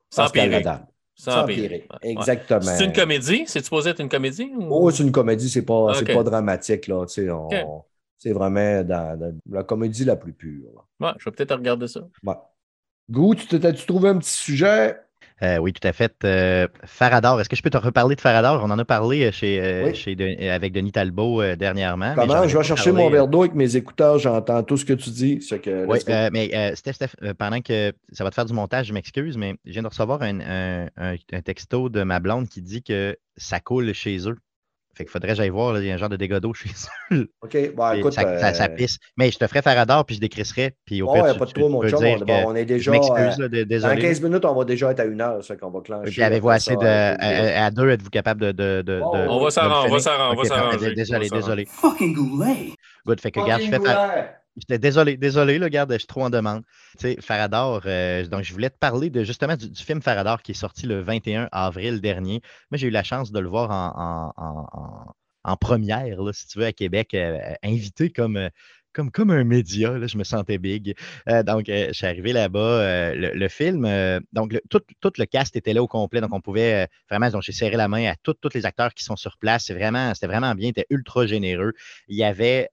[0.09, 0.45] Sans empirer.
[0.49, 0.87] Escaladal.
[1.15, 1.87] Sans ouais.
[2.03, 2.61] Exactement.
[2.61, 3.43] C'est une comédie?
[3.45, 4.51] C'est supposé être une comédie?
[4.55, 7.05] ou- Oh, c'est une comédie, c'est pas, pas dramatique, là.
[7.05, 7.85] tu sais, on- Ok.
[8.17, 10.69] C'est vraiment dans, dans la comédie la plus pure.
[10.75, 11.07] là.
[11.07, 12.01] Ouais, je vais peut-être regarder ça.
[12.23, 12.33] Ouais.
[13.09, 14.97] Gou, tu t'es-tu trouvé un petit sujet?
[15.41, 16.13] Euh, oui, tout à fait.
[16.25, 18.61] Euh, Farador, est-ce que je peux te reparler de Farador?
[18.63, 19.95] On en a parlé euh, chez, euh, Oui.
[19.95, 22.13] chez De- avec Denis Talbot dernièrement.
[22.15, 22.47] Comment?
[22.47, 25.41] Je vais chercher mon verre d'eau avec mes écouteurs, j'entends tout ce que tu dis.
[25.41, 25.99] C'est que, Oui,
[26.31, 29.71] mais Steph, Steph, pendant que ça va te faire du montage, je m'excuse, mais je
[29.71, 33.59] viens de recevoir un, un- un- un texto de ma blonde qui dit que ça
[33.59, 34.35] coule chez eux.
[34.95, 36.53] Fait qu'il faudrait que j'aille voir, là, il y a un genre de dégâts d'eau
[36.53, 36.69] chez
[37.13, 37.29] eux.
[37.41, 38.11] OK, bon, Et écoute.
[38.13, 38.97] ça, ça- ça euh, pisse.
[39.17, 40.75] Mais je te ferai Farador, puis je décrisserai.
[40.85, 41.99] Puis au bon, pire, a tu- pas de trop, mon peux chum.
[41.99, 42.91] dire On, que bon, on est je déjà.
[42.91, 44.01] euh, là, dans désolé.
[44.01, 45.43] 15 minutes, on va déjà être à une heure.
[45.43, 46.11] Ça qu'on va clencher.
[46.11, 46.85] Puis avez-vous assez ça, de.
[46.85, 47.15] euh,
[47.61, 48.51] À, à deux, êtes-vous capable de.
[48.51, 49.93] de, de, Oh, de- On va s'arranger, on
[50.35, 50.93] va s'arranger.
[50.95, 51.65] Désolé, désolé.
[51.65, 52.73] Fucking goulet.
[53.05, 53.21] Good.
[53.21, 53.77] Fait que, regarde, je fais.
[54.59, 56.63] J'étais désolé, désolé, là, regarde, je suis trop en demande.
[56.97, 60.51] Tu sais, Farador, euh, donc je voulais te parler de justement du, film Farador qui
[60.51, 62.41] est sorti le 21 avril dernier.
[62.71, 66.59] Moi, j'ai eu la chance de le voir en, en- en- première, là, si tu
[66.59, 67.15] veux, à Québec,
[67.63, 68.49] invité comme
[68.93, 69.97] comme, comme un média.
[69.97, 70.95] Là, je me sentais big.
[71.27, 72.59] Euh, donc, euh, je suis arrivé là-bas.
[72.59, 73.87] Euh, le, film,
[74.33, 74.81] donc, tout,
[75.17, 76.21] le cast était là au complet.
[76.21, 79.37] Donc, on pouvait vraiment, j'ai serré la main à tous les acteurs qui sont sur
[79.37, 79.65] place.
[79.65, 80.69] C'était vraiment, vraiment bien.
[80.69, 81.73] C'était ultra généreux.
[82.07, 82.69] Il y avait.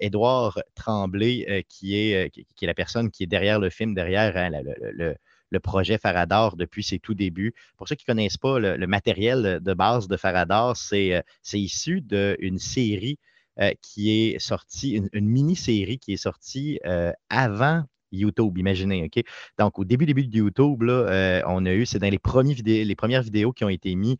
[0.00, 4.50] Édouard Tremblay, qui, est, qui, est la personne qui est derrière le film, derrière hein,
[4.50, 7.54] le, projet Faradar depuis ses tout débuts.
[7.76, 11.22] Pour ceux qui ne connaissent pas le, matériel de base de Faradar, c'est
[11.52, 13.18] issu d'une série
[13.60, 19.22] euh, qui est sortie, une, mini-série qui est sortie euh, avant YouTube, imaginez, OK?
[19.58, 22.54] Donc, au début, début de YouTube, là, euh, on a eu, c'est dans les, premiers
[22.54, 24.16] les premières vidéos qui ont été mises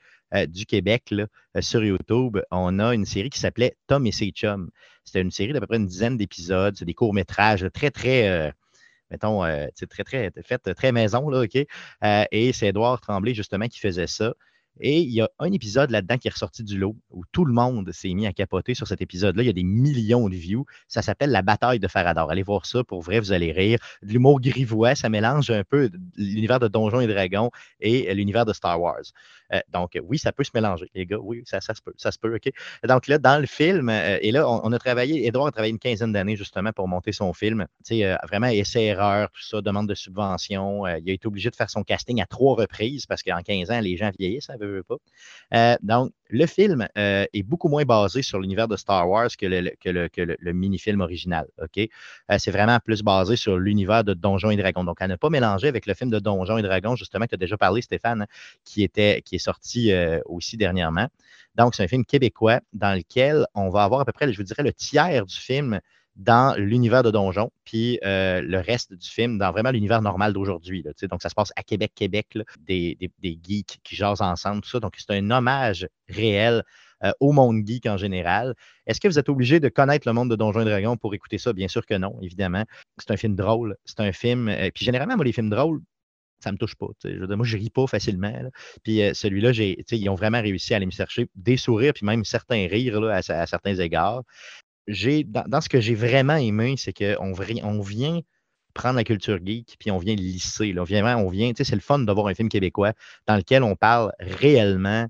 [0.48, 1.12] du Québec
[1.60, 4.70] sur YouTube, on a une série qui s'appelait Tom et ses chums.
[5.04, 8.52] C'était une série d'à peu près une dizaine d'épisodes, c'est des courts-métrages très, très,
[9.10, 9.42] mettons,
[9.88, 11.56] très, très, fait très maison, là, OK?
[12.30, 14.34] et c'est Edouard Tremblay, justement, qui faisait ça.
[14.80, 17.52] Et il y a un épisode là-dedans qui est ressorti du lot où tout le
[17.52, 19.42] monde s'est mis à capoter sur cet épisode-là.
[19.42, 20.64] Il y a des millions de views.
[20.88, 22.30] Ça s'appelle La bataille de Farador.
[22.30, 22.82] Allez voir ça.
[22.84, 23.78] Pour vrai, vous allez rire.
[24.02, 27.50] L'humour grivois, ça mélange un peu l'univers de Donjons et Dragons
[27.80, 29.02] et l'univers de Star Wars.
[29.52, 31.18] Euh, donc, oui, ça peut se mélanger, les gars.
[31.18, 31.92] Oui, ça, se peut.
[31.96, 32.52] Ça se peut, OK?
[32.86, 35.78] Donc là, dans le film, euh, et là, on, a travaillé, Edouard a travaillé une
[35.78, 37.66] quinzaine d'années justement pour monter son film.
[37.84, 40.86] Tu sais, euh, vraiment, essai-erreur, tout ça, demande de subvention.
[40.86, 43.80] il a été obligé de faire son casting à trois reprises parce qu'en 15 ans,
[43.80, 45.76] les gens vieillissent, ça pas.
[45.82, 51.00] donc, le film est beaucoup moins basé sur l'univers de Star Wars que le, mini-film
[51.00, 51.46] original.
[51.62, 51.88] OK?
[52.38, 54.84] c'est vraiment plus basé sur l'univers de Donjons et Dragons.
[54.84, 57.34] Donc, à ne pas mélanger avec le film de Donjons et Dragons, justement, que tu
[57.34, 58.26] as déjà parlé, Stéphane,
[58.64, 59.92] qui, était, qui est sorti
[60.26, 61.08] aussi dernièrement.
[61.56, 64.44] Donc, c'est un film québécois dans lequel on va avoir à peu près, je vous
[64.44, 65.80] dirais, le tiers du film
[66.20, 70.82] dans l'univers de Donjon, puis le reste du film dans vraiment l'univers normal d'aujourd'hui.
[70.82, 74.80] Donc, ça se passe à Québec, Québec, des, geeks qui jasent ensemble, tout ça.
[74.80, 76.62] Donc, c'est un hommage réel
[77.20, 78.54] au monde geek en général.
[78.86, 81.38] Est-ce que vous êtes obligé de connaître le monde de Donjons et Dragons pour écouter
[81.38, 81.54] ça?
[81.54, 82.64] Bien sûr que non, évidemment.
[82.98, 83.76] C'est un film drôle.
[83.86, 84.54] C'est un film.
[84.74, 85.80] puis généralement, moi, les films drôles,
[86.40, 86.88] ça ne me touche pas.
[87.04, 88.32] Moi, je ris pas facilement.
[88.82, 92.66] Puis celui-là, ils ont vraiment réussi à aller me chercher des sourires, puis même certains
[92.66, 94.22] rires à, certains égards.
[95.26, 98.20] Dans, ce que j'ai vraiment aimé, c'est qu'on on vient
[98.74, 100.72] prendre la culture geek, puis on vient lisser.
[100.72, 100.82] Là.
[100.82, 102.92] On vient, on vient c'est le fun d'avoir un film québécois
[103.26, 105.06] dans lequel on parle réellement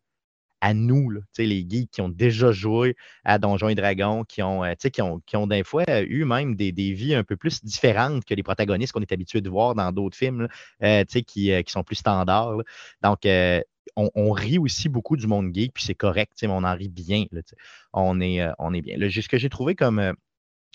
[0.61, 4.75] à nous, les geeks qui ont déjà joué à Donjons et Dragons, qui ont, euh,
[4.75, 8.25] qui ont, qui ont des fois euh, eu même des, vies un peu plus différentes
[8.25, 10.49] que les protagonistes qu'on est habitué de voir dans d'autres films,
[10.83, 12.59] euh, qui, qui, sont plus standards.
[13.03, 13.27] Donc,
[13.97, 17.25] on, rit aussi beaucoup du monde geek, puis c'est correct, on en rit bien.
[17.93, 18.97] on, est, on est bien.
[19.11, 20.15] ce que j'ai trouvé comme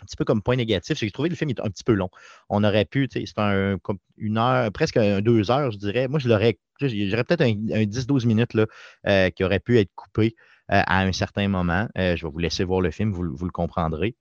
[0.02, 1.84] un petit peu comme point négatif, c'est que j'ai trouvé le film est un petit
[1.84, 2.10] peu long.
[2.50, 3.78] On aurait pu, c'est un,
[4.18, 6.08] une heure, presque deux heures, je dirais.
[6.08, 8.52] Moi, je l'aurais, j'aurais peut-être un, 10-12 minutes
[9.08, 10.36] euh, qui aurait pu être coupé
[10.72, 11.88] euh, à un certain moment.
[11.98, 14.16] Euh, je vais vous laisser voir le film, vous, le comprendrez.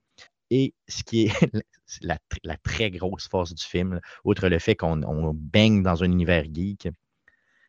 [0.49, 1.33] Et ce qui est
[2.01, 6.87] la, très grosse force du film, outre le fait qu'on baigne dans un univers geek,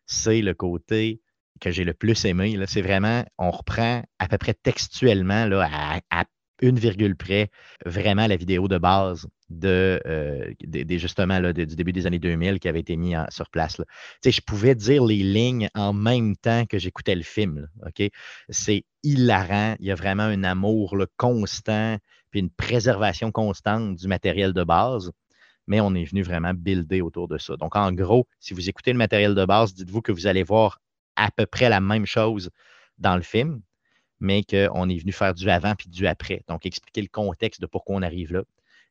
[0.07, 1.21] c'est le côté
[1.61, 2.59] que j'ai le plus aimé.
[2.67, 5.69] C'est vraiment, on reprend à peu près textuellement là,
[6.11, 6.25] à,
[6.63, 7.51] une virgule près
[7.85, 12.97] vraiment la vidéo de base de, euh, du début des années 2000 qui avait été
[12.97, 13.77] mis sur place.
[14.25, 17.69] Je pouvais dire les lignes en même temps que j'écoutais le film.
[18.49, 19.77] C'est hilarant.
[19.81, 21.99] Il y a vraiment un amour constant
[22.31, 25.13] puis une préservation constante du matériel de base.
[25.67, 27.57] Mais on est venu vraiment builder autour de ça.
[27.57, 30.81] Donc, en gros, si vous écoutez le matériel de base, dites-vous que vous allez voir
[31.17, 32.51] à peu près la même chose
[32.99, 33.63] dans le film
[34.21, 36.43] mais qu'on est venu faire du avant puis du après.
[36.49, 38.43] Donc, expliquer le contexte de pourquoi on arrive là.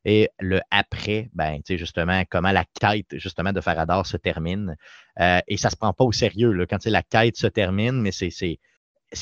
[0.04, 4.76] Et le après, ben, justement, comment la quête, justement, de Faradar se termine.
[5.18, 8.00] Euh, et ça ne se prend pas au sérieux, là, quand la quête se termine,
[8.00, 8.58] mais c'est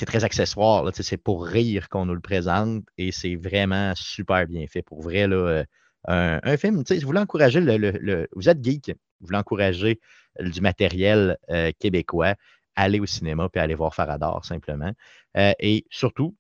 [0.06, 0.86] très accessoire.
[0.92, 4.82] C'est pour rire qu'on nous le présente et c'est vraiment super bien fait.
[4.82, 5.64] Pour vrai, là, euh,
[6.06, 10.00] un, film, vous voulez encourager le, Vous êtes geek, vous voulez encourager
[10.40, 12.34] du matériel euh, québécois
[12.76, 14.92] aller au cinéma puis aller voir Faradar simplement.
[15.36, 16.36] Euh, et surtout,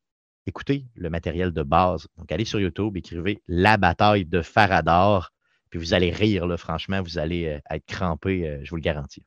[0.46, 2.08] écoutez le matériel de base.
[2.16, 5.32] Donc, allez sur YouTube, écrivez La bataille de Faradar,
[5.70, 9.24] puis vous allez rire, là, franchement, vous allez euh, être crampé, je vous le garantis.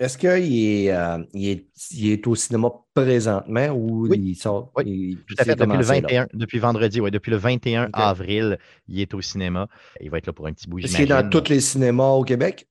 [0.00, 0.94] Est-ce qu'il est,
[1.34, 4.70] il est, au cinéma présentement ou il sort?
[4.76, 5.56] Oui, tout à fait.
[5.56, 9.66] Depuis le 21, depuis vendredi, oui, depuis le 21 avril, il est au cinéma.
[10.00, 10.78] Il va être là pour un petit bout.
[10.78, 12.68] Est-ce qu'il est dans tous les cinémas au Québec?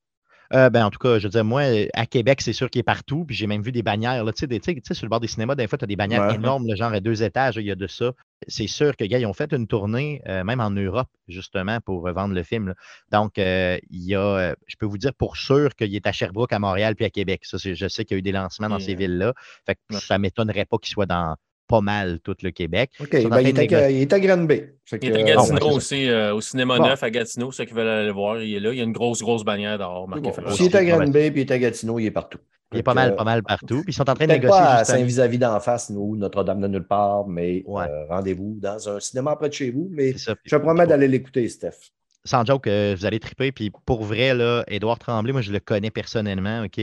[0.53, 2.83] Euh, ben, en tout cas, je veux dire, moi, à Québec, c'est sûr qu'il est
[2.83, 3.25] partout.
[3.25, 4.23] Puis j'ai même vu des bannières.
[4.33, 6.75] Tu sais, sur le bord des cinémas, des fois, tu as des bannières énormes, le
[6.75, 8.13] genre à deux étages, il y a de ça.
[8.47, 12.07] C'est sûr que, gars, ils ont fait une tournée, euh, même en Europe, justement, pour
[12.11, 12.75] vendre le film.
[13.11, 16.53] Donc, euh, il y a, je peux vous dire pour sûr qu'il est à Sherbrooke,
[16.53, 17.45] à Montréal, puis à Québec.
[17.45, 19.33] Ça, je sais qu'il y a eu des lancements dans ces villes-là.
[19.65, 21.35] Fait que ça ne m'étonnerait pas qu'il soit dans
[21.67, 22.91] pas mal tout le Québec.
[22.99, 24.61] OK, ben, il, est à, il est à Granby.
[24.91, 25.75] Il est à euh, Gatineau ouais, ça.
[25.75, 26.85] aussi, euh, au cinéma Bon.
[26.87, 28.71] neuf à Gatineau, ceux qui veulent aller le voir, il est là.
[28.71, 30.33] Il y a une grosse, grosse bannière dehors bon.
[30.51, 32.39] S'il est à Granby puis il est à Gatineau, il est partout.
[32.73, 33.81] Il est pas mal, euh, pas mal partout.
[33.83, 34.49] Puis ils sont en train de négocier.
[34.49, 37.85] pas à Saint-Vis-à-vis d'en face, nous, Notre-Dame de nulle part, mais Ouais.
[37.89, 39.87] euh, rendez-vous dans un cinéma près de chez vous.
[39.91, 40.35] Mais ça.
[40.43, 41.91] je te promets d'aller l'écouter, Steph.
[42.25, 43.53] sans joke, euh, vous allez triper.
[43.53, 46.81] Puis pour vrai, là, Édouard Tremblay, moi, je le connais personnellement, OK?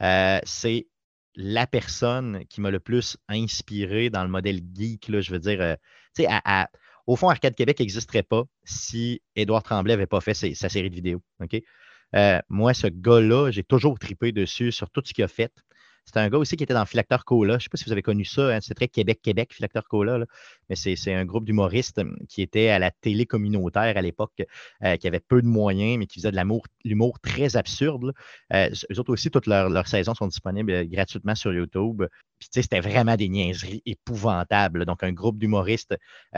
[0.00, 0.86] Euh, c'est
[1.34, 5.60] la personne qui m'a le plus inspiré dans le modèle geek, là, je veux dire.
[5.60, 6.64] euh,
[7.06, 10.94] au fond, Arcade Québec n'existerait pas si Édouard Tremblay n'avait pas fait sa série de
[10.94, 11.22] vidéos?
[12.14, 15.52] Euh, moi, ce gars-là, j'ai toujours tripé dessus sur tout ce qu'il a fait.
[16.04, 17.54] C'est un gars aussi qui était dans Philacteur Cola.
[17.54, 18.54] Je ne sais pas si vous avez connu ça.
[18.54, 20.24] hein, C'est très Québec-Québec, Philacteur Cola.
[20.68, 24.42] Mais c'est un groupe d'humoristes hum, qui était à la télé communautaire à l'époque,
[24.84, 26.40] euh, qui avait peu de moyens, mais qui faisait de
[26.84, 28.12] l'humour très absurde.
[28.52, 32.04] Euh, eux autres aussi, toutes leurs, saisons sont disponibles euh, gratuitement sur YouTube.
[32.38, 34.84] Puis, c'était vraiment des niaiseries épouvantables.
[34.84, 35.96] Donc, un groupe d'humoristes, euh,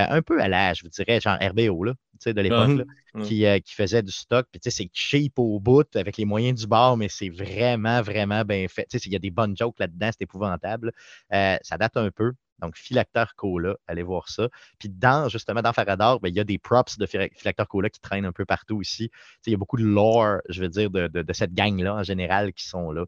[0.09, 1.95] un peu à l'âge, je vous dirais, genre RBO, là,
[2.27, 2.81] de l'époque.
[3.21, 4.47] Qui, euh, qui faisait du stock.
[4.51, 8.03] Puis, tu sais, c'est cheap au bout avec les moyens du bord, mais c'est vraiment,
[8.03, 8.87] vraiment bien fait.
[8.91, 10.93] Tu sais, il y a des bonnes jokes là-dedans, c'est épouvantable.
[11.33, 12.33] Euh, ça date un peu.
[12.61, 14.49] Donc, Philacteur Cola, allez voir ça.
[14.79, 17.89] Puis, dans, justement, dans Farador, ben, il y a des props de Phila- Philacteur Cola
[17.91, 19.11] qui traînent un peu partout sais,
[19.47, 22.03] il y a beaucoup de lore, je veux dire, de, de- de cette gang-là en
[22.03, 23.05] général qui sont là.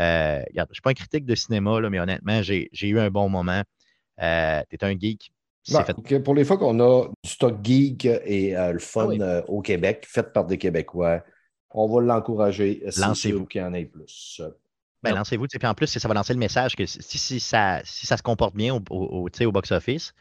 [0.00, 2.88] Euh, regarde, je ne suis pas un critique de cinéma, là, mais honnêtement, j'ai j'ai
[2.88, 3.62] eu un bon moment.
[4.22, 5.32] Euh, tu es un geek.
[5.68, 9.18] Fait Pour les fois qu'on a du stock geek et euh, le fun Ah oui.
[9.20, 11.22] euh, au Québec, fait par des Québécois,
[11.70, 12.82] on va l'encourager.
[12.88, 13.46] C'est Lancez-vous.
[13.46, 14.40] qu'il y en ait plus.
[15.02, 15.46] Ben, lancez-vous.
[15.46, 18.22] Puis en plus, ça va lancer le message que si, si ça, si ça se
[18.22, 20.12] comporte bien au, au, box-office,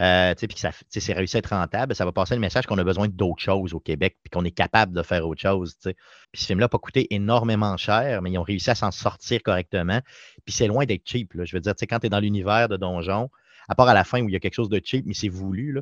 [0.00, 2.78] euh, puis que ça, c'est réussi à être rentable, ça va passer le message qu'on
[2.78, 5.76] a besoin d'autres choses au Québec, puis qu'on est capable de faire autre chose.
[5.82, 5.94] Puis
[6.42, 10.00] ce film-là n'a pas coûté énormément cher, mais ils ont réussi à s'en sortir correctement.
[10.44, 11.34] Puis c'est loin d'être cheap.
[11.34, 11.44] là.
[11.44, 13.30] Je veux dire, tu sais, quand tu es dans l'univers de Donjon,
[13.68, 15.28] à part à la fin où il y a quelque chose de cheap, mais c'est
[15.28, 15.80] voulu, là,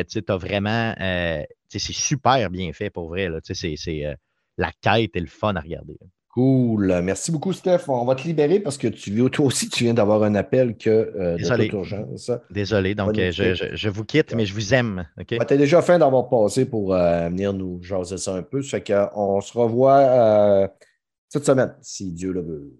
[0.00, 0.94] euh, tu as vraiment.
[1.00, 3.28] euh, c'est super bien fait pour vrai.
[3.44, 4.14] C'est, euh,
[4.58, 5.96] la quête et le fun à regarder.
[6.00, 6.06] là.
[6.32, 7.00] Cool.
[7.02, 7.88] Merci beaucoup, Steph.
[7.88, 10.88] On va te libérer parce que tu, toi aussi, tu viens d'avoir un appel que,
[10.90, 11.64] euh, de Désolé.
[11.64, 12.30] toute urgence.
[12.50, 13.34] Désolé, donc je, écoute.
[13.70, 15.08] je- je vous quitte, mais je vous aime.
[15.26, 18.62] Tu as déjà fin d'avoir passé pour euh, venir nous jaser ça un peu.
[18.62, 20.68] Ça fait qu'on se revoit euh,
[21.28, 22.72] cette semaine, si Dieu le veut.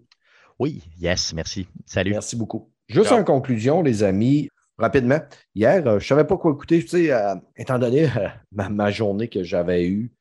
[0.60, 1.66] Oui, yes, merci.
[1.86, 2.12] Salut.
[2.12, 2.70] Merci beaucoup.
[2.90, 5.20] Juste en conclusion, les amis, rapidement,
[5.54, 6.80] hier, euh, je ne savais pas quoi écouter.
[6.80, 10.12] Tu sais, euh, étant donné euh, ma, ma journée que j'avais eue,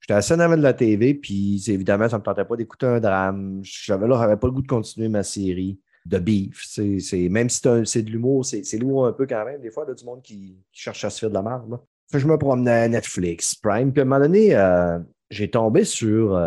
[0.00, 2.86] j'étais assis en avant de la TV, puis évidemment, ça ne me tentait pas d'écouter
[2.86, 3.62] un drame.
[3.88, 6.78] Là, j'avais pas le goût de continuer ma série de beef.
[7.12, 9.60] Même si c'est de l'humour, c'est, lourd un peu quand même.
[9.60, 11.42] Des fois, il y a du monde qui, qui cherche à se faire de la
[11.42, 11.78] merde.
[12.12, 14.98] je me promenais à Netflix, Prime, puis à un moment donné, euh,
[15.30, 16.38] j'ai tombé sur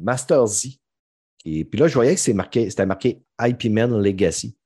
[0.00, 0.78] Master Z.
[1.44, 4.56] Et puis là, je voyais que c'est marqué, c'était marqué IP Man Legacy.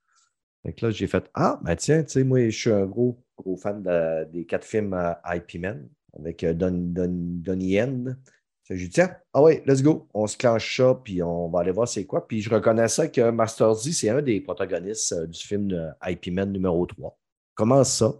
[0.66, 3.22] Fait que là, j'ai fait Ah, ben tiens, tu sais, moi, je suis un gros,
[3.38, 5.88] gros fan de- des quatre films euh, IP Man
[6.18, 8.18] avec euh, Don, Don, Donnie Yen.
[8.68, 10.08] J'ai dit Tiens, ah ouais, let's go.
[10.12, 12.26] On se clenche ça, puis on va aller voir c'est quoi.
[12.26, 16.32] Puis je reconnaissais que Master Z, c'est un des protagonistes euh, du film de IP
[16.32, 17.16] Man numéro 3.
[17.54, 18.12] Comment ça?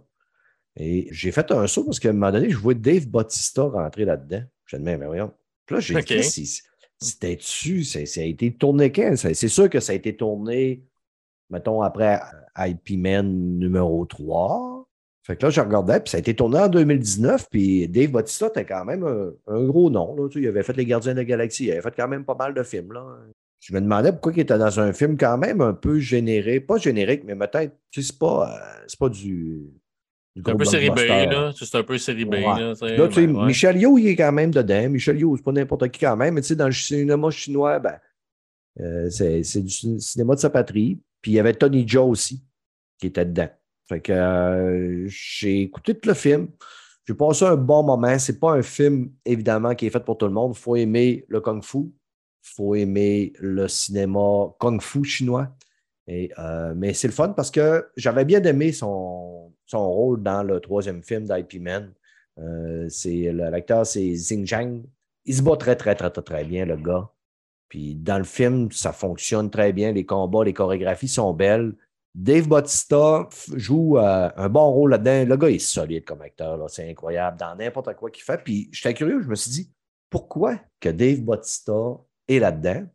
[0.77, 4.05] Et j'ai fait un saut parce qu'à un moment donné, je vois Dave Bautista rentrer
[4.05, 4.43] là-dedans.
[4.67, 5.33] Je me dis, mais voyons.
[5.65, 6.05] Puis là, j'ai OK.
[6.05, 6.63] dit, c'est-
[6.99, 9.15] c'était-tu, ça, ça a été tourné quand?
[9.17, 10.83] C'est sûr que ça a été tourné,
[11.49, 12.19] mettons, après
[12.57, 14.85] IP Man numéro 3.
[15.23, 18.47] Fait que là, je regardais, puis ça a été tourné en 2019, puis Dave Bautista
[18.47, 20.15] était quand même un, un gros nom.
[20.15, 22.35] Là, il avait fait Les Gardiens de la Galaxie, il avait fait quand même pas
[22.35, 22.93] mal de films.
[22.93, 23.05] Là.
[23.59, 26.77] Je me demandais pourquoi il était dans un film quand même un peu généré, pas
[26.77, 29.63] générique, mais peut-être, tu sais, c'est pas, euh, c'est pas du.
[30.33, 31.51] du C'est un peu série B, là.
[31.53, 32.41] C'est un peu série B, Ouais.
[32.43, 32.59] là.
[32.59, 33.45] Là, tu sais, ben, ouais.
[33.47, 34.89] Michel Yo, il est quand même dedans.
[34.89, 37.79] Michel Yo, c'est pas n'importe qui quand même, mais tu sais, dans le cinéma chinois,
[37.79, 37.97] ben,
[38.79, 41.01] euh, c'est du cin- cinéma de sa patrie.
[41.27, 42.41] Puis il y avait Tony Joe aussi,
[42.97, 43.49] qui était dedans.
[43.91, 46.47] Euh, j'ai écouté tout le film.
[47.05, 48.17] J'ai passé un bon moment.
[48.17, 50.53] C'est pas un film, évidemment, qui est fait pour tout le monde.
[50.55, 51.79] Il faut aimer le kung-fu.
[51.79, 51.91] Il
[52.55, 55.49] faut aimer le cinéma kung-fu chinois.
[56.07, 60.43] Et, euh, mais c'est le fun parce que j'avais bien aimé son, son rôle dans
[60.43, 61.93] le troisième film d'IP Man.
[62.39, 62.87] Euh,
[63.33, 64.81] L'acteur, c'est Xing Zhang.
[65.25, 67.11] Il se bat très, très, très, très, très bien, le gars.
[67.69, 69.91] Puis dans le film, ça fonctionne très bien.
[69.91, 71.73] Les combats, les chorégraphies sont belles.
[72.15, 75.29] Dave Bautista joue euh, un bon rôle là-dedans.
[75.29, 76.67] Le gars est solide comme acteur.
[76.69, 78.41] C'est incroyable dans n'importe quoi qu'il fait.
[78.43, 79.21] Puis j'étais curieux.
[79.21, 79.71] Je me suis dit,
[80.09, 81.73] pourquoi que Dave Bautista
[82.27, 82.87] est là-dedans?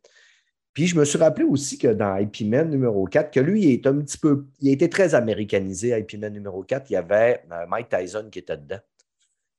[0.72, 3.72] Puis je me suis rappelé aussi que dans IP Man numéro 4, que lui, il
[3.72, 4.46] est un petit peu.
[4.60, 6.90] Il a été très américanisé, IP Man numéro 4.
[6.90, 8.80] Il y avait euh, Mike Tyson qui était dedans.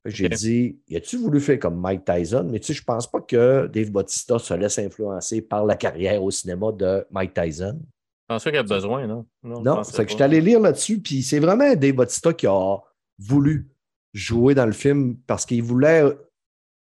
[0.05, 2.47] J'ai dit, y a-tu voulu faire comme Mike Tyson?
[2.51, 6.21] Mais tu sais, je pense pas que Dave Bautista se laisse influencer par la carrière
[6.21, 7.79] au cinéma de Mike Tyson.
[8.27, 9.25] pense pas qu'il y a besoin, non?
[9.43, 12.47] Non, je c'est que je suis allé lire là-dessus, puis c'est vraiment Dave Bautista qui
[12.47, 12.77] a
[13.17, 13.69] voulu
[14.13, 16.03] jouer dans le film parce qu'il voulait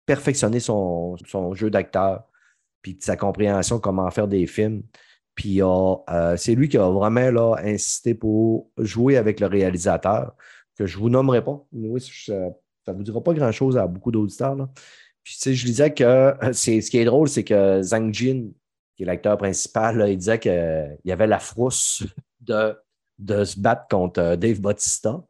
[0.05, 2.23] perfectionner son, son jeu d'acteur,
[2.81, 4.83] puis sa compréhension comment faire des films.
[5.35, 10.35] Puis euh, c'est lui qui a vraiment là, insisté pour jouer avec le réalisateur,
[10.77, 11.65] que je ne vous nommerai pas.
[11.71, 12.01] Oui,
[12.85, 14.55] ça ne vous dira pas grand-chose à beaucoup d'auditeurs.
[14.55, 14.69] là.
[15.23, 18.49] Puis tu sais, je disais que c'est, ce qui est drôle, c'est que Zhang Jin,
[18.95, 22.03] qui est l'acteur principal, il disait qu'il y avait la frousse
[22.41, 22.75] de,
[23.19, 25.23] de se battre contre euh, Dave Bautista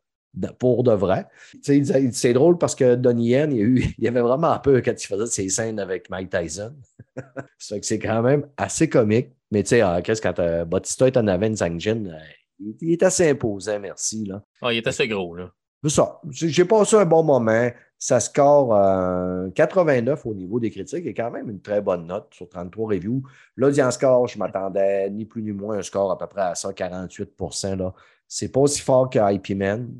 [0.58, 1.28] pour de vrai.
[1.52, 4.82] Tu sais, il disait- c'est drôle parce que Donnie Yen, il, y avait vraiment peur
[4.84, 6.76] quand il faisait ses scènes avec Mike Tyson.
[7.60, 9.30] Fait que c'est quand même assez comique.
[9.52, 12.18] Mais tu sais, qu'est-ce quand euh, Bautista est en avant de Zhang Jin, euh,
[12.60, 14.26] il, il est assez imposant, merci.
[14.26, 14.44] Là.
[14.62, 15.52] Ah, il est assez gros, là.
[15.84, 16.22] C'est ça.
[16.30, 17.70] J'ai passé un bon moment.
[18.00, 22.28] Ça score euh, 89 au niveau des critiques et quand même une très bonne note
[22.34, 23.22] sur 33 reviews.
[23.56, 26.74] L'audience score, je m'attendais ni plus ni moins un score à peu près à ça,
[26.74, 27.32] 48
[27.78, 27.94] là.
[28.28, 29.94] C'est pas aussi fort que IP Man,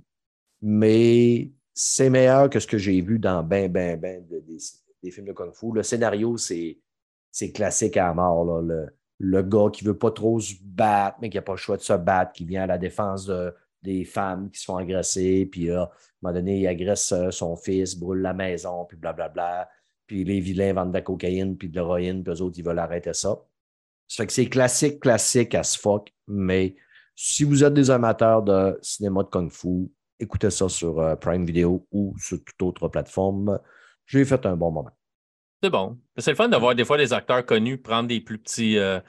[0.62, 4.44] mais c'est meilleur que ce que j'ai vu dans ben, ben, ben de-
[5.02, 5.72] des, films de Kung Fu.
[5.74, 6.80] Le scénario, c'est
[7.32, 8.46] c'est classique à mort.
[8.46, 8.62] là.
[8.62, 8.88] Le,
[9.20, 11.82] le gars qui veut pas trop se battre, mais qui n'a pas le choix de
[11.82, 13.54] se battre, qui vient à la défense de,
[13.84, 15.90] des femmes qui se font agresser, puis là, à un
[16.22, 19.70] moment donné, il agresse euh, son fils, brûle la maison, puis blablabla.
[20.08, 22.80] Puis les vilains vendent de la cocaïne, puis de l'héroïne, puis eux autres, ils veulent
[22.80, 23.40] arrêter ça.
[24.08, 26.76] Ça fait que c'est classique, classique à ce fuck, mais
[27.16, 31.46] si vous êtes des amateurs de cinéma de Kung Fu, écoutez ça sur euh, Prime
[31.46, 33.60] Video ou sur toute autre plateforme.
[34.06, 34.92] J'ai fait un bon moment.
[35.62, 35.98] C'est bon.
[36.18, 39.00] C'est le fun de voir des fois des acteurs connus prendre des plus petits, euh,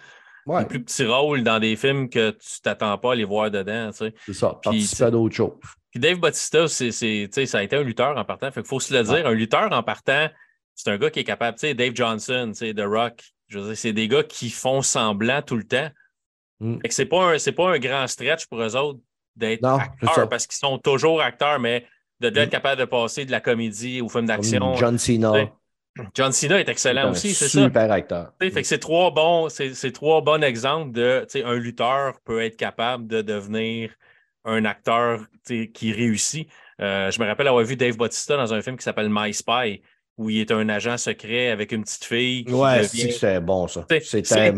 [0.46, 3.50] Ouais, des plus petits rôles dans des films que tu t'attends pas à les voir
[3.50, 3.90] dedans.
[3.90, 4.14] tu sais.
[4.26, 4.58] c'est ça.
[4.62, 5.52] Puis, Participer à d'autres choses.
[5.90, 8.50] Puis Dave Bautista, c'est, ça a été un lutteur en partant.
[8.50, 10.28] Fait qu'il faut se le dire, un lutteur en partant,
[10.74, 11.56] c'est un gars qui est capable.
[11.56, 14.50] Tu sais, Dave Johnson, tu sais, The Rock, je veux dire, c'est des gars qui
[14.50, 15.88] font semblant tout le temps.
[16.60, 16.80] Mm.
[16.80, 19.00] Fait que c'est pas un, c'est pas un grand stretch pour eux autres
[19.36, 21.86] d'être acteurs parce qu'ils sont toujours acteurs, mais
[22.20, 22.50] de d'être Mm.
[22.50, 24.74] capable de passer de la comédie au film d'action.
[24.74, 25.32] John Cena.
[26.14, 27.62] John Cena est excellent aussi, c'est ça.
[27.62, 28.32] Super acteur.
[28.40, 32.18] Fait que c'est trois bons, c'est c'est trois bons exemples de tu sais, un lutteur
[32.24, 33.90] peut être capable de devenir
[34.44, 36.48] un acteur qui réussit.
[36.80, 39.82] Euh, je me rappelle avoir vu Dave Bautista dans un film qui s'appelle My Spy,
[40.16, 42.44] où il est un agent secret avec une petite fille.
[42.48, 43.84] Ouais, c'est bon, ça.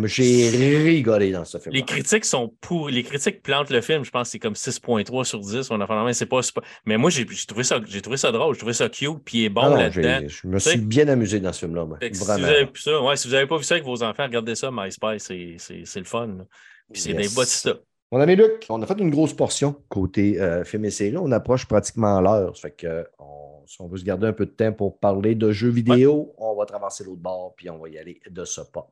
[0.06, 0.50] J'ai
[0.84, 1.74] rigolé dans ce film.
[1.74, 2.88] Les critiques sont pour.
[2.90, 4.04] Les critiques plantent le film.
[4.04, 5.70] Je pense que c'est comme 6.3 sur 10.
[5.70, 8.32] On a fait, c'est pas, c'est pas- Mais moi, j'ai trouvé, ça- j'ai trouvé ça
[8.32, 8.54] drôle.
[8.54, 9.18] J'ai trouvé ça cute.
[9.24, 10.26] Puis il est bon Ah là-dedans.
[10.28, 11.86] je me suis bien amusé dans ce film-là.
[12.12, 14.24] si vous avez vu ça, ouais, si vous n'avez pas vu ça avec vos enfants,
[14.24, 16.26] regardez ça, MySpace, c'est- le fun.
[16.26, 16.44] là.
[16.92, 17.18] Puis c'est Yes.
[17.22, 17.74] Dave Bautista.
[18.12, 21.16] Mon ami Luc, on a fait une grosse portion côté euh, film et série.
[21.16, 22.56] On approche pratiquement l'heure.
[22.56, 25.34] Ça Fait que on- si on veut se garder un peu de temps pour parler
[25.34, 28.60] de jeux vidéo, on va traverser l'autre bord puis on va y aller de ce
[28.60, 28.88] pas.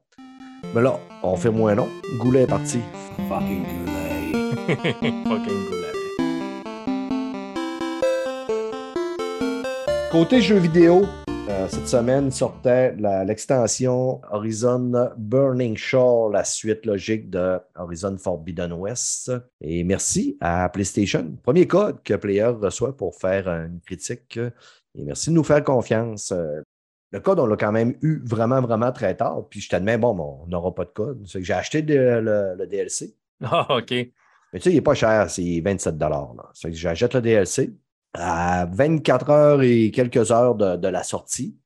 [0.74, 1.86] Mais là, on fait moins long.
[2.18, 2.80] Goulet est parti.
[3.28, 4.32] Fucking Goulet.
[5.24, 5.92] Fucking Goulet.
[10.10, 11.02] Côté jeux vidéo,
[11.64, 19.32] euh, cette semaine sortait l'extension Horizon Burning Shore, la suite logique de Horizon Forbidden West.
[19.60, 21.36] Et merci à PlayStation.
[21.42, 24.38] Premier code que Player reçoit pour faire une critique.
[24.96, 26.32] Et merci de nous faire confiance.
[26.32, 26.60] Euh,
[27.12, 29.46] Le code, on l'a quand même eu vraiment, vraiment très tard.
[29.48, 31.22] Puis je t'admets, bon, bon, on n'aura pas de code.
[31.26, 33.14] C'est que j'ai acheté de- le, le DLC.
[33.42, 33.90] Ah, OK.
[33.90, 36.28] Mais tu sais, il n'est pas cher, c'est 27 là.
[36.54, 37.72] C'est que j'achète le DLC
[38.14, 41.56] à 24 heures et quelques heures de, de la sortie.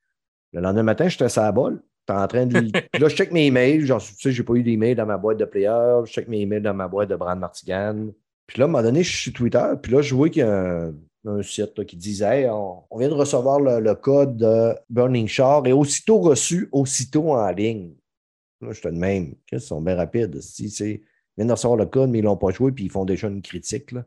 [0.53, 1.83] Le lendemain matin, j'étais sur la balle.
[2.11, 2.61] En train de.
[2.61, 2.73] Puis
[3.03, 3.85] là, je check mes emails.
[3.85, 6.01] Genre, tu sais, j'ai pas eu d'email dans ma boîte de player.
[6.07, 8.07] Je check mes emails dans ma boîte de Brand Martigan.
[8.47, 9.67] Puis là, à un moment donné, je suis sur Twitter.
[9.83, 10.95] Puis là, je vois qu'il y a un,
[11.27, 14.75] un site là, qui disait Hey, on, on vient de recevoir le, le code de
[14.89, 17.93] Burning Shore et aussitôt reçu, aussitôt en ligne.
[18.63, 19.35] Là, je te de même.
[19.53, 20.41] Ils sont bien rapides.
[20.41, 21.03] Si, ils
[21.37, 23.29] viennent de recevoir le code, mais ils ne l'ont pas joué, puis ils font déjà
[23.29, 23.93] une critique.
[23.93, 24.05] Là.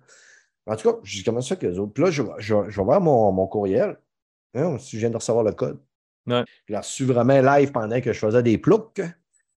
[0.68, 1.94] En tout cas, j'ai commencé ça avec les autres.
[1.94, 3.98] Puis là, je, vais- je, vais- je vais voir mon, mon courriel.
[4.54, 5.80] Hein, si je viens de recevoir le code.
[6.28, 6.44] Ouais.
[6.68, 9.02] Je l'ai reçu vraiment live pendant que je faisais des ploucs.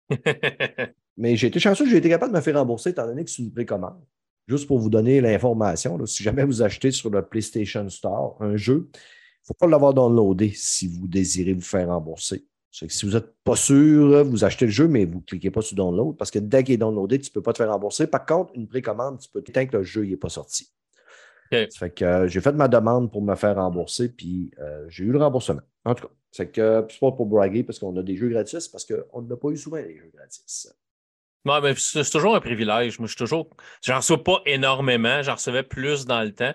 [1.18, 3.42] Mais j'ai été chanceux, j'ai été capable de me faire rembourser étant donné que c'est
[3.44, 4.00] une précommande.
[4.48, 8.56] Juste pour vous donner l'information, là, si jamais vous achetez sur le PlayStation Store un
[8.56, 12.46] jeu, il ne faut pas l'avoir downloadé si vous désirez vous faire rembourser.
[12.72, 15.52] C'est que si vous n'êtes pas sûr, vous achetez le jeu, mais vous ne cliquez
[15.52, 17.72] pas sur download parce que dès qu'il est downloadé, tu ne peux pas te faire
[17.72, 18.08] rembourser.
[18.08, 20.72] Par contre, une précommande, tu peux tant que le jeu n'est pas sorti.
[21.52, 21.68] OK.
[21.70, 25.04] Ça fait que euh, j'ai fait ma demande pour me faire rembourser, puis euh, j'ai
[25.04, 25.62] eu le remboursement.
[25.86, 28.68] En tout cas, c'est que c'est pas pour braguer parce qu'on a des jeux gratis,
[28.68, 30.74] parce qu'on n'a pas eu souvent des jeux gratis.
[31.44, 33.00] Mais c'est toujours un privilège.
[33.00, 33.50] Moi, je suis toujours.
[33.84, 35.22] J'en reçois pas énormément.
[35.24, 36.54] J'en recevais plus dans le temps.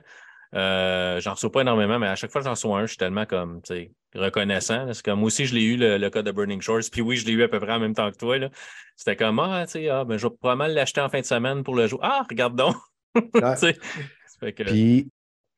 [0.54, 2.96] Euh, j'en reçois pas énormément, mais à chaque fois que j'en reçois un, je suis
[2.96, 3.60] tellement comme,
[4.14, 4.92] reconnaissant.
[4.92, 6.88] C'est comme moi aussi, je l'ai eu le, le code de Burning Shores.
[6.90, 8.36] Puis oui, je l'ai eu à peu près en même temps que toi.
[8.94, 11.64] C'était comme Ah, tu sais, ah, ben, je vais probablement l'acheter en fin de semaine
[11.64, 12.00] pour le jouer.
[12.02, 12.76] Ah, regarde donc!
[14.40, 15.08] que- Puis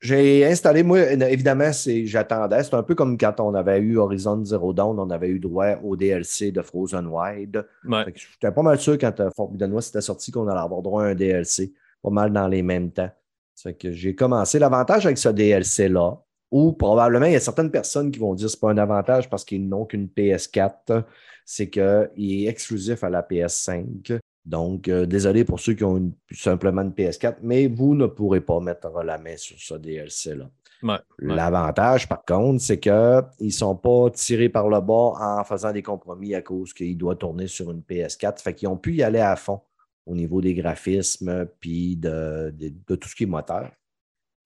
[0.01, 2.62] j'ai installé, moi, évidemment, c'est, j'attendais.
[2.62, 5.76] C'est un peu comme quand on avait eu Horizon Zero Dawn, on avait eu droit
[5.83, 7.66] au DLC de Frozen Wild.
[7.85, 8.05] ouais.
[8.14, 11.07] J'étais pas mal sûr quand euh, Forbidden West était sorti qu'on allait avoir droit à
[11.09, 11.72] un DLC,
[12.03, 13.11] pas mal dans les mêmes temps.
[13.55, 14.61] Ça fait que j'ai commencé.
[14.61, 16.16] L'avantage avec ce DLC-là,
[16.53, 18.79] ou probablement il y a certaines personnes qui vont dire que ce n'est pas un
[18.79, 21.05] avantage parce qu'ils n'ont qu'une PS4,
[21.45, 24.18] c'est qu'il est exclusif à la PS5.
[24.49, 28.40] Donc, euh, désolé pour ceux qui ont une- simplement une PS4, mais vous ne pourrez
[28.40, 30.49] pas mettre la main sur ce DLC-là.
[30.82, 31.34] Ouais, ouais.
[31.34, 35.82] L'avantage, par contre, c'est qu'ils ne sont pas tirés par le bas en faisant des
[35.82, 38.40] compromis à cause qu'il doit tourner sur une PS4.
[38.40, 39.61] Fait qu'ils ont pu y aller à fond
[40.07, 43.70] au niveau des graphismes puis de, de- de tout ce qui est moteur.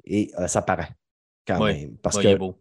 [0.05, 0.88] Et euh, ça paraît
[1.46, 1.96] quand Ouais, même.
[1.98, 2.53] Parce que, tu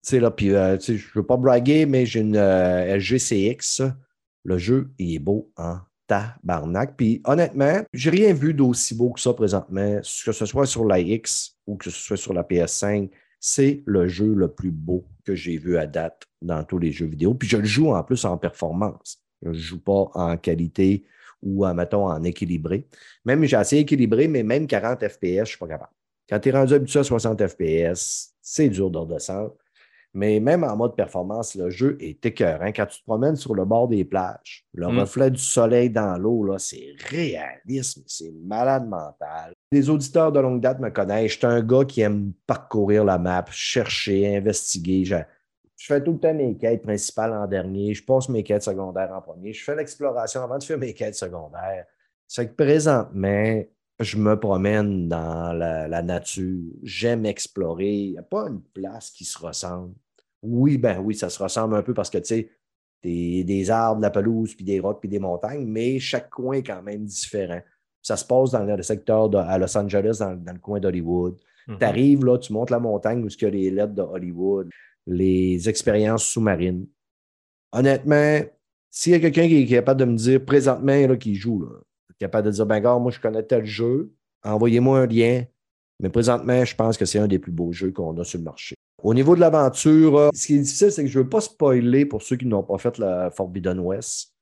[0.00, 3.82] sais, là, puis, euh, je ne veux pas braguer, mais j'ai une euh, LG CX.
[4.44, 5.78] Le jeu, il est beau en
[6.08, 6.96] tabarnak.
[6.96, 10.98] Puis honnêtement, j'ai rien vu d'aussi beau que ça présentement, que ce soit sur la
[10.98, 13.10] X ou que ce soit sur la PS5.
[13.38, 17.06] C'est le jeu le plus beau que j'ai vu à date dans tous les jeux
[17.06, 17.34] vidéo.
[17.34, 19.22] Puis je le joue en plus en performance.
[19.42, 21.04] Je ne joue pas en qualité
[21.40, 22.88] ou, euh, mettons, en équilibré.
[23.24, 25.92] Même j'ai assez équilibré, mais même 40 FPS, je ne suis pas capable.
[26.28, 29.54] Quand tu es rendu habitué à 60 FPS, c'est dur de redescendre.
[30.14, 32.72] Mais même en mode performance, le jeu est écœurant.
[32.74, 34.98] Quand tu te promènes sur le bord des plages, le Mm.
[35.00, 39.52] reflet du soleil dans l'eau, c'est réalisme, c'est malade mental.
[39.70, 41.32] Les auditeurs de longue date me connaissent.
[41.32, 45.04] Je suis un gars qui aime parcourir la map, chercher, investiguer.
[45.04, 45.16] Je,
[45.76, 47.92] je fais tout le temps mes quêtes principales en dernier.
[47.94, 49.52] Je passe mes quêtes secondaires en premier.
[49.52, 51.84] Je fais l'exploration avant de faire mes quêtes secondaires.
[52.26, 53.62] C'est que présentement,
[54.00, 56.72] je me promène dans la, la nature.
[56.82, 57.92] J'aime explorer.
[57.92, 59.94] Il n'y a pas une place qui se ressemble.
[60.42, 62.50] Oui, ben oui, ça se ressemble un peu parce que, tu sais,
[63.02, 66.56] des, des arbres, de la pelouse, puis des rocs, puis des montagnes, mais chaque coin
[66.56, 67.60] est quand même différent.
[68.02, 71.36] Ça se passe dans le secteur de, à Los Angeles, dans, dans le coin d'Hollywood.
[71.66, 71.78] Mhm.
[71.78, 74.70] Tu arrives, là, tu montes la montagne où il y a les lettres de Hollywood,
[75.06, 76.86] les expériences sous-marines.
[77.72, 78.40] Honnêtement,
[78.90, 81.80] s'il y a quelqu'un qui est capable de me dire présentement là, qui joue, là,
[82.18, 84.12] capable de dire ben gars, moi je connais tel jeu,
[84.42, 85.44] envoyez-moi un lien.
[86.00, 88.44] Mais présentement, je pense que c'est un des plus beaux jeux qu'on a sur le
[88.44, 88.76] marché.
[89.02, 91.40] Au niveau de l'aventure, euh, ce qui est difficile, c'est que je ne veux pas
[91.40, 94.34] spoiler pour ceux qui n'ont pas fait la Forbidden West.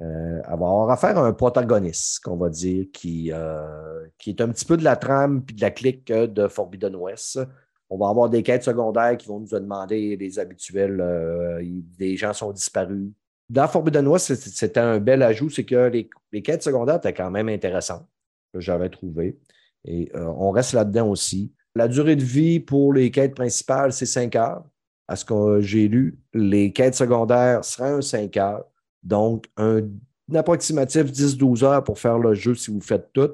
[0.00, 4.64] Euh, avoir affaire à un protagoniste, qu'on va dire, qui, euh, qui est un petit
[4.64, 7.38] peu de la trame puis de la clique de Forbidden West.
[7.90, 11.60] On va avoir des quêtes secondaires qui vont nous demander les habituels.
[11.98, 13.10] des gens sont disparus.
[13.48, 15.90] Dans Forbidden West, c'était un bel ajout, c'est que
[16.32, 18.06] les, quêtes secondaires étaient quand même intéressantes,
[18.52, 19.38] que j'avais trouvé.
[19.84, 21.52] Et euh, on reste là-dedans aussi.
[21.74, 24.64] La durée de vie pour les quêtes principales, c'est 5 heures.
[25.08, 28.64] À ce que j'ai lu, les quêtes secondaires seraient un 5 heures.
[29.02, 29.80] Donc, un,
[30.30, 33.30] un approximatif 10-12 heures pour faire le jeu si vous faites tout.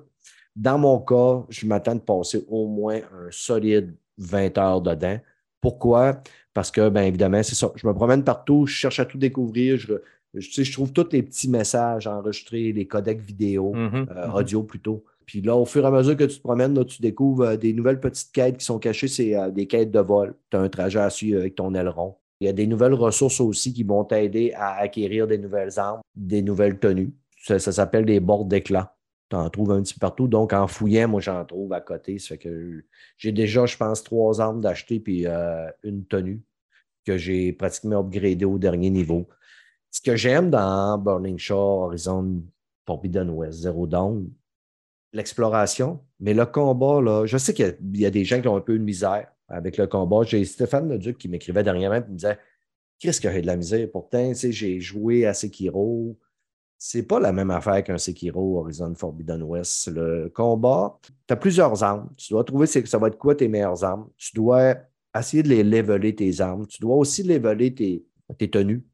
[0.57, 5.19] Dans mon cas, je m'attends de passer au moins un solide 20 heures dedans.
[5.61, 6.21] Pourquoi?
[6.55, 7.71] Parce que, bien évidemment, c'est ça.
[7.77, 9.77] Je me promène partout, je cherche à tout découvrir.
[9.77, 9.95] Je,
[10.35, 14.07] je, tu sais, je trouve tous les petits messages enregistrés, les codecs vidéo, Mhm.
[14.11, 14.35] euh, Mhm.
[14.35, 15.05] audio plutôt.
[15.27, 17.57] Puis là, au fur et à mesure que tu te promènes, là, tu découvres euh,
[17.57, 19.09] des nouvelles petites quêtes qui sont cachées.
[19.09, 20.35] C'est euh, des quêtes de vol.
[20.51, 22.15] Tu as un trajet à suivre avec ton aileron.
[22.41, 26.01] Il y a des nouvelles ressources aussi qui vont t'aider à acquérir des nouvelles armes,
[26.17, 27.13] des nouvelles tenues.
[27.43, 28.95] Ça, ça s'appelle des bords d'éclat.
[29.31, 30.27] Tu en trouves un petit peu partout.
[30.27, 32.19] Donc, en fouillant, moi, j'en trouve à côté.
[32.19, 32.85] Ça fait que
[33.17, 36.43] j'ai déjà, je pense, trois armes d'acheter puis euh, une tenue
[37.05, 39.29] que j'ai pratiquement upgradé au dernier niveau.
[39.91, 42.43] Ce que j'aime dans Burning Shore, Horizon
[42.87, 44.31] Forbidden West, Zero Dawn,
[45.13, 48.57] l'exploration, mais le combat, là, je sais qu'il y y, a des gens qui ont
[48.57, 50.23] un peu de misère avec le combat.
[50.25, 52.39] J'ai Stéphane Leduc qui m'écrivait dernièrement et me disait
[52.99, 53.89] Qu'est-ce que j'ai de la misère?
[53.93, 56.19] Pourtant, j'ai joué à Sekiro.
[56.81, 59.89] C'est pas la même affaire qu'un Sekiro Horizon Forbidden West.
[59.89, 62.09] Le combat, tu as plusieurs armes.
[62.17, 64.09] Tu dois trouver ça va être quoi tes meilleures armes.
[64.17, 64.77] Tu dois
[65.19, 66.67] essayer de les leveler tes armes.
[66.69, 68.07] Tu dois aussi leveler tes,
[68.39, 68.87] tes tenues.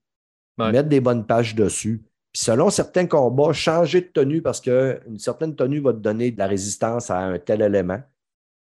[0.59, 0.73] Ouais.
[0.73, 2.03] Mettre des bonnes pages dessus.
[2.33, 6.39] Puis selon certains combats, changer de tenue parce qu'une certaine tenue va te donner de
[6.39, 8.01] la résistance à un tel élément.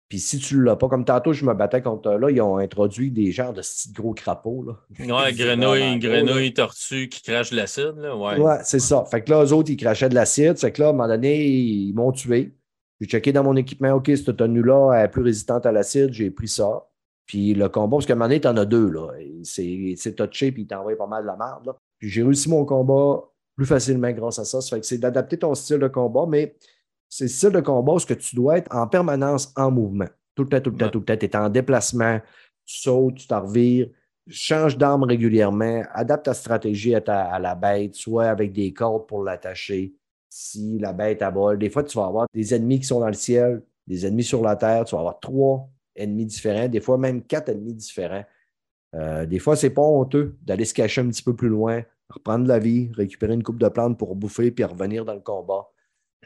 [0.09, 2.57] Puis si tu ne l'as pas, comme tantôt, je me battais contre là, ils ont
[2.57, 4.63] introduit des genres de petits gros crapauds.
[4.63, 4.73] Là.
[4.99, 6.21] Ouais, C'est vraiment grenouille, gros, là.
[6.23, 7.95] grenouille, tortue qui crache de l'acide.
[7.97, 8.15] Là.
[8.15, 8.39] Ouais.
[8.39, 9.03] Ouais, c'est ça.
[9.11, 10.57] Fait que là, eux autres, ils crachaient de l'acide.
[10.57, 12.53] C'est que là, à un moment donné, ils m'ont tué.
[12.99, 16.31] J'ai checké dans mon équipement, OK, cette tenue-là elle est plus résistante à l'acide, j'ai
[16.31, 16.87] pris ça.
[17.27, 19.09] Puis le combat, parce qu'à un moment donné, t'en as deux, là.
[19.43, 21.75] C'est touché, puis il t'envoie pas mal de la merde, là.
[21.99, 23.23] Puis j'ai réussi mon combat
[23.55, 24.61] plus facilement grâce à ça.
[24.61, 26.55] Ça fait que c'est d'adapter ton style de combat, mais
[27.09, 30.07] c'est le style de combat où ce que tu dois être en permanence en mouvement.
[30.35, 30.91] Tout le temps, tout le temps, Ouais.
[30.91, 31.17] tout le temps.
[31.17, 32.19] Tu es en déplacement,
[32.65, 33.89] tu sautes, tu t'en revires.
[34.29, 39.07] change d'arme régulièrement, adapte ta stratégie à, ta- à la bête, soit avec des cordes
[39.07, 39.93] pour l'attacher.
[40.29, 43.13] Si la bête abole, des fois, tu vas avoir des ennemis qui sont dans le
[43.13, 47.23] ciel, des ennemis sur la terre, tu vas avoir trois ennemis différents, des fois même
[47.23, 48.25] quatre ennemis différents.
[48.95, 52.47] Euh, des fois, c'est pas honteux d'aller se cacher un petit peu plus loin, reprendre
[52.47, 55.67] la vie, récupérer une coupe de plantes pour bouffer puis revenir dans le combat.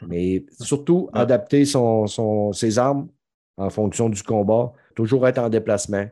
[0.06, 1.20] Mais surtout, Ouais.
[1.20, 3.08] adapter son, son- ses armes
[3.56, 6.06] en fonction du combat, toujours être en déplacement.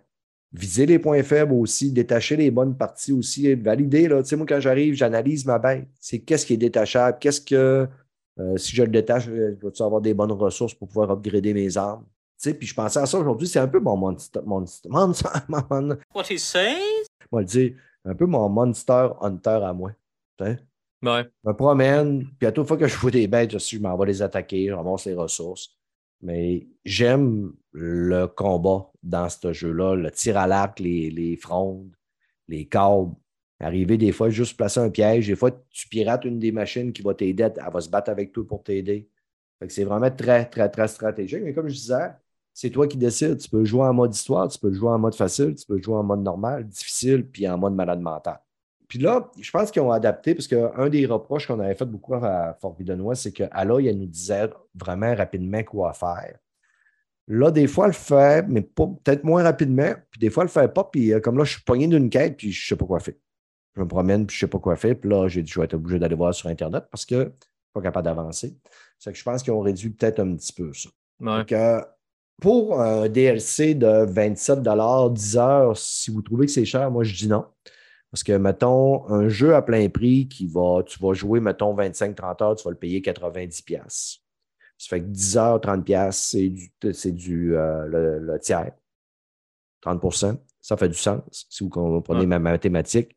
[0.52, 4.08] Viser les points faibles aussi, détacher les bonnes parties aussi, et valider.
[4.08, 4.22] Là.
[4.22, 5.88] Tu sais, moi, quand j'arrive, j'analyse ma bête.
[6.00, 7.88] C'est qu'est-ce qui est détachable, qu'est-ce que,
[8.38, 11.54] euh, si je le détache, euh, je vais avoir des bonnes ressources pour pouvoir upgrader
[11.54, 12.04] mes armes?
[12.42, 15.28] Tu sais, puis je pensais à ça aujourd'hui, c'est un peu mon monster, monster, monster,
[15.48, 16.74] mon- What he say?
[17.30, 17.74] moi le dire,
[18.04, 19.92] un peu mon monster hunter à moi.
[20.38, 20.58] Tu sais?
[21.44, 23.96] Je me promène, puis à toute fois que je vois des bêtes, je je m'en
[23.96, 25.76] vais les attaquer, je ramasse les ressources.
[26.22, 31.90] Mais j'aime le combat dans ce jeu-là, le tir à l'arc, les, frondes,
[32.48, 33.14] les câbles.
[33.60, 35.26] Arriver des fois, juste placer un piège.
[35.28, 38.32] Des fois, tu pirates une des machines qui va t'aider, elle va se battre avec
[38.32, 39.08] toi pour t'aider.
[39.68, 41.42] C'est vraiment très, très, très stratégique.
[41.42, 42.10] Mais comme je disais,
[42.54, 43.38] c'est toi qui décides.
[43.38, 45.96] Tu peux jouer en mode histoire, tu peux jouer en mode facile, tu peux jouer
[45.96, 48.40] en mode normal, difficile, puis en mode malade mental.
[48.90, 52.12] Puis là, je pense qu'ils ont adapté, parce qu'un des reproches qu'on avait fait beaucoup
[52.14, 56.36] à Fort Bidenois, c'est que Aloy, elle nous disait vraiment rapidement quoi faire.
[57.28, 59.92] Là, des fois, elle le fait, mais peut-être moins rapidement.
[60.10, 60.82] Puis des fois, elle le fait pas.
[60.82, 63.14] Puis euh, comme là, je suis pogné d'une quête, puis je sais pas quoi faire.
[63.76, 64.98] Je me promène, puis je sais pas quoi faire.
[64.98, 67.22] Puis là, j'ai dit, je vais être obligé d'aller voir sur Internet parce que je
[67.22, 68.56] suis pas capable d'avancer.
[68.98, 70.88] C'est que je pense qu'ils ont réduit peut-être un petit peu ça.
[71.20, 71.26] Ouais.
[71.38, 71.80] Donc, euh,
[72.42, 74.62] pour un DLC de 27
[75.12, 77.46] 10 heures, si vous trouvez que c'est cher, moi, je dis non.
[78.10, 82.42] Parce que, mettons, un jeu à plein prix qui va, tu vas jouer, mettons, 25-30
[82.42, 83.62] heures, tu vas le payer 90$.
[83.64, 84.20] piastres.
[84.78, 88.72] Ça fait que 10 heures, 30$, piastres, c'est du, c'est du euh, le, le tiers.
[89.84, 92.26] 30% ça fait du sens si vous comprenez Ouais.
[92.26, 93.16] ma mathématique.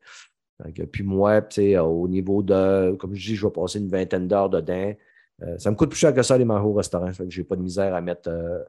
[0.64, 3.88] Donc, puis moi, tu sais, au niveau de, comme je dis, je vais passer une
[3.90, 4.94] vingtaine d'heures dedans.
[5.42, 7.12] Euh, ça me coûte plus cher que ça, les manger au restaurant.
[7.12, 8.60] Fait que j'ai pas de misère à mettre euh,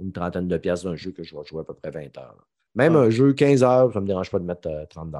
[0.00, 2.34] une trentaine de pièces d'un jeu que je vais jouer à peu près 20 heures.
[2.38, 2.44] là.
[2.76, 3.06] Même Ouais.
[3.06, 5.14] un jeu 15 heures, ça ne me dérange pas de mettre euh, 30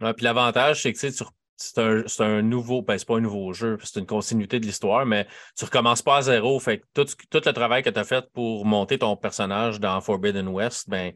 [0.00, 1.24] Ouais, puis l'avantage, c'est que tu
[1.58, 4.66] c'est un, c'est un nouveau, ben, c'est pas un nouveau jeu, c'est une continuité de
[4.66, 5.26] l'histoire, mais
[5.56, 6.58] tu recommences pas à zéro.
[6.60, 10.00] Fait que tout, tout le travail que tu as fait pour monter ton personnage dans
[10.00, 11.12] Forbidden West, ben,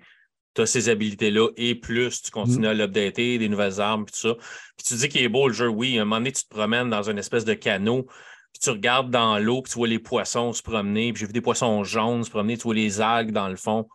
[0.55, 4.29] tu as ces habilités-là et plus, tu continues à l'updater, des nouvelles armes, puis tout
[4.29, 4.35] ça.
[4.77, 5.97] Puis tu dis qu'il est beau le jeu, oui.
[5.99, 9.11] À un moment donné, tu te promènes dans une espèce de canot, puis tu regardes
[9.11, 12.25] dans l'eau, puis tu vois les poissons se promener, puis j'ai vu des poissons jaunes
[12.25, 13.89] se promener, tu vois les algues dans le fond.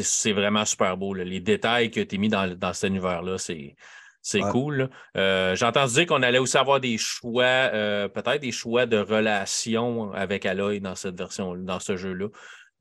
[0.00, 1.14] C'est- vraiment super beau.
[1.14, 1.24] là.
[1.24, 3.76] Les détails que tu as mis dans, dans cet univers-là, c'est.
[4.24, 4.50] C'est Ouais.
[4.52, 4.88] cool.
[5.16, 8.96] Euh, J'ai entendu dire qu'on allait aussi avoir des choix, euh, peut-être des choix de
[8.98, 12.28] relation avec Aloy dans cette version, dans ce jeu-là.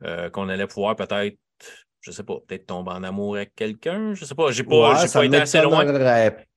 [0.04, 1.38] Euh, qu'on allait pouvoir peut-être,
[2.02, 4.14] je sais pas, peut-être tomber en amour avec quelqu'un.
[4.14, 4.52] Je sais pas.
[4.52, 5.84] J'ai pas, pas été assez loin.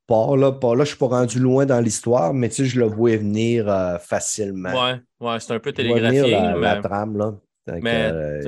[0.07, 2.79] Pas là, pas là, je suis pas rendu loin dans l'histoire, mais tu sais, je
[2.79, 4.69] le vois venir euh, facilement.
[4.71, 6.31] Ouais, ouais, c'est un peu Je vois venir télégraphié.
[6.33, 7.33] la, la mais- trame, là.
[7.67, 8.41] Mais- euh,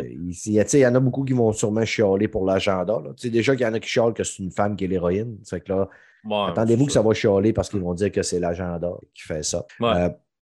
[0.45, 2.95] il y en a beaucoup qui vont sûrement chialer pour l'agenda.
[3.03, 3.11] là.
[3.17, 4.89] Tu sais, déjà qu'il y en a qui chialent que c'est une femme qui est
[4.89, 5.39] l'héroïne.
[5.43, 5.89] C'est que là,
[6.25, 9.43] Ouais, attendez-vous que ça va chialer parce qu'ils vont dire que c'est l'agenda qui fait
[9.45, 9.65] ça.
[9.81, 9.89] Ouais.
[9.97, 10.09] Euh,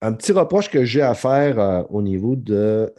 [0.01, 2.91] un petit reproche que j'ai à faire euh, au niveau de.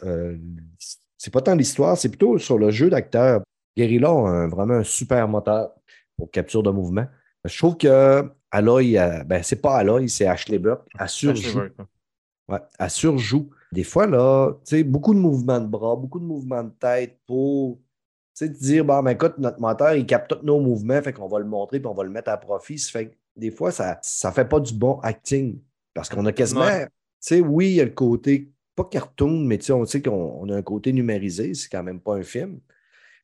[1.17, 3.41] c'est pas tant l'histoire, c'est plutôt sur le jeu d'acteur.
[3.77, 5.71] Guerrilla a un- vraiment un super moteur
[6.17, 7.05] pour capture de mouvement.
[7.45, 8.93] Je trouve que Aloy,
[9.25, 10.83] ben, c'est pas Aloy, c'est Ashley Burke.
[10.99, 11.59] Elle surjoue.
[12.49, 13.49] Ouais, elle surjoue.
[13.71, 17.19] Des fois, là, tu sais, beaucoup de mouvements de bras, beaucoup de mouvements de tête
[17.25, 17.77] pour
[18.35, 21.27] tu sais, dire, bon, ben écoute, notre moteur, il capte tous nos mouvements, fait qu'on
[21.27, 22.77] va le montrer puis on va le mettre à profit.
[22.79, 25.59] Ça fait que des fois, ça ne fait pas du bon acting.
[25.93, 26.85] Parce qu'on a quasiment, Ouais.
[26.85, 30.01] tu sais, oui, il y a le côté, pas cartoon, mais tu sais, on sait
[30.01, 30.11] qu'on
[30.41, 32.59] on a un côté numérisé, c'est quand même pas un film.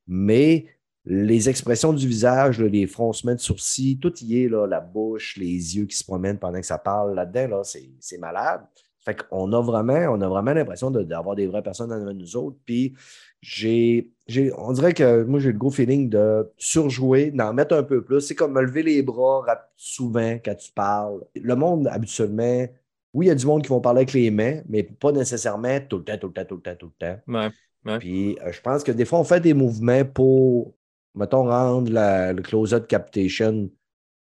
[0.07, 0.67] Mais
[1.05, 5.37] les expressions du visage, là, les froncements de sourcils, tout y est, là, la bouche,
[5.37, 8.61] les yeux qui se promènent pendant que ça parle là-dedans, là, c'est c'est malade.
[9.07, 12.35] Fait qu'on a vraiment, on a vraiment l'impression de- d'avoir des vraies personnes dans nous
[12.35, 12.57] autres.
[12.65, 12.93] Puis
[13.41, 14.11] j'ai,
[14.57, 18.19] on dirait que moi, j'ai le gros feeling de surjouer, d'en mettre un peu plus.
[18.19, 19.45] C'est comme me lever les bras
[19.77, 21.21] souvent quand tu parles.
[21.35, 22.67] Le monde, habituellement,
[23.13, 25.79] oui, il y a du monde qui vont parler avec les mains, mais pas nécessairement
[25.87, 27.19] tout le temps, tout le temps, tout le temps, tout le temps.
[27.29, 27.49] Ouais.
[27.85, 27.99] Ouais.
[27.99, 30.73] Puis euh, je pense que des fois, on fait des mouvements pour,
[31.15, 33.69] mettons, rendre la- le close-up captation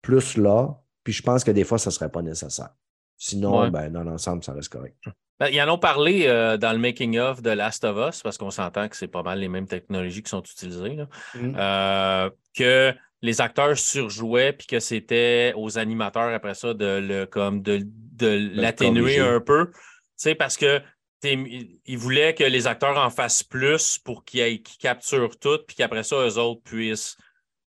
[0.02, 0.78] plus là.
[1.06, 2.76] Puis je pense que des fois, ça ne serait pas nécessaire.
[3.18, 3.69] Sinon, Ouais.
[3.72, 4.95] ben, dans l'ensemble, ça reste correct.
[5.39, 8.49] Ben, ils en ont parlé euh, dans le making-of de Last of Us, parce qu'on
[8.52, 10.95] s'entend que c'est pas mal les mêmes technologies qui sont utilisées.
[10.95, 11.07] là.
[11.35, 17.61] Euh, que les acteurs surjouaient puis que c'était aux animateurs après ça de le comme
[17.61, 19.68] de, de l'atténuer un peu.
[19.72, 19.77] Tu
[20.18, 20.81] sais, parce que
[21.23, 26.15] ils voulaient que les acteurs en fassent plus pour qu'ils capturent tout, puis qu'après ça,
[26.27, 27.18] eux autres puissent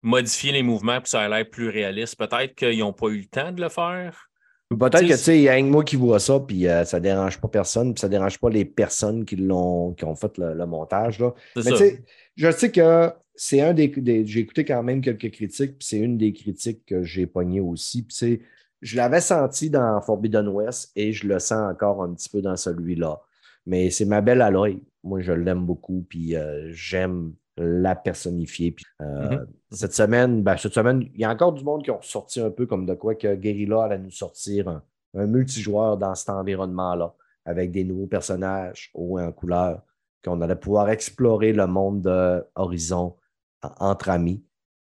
[0.02, 2.16] modifier les mouvements pour que ça ait l'air plus réaliste.
[2.16, 4.27] Peut-être qu'ils n'ont pas eu le temps de le faire.
[4.70, 6.84] Peut-être que tu sais, il y a un que moi qui vois ça, puis euh,
[6.84, 10.36] ça dérange pas personne, puis ça dérange pas les personnes qui l'ont qui ont fait
[10.36, 11.18] le, le montage.
[11.18, 11.32] Là.
[11.56, 12.04] Mais tu sais,
[12.36, 15.98] je sais que c'est un des, des- J'ai écouté quand même quelques critiques, puis c'est
[15.98, 18.02] une des critiques que j'ai pognées aussi.
[18.02, 18.40] Puis c'est.
[18.80, 22.56] Je l'avais senti dans Forbidden West et je le sens encore un petit peu dans
[22.56, 23.20] celui-là.
[23.66, 24.82] Mais c'est ma belle à l'œil.
[25.02, 28.72] Moi, je l'aime beaucoup, puis euh, j'aime la personnifier.
[28.72, 29.46] Puis, euh, Mhm.
[29.70, 32.50] Cette semaine, ben, cette semaine, il y a encore du monde qui ont sorti un
[32.50, 34.82] peu comme de quoi que Guerrilla allait nous sortir un,
[35.14, 37.14] un multijoueur dans cet environnement-là,
[37.44, 39.82] avec des nouveaux personnages hauts et en couleur,
[40.24, 43.16] qu'on allait pouvoir explorer le monde de Horizon
[43.62, 44.42] en- entre amis.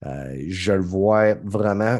[0.06, 1.99] Euh, je le vois vraiment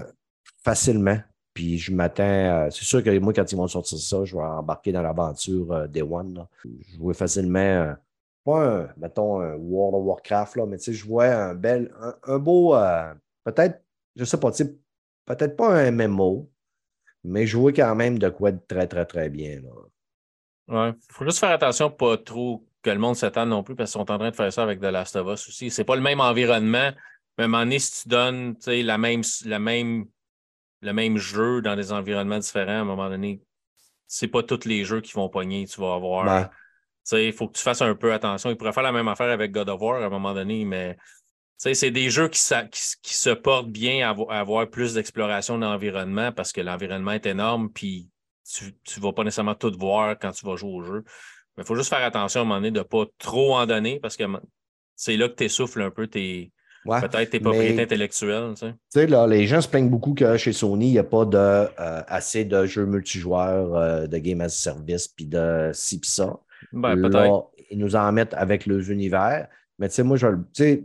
[0.64, 1.18] facilement.
[1.54, 2.24] Puis je m'attends.
[2.24, 5.72] euh, c'est sûr que moi, quand ils vont sortir ça, je vais embarquer dans l'aventure
[5.72, 6.34] euh, Day One.
[6.34, 6.48] là.
[6.66, 7.94] Je vois facilement,
[8.44, 11.94] pas un, mettons, un World of Warcraft, là, mais tu sais, je vois un bel,
[12.00, 13.14] un, un beau, euh,
[13.44, 13.82] peut-être,
[14.16, 14.76] je sais pas, tu sais,
[15.26, 16.50] peut-être pas un MMO,
[17.24, 19.62] mais je vois quand même de quoi être très, très, très bien.
[19.62, 19.70] Là.
[20.68, 20.94] Ouais.
[21.10, 24.12] faut juste faire attention pas trop que le monde s'étende non plus parce qu'ils sont
[24.12, 25.70] en train de faire ça avec The Last of Us aussi.
[25.70, 26.92] C'est pas le même environnement,
[27.38, 30.06] mais à un moment donné, si tu donnes tu sais, la même, la même,
[30.82, 33.42] le même jeu dans des environnements différents, à un moment donné,
[34.08, 35.66] c'est pas tous les jeux qui vont pogner.
[35.66, 36.26] Tu vas avoir.
[36.26, 36.50] Ben,
[37.12, 38.50] il faut que tu fasses un peu attention.
[38.50, 40.98] Ils pourraient faire la même affaire avec God of War à un moment donné, mais
[41.58, 42.40] c'est des jeux qui,
[42.72, 47.12] qui, qui se portent bien à, avo- à avoir plus d'exploration d'environnement parce que l'environnement
[47.12, 48.10] est énorme, puis
[48.54, 48.66] tu
[48.98, 51.04] ne vas pas nécessairement tout voir quand tu vas jouer au jeu.
[51.56, 53.66] Mais il faut juste faire attention à un moment donné de ne pas trop en
[53.66, 54.24] donner parce que
[54.96, 56.52] c'est là que tu essouffles un peu tes
[56.86, 57.00] ouais.
[57.00, 58.54] peut-être tes mais- propriétés intellectuelles.
[58.60, 59.08] Tu sais.
[59.08, 61.68] Là, les gens se plaignent beaucoup que chez Sony, il n'y a pas de, euh,
[62.08, 66.38] assez de jeux multijoueurs, euh, de game as a service, puis de ci, ça.
[66.74, 67.52] Ben, peut-être.
[67.72, 69.48] ils nous en mettent avec leurs univers.
[69.80, 70.84] Mais tu sais, moi, je, le- tu sais,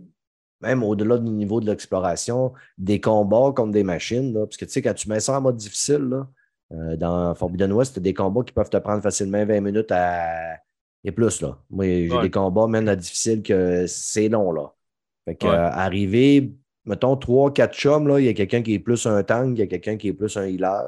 [0.61, 4.73] même au-delà du niveau de l'exploration, des combats contre des machines, là, parce que tu
[4.73, 6.29] sais, quand tu mets ça en mode difficile, là,
[6.73, 10.57] euh, dans Forbidden West, tu des combats qui peuvent te prendre facilement 20 minutes à.
[11.05, 11.57] et plus, là.
[11.71, 12.23] Moi, j'ai Ouais.
[12.23, 14.73] des combats, même à difficile, que c'est long, là.
[15.25, 15.53] Fait que, Ouais.
[15.55, 16.53] euh, arriver,
[16.85, 19.63] mettons, 3-4 chums, là, il y a quelqu'un qui est plus un tank, il y
[19.63, 20.83] a quelqu'un qui est plus un healer,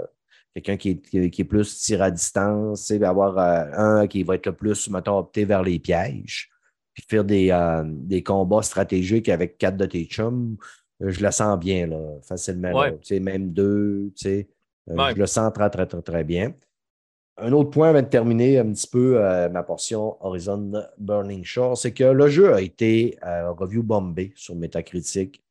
[0.55, 3.39] quelqu'un qui est, qui, qui est plus tir à distance, tu sais, il va avoir
[3.39, 6.51] euh, un qui va être le plus, mettons, opté vers les pièges,
[6.93, 10.57] puis faire des, euh, des combats stratégiques avec quatre de tes chums,
[11.03, 12.73] euh, je le sens bien, là, facilement.
[12.73, 12.91] Ouais.
[12.91, 12.97] là.
[12.99, 14.49] Tu sais, même deux, tu sais,
[14.87, 15.13] Ouais.
[15.15, 16.53] je le sens très, très, très, très bien.
[17.37, 21.79] Un autre point avant de terminer un petit peu euh, ma portion Horizon Burning Shore,
[21.79, 25.43] c'est que le jeu a été review bombé sur Metacritic.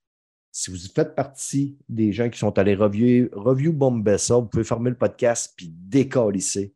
[0.52, 4.64] Si vous faites partie des gens qui sont allés review, review bomber ça, vous pouvez
[4.64, 6.74] fermer le podcast puis décalisser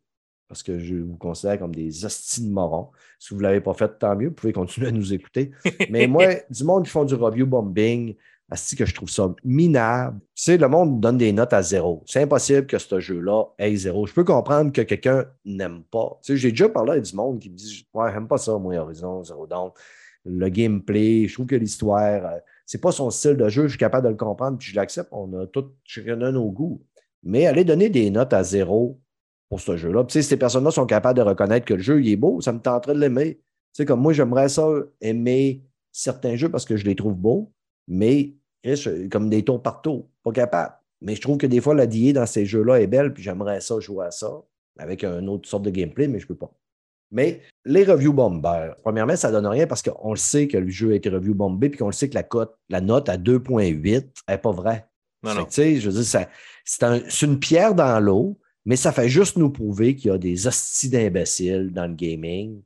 [0.54, 2.92] parce que je vous considère comme des hosties de morons.
[3.18, 5.50] Si vous ne l'avez pas fait, tant mieux, vous pouvez continuer à nous écouter.
[5.90, 8.16] Mais moi, du monde qui font du review bombing,
[8.52, 10.20] asti que je trouve ça minable.
[10.36, 12.04] Tu sais, le monde donne des notes à zéro.
[12.06, 14.06] C'est impossible que ce jeu-là ait zéro.
[14.06, 16.20] Je peux comprendre que quelqu'un n'aime pas.
[16.22, 18.56] Tu sais, j'ai déjà parlé avec du monde qui me dit Ouais, j'aime pas ça,
[18.60, 19.72] moi, Horizon, Zero Dawn.
[20.26, 23.78] Le gameplay, je trouve que l'histoire, euh, c'est pas son style de jeu, je suis
[23.78, 25.10] capable de le comprendre, puis je l'accepte.
[25.12, 26.82] On a tous chacun de nos goûts.
[27.24, 29.00] Mais aller donner des notes à zéro
[29.50, 30.04] pour ce jeu-là.
[30.04, 32.60] Puis, ces personnes-là sont capables de reconnaître que le jeu il est beau, ça me
[32.60, 33.40] tenterait de l'aimer.
[33.74, 34.68] Tu comme moi, j'aimerais ça
[35.02, 37.52] aimer certains jeux parce que je les trouve beaux,
[37.88, 38.34] mais
[39.12, 40.74] comme des tours partout, pas capable.
[41.02, 43.62] Mais je trouve que des fois, la DA dans ces jeux-là est belle, puis j'aimerais
[43.62, 44.42] ça jouer à ça
[44.78, 46.52] avec une autre sorte de gameplay, mais je peux pas.
[47.14, 50.92] Mais les reviews bombers, premièrement, ça donne rien parce qu'on le sait que le jeu
[50.92, 54.08] a été review bombé, puis qu'on le sait que la, cote, la note à 2.8
[54.28, 54.88] n'est pas vraie.
[55.22, 55.46] Non, non.
[55.46, 56.28] que, je veux dire,
[56.66, 60.14] c'est un- c'est une pierre dans l'eau, mais ça fait juste nous prouver qu'il y
[60.14, 62.62] a des hosties d'imbéciles dans le gaming,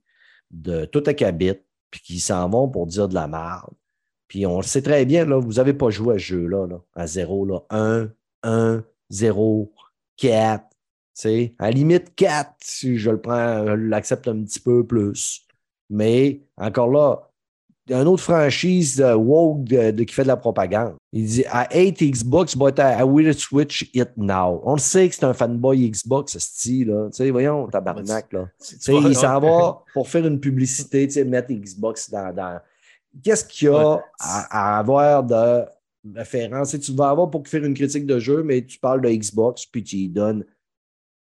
[0.50, 1.54] de tout acabit,
[1.92, 3.74] puis qui s'en vont pour dire de la merde.
[4.28, 6.82] Puis on le sait très bien, là, vous n'avez pas joué à ce jeu-là, là,
[6.96, 7.60] à zéro, là.
[7.70, 8.10] 1,
[8.44, 9.72] 1, 0,
[10.18, 10.66] 4.
[11.18, 11.54] Tu sais.
[11.60, 15.42] À la limite, 4, si je le prends, je l'accepte un petit peu plus.
[15.90, 17.22] Mais encore là,
[17.88, 20.96] il y a une autre franchise de Woke de- de- qui fait de la propagande.
[21.14, 24.62] Il dit I hate Xbox, but I, I will switch it now.
[24.66, 27.32] On le sait que c'est un fanboy Xbox, ce style, là.
[27.32, 28.50] Voyons, tabarnak, là.
[28.90, 32.34] Il s'en va pour faire une publicité, mettre Xbox dans.
[32.36, 32.60] dans-
[33.24, 34.02] Qu'est-ce qu'il y a Ouais.
[34.20, 35.64] à, à avoir de
[36.14, 36.78] référence?
[36.80, 39.82] Tu vas avoir pour faire une critique de jeu, mais tu parles de Xbox, puis
[39.84, 40.44] tu y donnes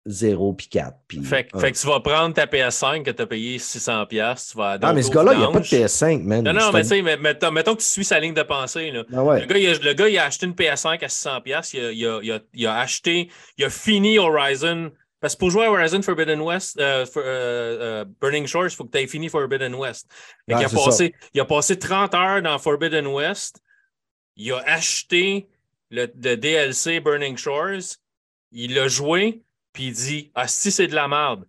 [0.06, 0.96] 0 puis 4.
[1.08, 1.60] Puis Fait, que- un.
[1.60, 4.78] fait que tu vas prendre ta PS5 que tu as payé 600$, piastres, tu vas
[4.80, 6.20] Ah, mais ce gars-là, il n'y a pas de PS5.
[6.20, 6.44] PS5, man.
[6.44, 8.90] Non, non, mais tu sais, mais- mettons, mettons que tu suis sa ligne de pensée.
[8.90, 9.04] Là.
[9.12, 9.40] Ah ouais.
[9.40, 11.84] Le, gars, il a, le gars, il a acheté une PS5 à 600$, piastres, il
[11.84, 13.28] a, il, a, il, a, il a acheté,
[13.58, 14.90] il a fini Horizon.
[15.20, 18.70] Parce que pour jouer à Horizon Forbidden West, euh, for- euh, euh, Burning Shores, il
[18.76, 20.06] faut que tu aies fini Forbidden West.
[20.46, 20.84] Fait Ouais, qu'il a ça.
[20.84, 23.60] passé, il a passé 30 heures dans Forbidden West.
[24.36, 25.48] il a acheté
[25.90, 27.96] le, le DLC Burning Shores,
[28.52, 29.40] il l'a joué,
[29.77, 31.47] puis il dit Ah, si c'est de la merde.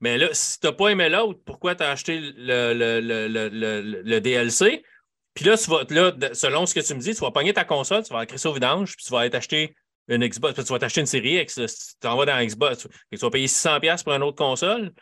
[0.00, 4.02] Mais là, si tu n'as pas aimé l'autre, pourquoi tu as acheté le, le, le,
[4.02, 4.84] le, DLC?
[5.32, 7.64] Puis là, tu vas, là, selon ce que tu me dis, tu vas pogner ta
[7.64, 9.74] console, tu vas la ça au vidange, puis tu vas aller t'acheter
[10.08, 11.54] une Xbox, puis tu vas t'acheter une série X.
[11.54, 11.66] tu
[12.00, 14.92] t'en vas dans Xbox, et tu vas payer 600$ pour une autre console.
[14.92, 15.00] Tu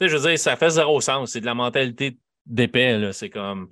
[0.00, 1.30] sais, je veux dire, ça fait zéro sens.
[1.30, 3.12] C'est de la mentalité d'épais, là.
[3.12, 3.68] C'est comme.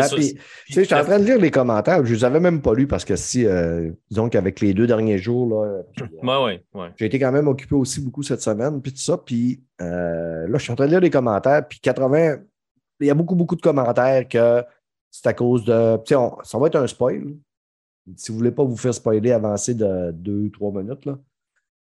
[0.00, 0.34] Sais,
[0.68, 2.04] j'étais en train de lire les commentaires.
[2.04, 4.86] Je ne les avais même pas lus parce que si, euh, disons qu'avec les deux
[4.86, 6.88] derniers jours, là, puis, euh, Ouais, ouais, ouais.
[6.96, 9.18] j'ai été quand même occupé aussi beaucoup cette semaine, puis tout ça.
[9.18, 12.36] Puis euh, là, je suis en train de lire les commentaires, puis 80,
[13.00, 14.62] il y a beaucoup, beaucoup de commentaires que
[15.10, 15.98] c'est à cause de.
[16.14, 17.34] On- ça va être un spoil.
[18.16, 21.18] Si vous ne voulez pas vous faire spoiler, avancez de deux, trois minutes, là.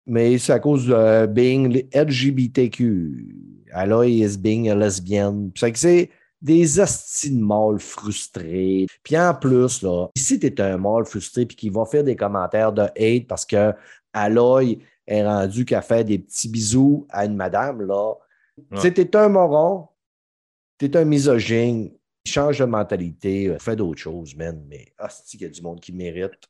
[0.06, 3.36] Mais c'est à cause de being LGBTQ.
[3.72, 5.50] Aloy is being a lesbian.
[5.52, 6.10] Puis c'est que c'est
[6.40, 8.86] des astis de mâles frustrés.
[9.02, 12.16] Puis en plus, là, si tu es un mâle frustré puis qui va faire des
[12.16, 13.72] commentaires de hate parce que
[14.12, 18.14] Aloy est rendu qu'à faire des petits bisous à une madame, là.
[18.72, 19.88] Tu sais, t'es un moron,
[20.78, 21.90] t'es un misogyne,
[22.24, 24.64] change de mentalité, euh, fais d'autres choses, man.
[24.68, 26.40] Mais hostie, qu'il y a du monde qui mérite.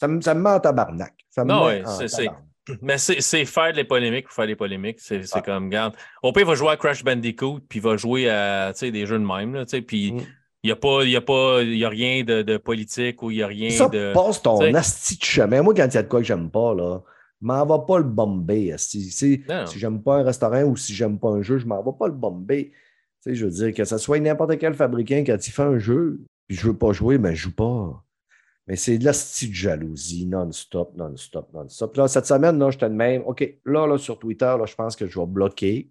[0.00, 1.14] Ça me, ça me met en tabarnak.
[1.28, 2.47] Ça me Non, met ouais, en tabarnak.
[2.82, 4.98] Mais c'est faire des polémiques pour faire des polémiques.
[5.00, 5.40] C'est Ah.
[5.40, 5.94] comme, regarde.
[6.22, 9.18] Au pire, il va jouer à Crash Bandicoot, puis il va jouer à des jeux
[9.18, 9.54] de même.
[9.54, 10.18] Là, puis Mm.
[10.62, 13.22] il n'y a, pas- il y a, pas- il y a rien de, de politique
[13.22, 14.12] ou il n'y a rien Ça de.
[14.12, 15.62] passe ton asti de chemin.
[15.62, 17.00] Moi, quand il y a de quoi que j'aime pas, là,
[17.40, 18.74] m'en vais pas le bomber.
[18.78, 19.66] Si, Non.
[19.66, 22.06] si j'aime pas un restaurant ou si j'aime pas un jeu, je m'en vais pas
[22.08, 22.72] le bomber.
[23.26, 26.56] Je veux dire, que ce soit n'importe quel fabricant, quand il fait un jeu, puis
[26.56, 28.02] je veux pas jouer, mais je joue pas.
[28.68, 31.96] Mais c'est de la style jalousie, non-stop, non-stop, non-stop.
[31.96, 33.22] Là, cette semaine, là, j'étais de même.
[33.24, 35.90] OK, là, là, sur Twitter, là, je pense que je vais bloquer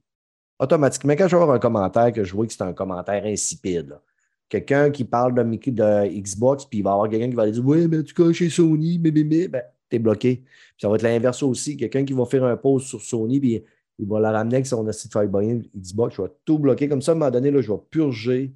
[0.59, 1.13] automatiquement.
[1.13, 4.01] Quand je vais avoir un commentaire que je vois que c'est un commentaire insipide, là,
[4.47, 7.65] quelqu'un qui parle de, de Xbox, puis il va y avoir quelqu'un qui va dire
[7.65, 10.43] Oui, mais tu cas chez Sony, mais, mais, mais, ben, t'es bloqué.
[10.45, 11.77] Puis ça va être l'inverse aussi.
[11.77, 13.63] Quelqu'un qui va faire un post sur Sony, puis
[13.97, 16.15] il va la ramener avec son asti de Xbox.
[16.15, 16.87] Je vais tout bloquer.
[16.87, 18.53] Comme ça, à un moment donné, là, je vais purger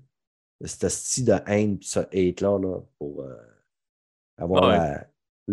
[0.64, 3.34] cette style de haine, ce hate-là, là, pour euh,
[4.42, 4.78] avoir Ouais.
[4.78, 5.08] la-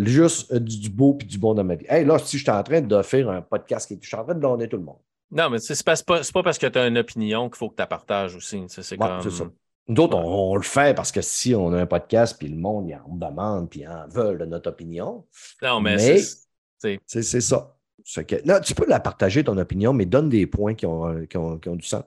[0.04, 1.86] juste euh, du, du beau puis du bon dans ma vie.
[1.88, 4.24] Hey, là, si je suis en train de faire un podcast, qui- je suis en
[4.24, 4.98] train de donner tout le monde.
[5.30, 7.80] Non, mais c'est pas, pas, parce que tu as une opinion qu'il faut que tu
[7.82, 8.62] la partages aussi.
[8.68, 9.20] C'est Ouais, comme.
[9.22, 9.44] c'est ça.
[9.90, 12.56] Nous autres, on, on le fait parce que si on a un podcast, puis le
[12.56, 15.24] monde, il en demande, puis en veut de notre opinion,
[15.62, 17.74] Non, mais, Mais- c'est- ça.
[18.22, 21.26] Que- non, tu peux la partager, ton opinion, mais donne des points qui ont, euh,
[21.26, 22.04] qui ont- qui ont du sens.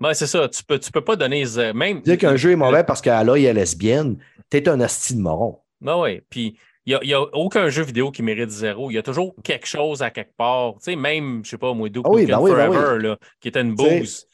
[0.00, 0.48] ouais, c'est ça.
[0.48, 1.44] Tu peux, tu peux pas donner.
[1.74, 2.00] Même.
[2.00, 4.16] Dire qu'un jeu est mauvais parce qu'Aloy est lesbienne,
[4.48, 5.58] t'es un asti de moron.
[5.84, 6.56] Ben oui, puis
[6.86, 8.90] il n'y a, aucun jeu vidéo qui mérite zéro.
[8.90, 10.74] Il y a toujours quelque chose à quelque part.
[10.74, 13.18] Tu sais, même, je sais pas, moi, Duke Ah oui, ben oui, ben Forever, là,
[13.40, 14.26] qui était une bouse.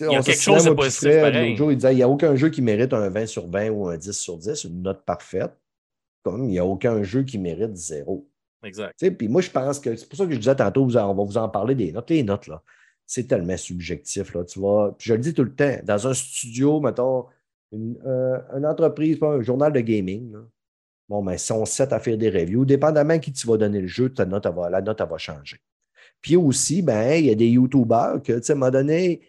[0.00, 1.56] Il y a quelque chose de positif pareil.
[1.56, 3.88] jour, il disait il n'y a aucun jeu qui mérite un 20 sur 20 ou
[3.88, 5.52] un 10 sur 10, une note parfaite.
[6.24, 8.26] Comme il n'y a aucun jeu qui mérite zéro.
[8.64, 8.98] Exact.
[9.16, 11.22] Puis moi, je pense que c'est pour ça que je disais tantôt, vous on va
[11.22, 12.10] vous en parler des notes.
[12.10, 12.62] Les notes, là,
[13.06, 14.34] c'est tellement subjectif.
[14.34, 14.96] Là, tu vois.
[14.96, 17.26] Puis je le dis tout le temps, dans un studio, mettons,
[17.72, 20.40] une, euh, une entreprise, pas un journal de gaming, là,
[21.08, 23.86] bon, ben, si on set à faire des reviews, dépendamment qui tu vas donner le
[23.86, 25.58] jeu, ta note, va- la note elle va changer.
[26.22, 29.22] Puis aussi, ben, il y a des YouTubers que, à un moment donné,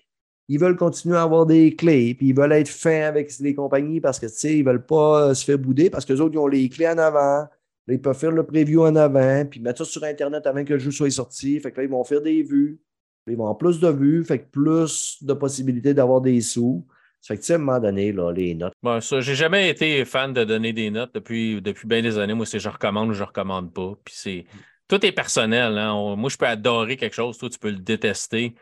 [0.48, 4.00] ils veulent continuer à avoir des clés, puis ils veulent être fins avec les compagnies
[4.00, 6.36] parce que, tu sais, ils veulent pas euh, se faire bouder parce que les autres,
[6.36, 7.48] ils ont les clés en avant.
[7.88, 10.80] Ils peuvent faire le preview en avant, puis mettre ça sur Internet avant que le
[10.80, 11.60] jeu soit sorti.
[11.60, 12.80] Fait que là, ils vont faire des vues.
[13.28, 16.86] Ils vont avoir plus de vues, fait que plus de possibilités d'avoir des sous.
[17.26, 18.74] Ça fait que, tu sais, à un moment donné, là, les notes.
[18.84, 22.36] Bon, ça, j'ai jamais été fan de donner des notes depuis, depuis bien des années.
[22.36, 23.94] Moi, c'est je recommande ou je recommande pas.
[24.06, 24.46] Puis c'est.
[24.88, 25.76] Tout est personnel.
[25.80, 25.92] hein.
[25.94, 28.54] On- moi, je peux adorer quelque chose, toi, tu peux le détester.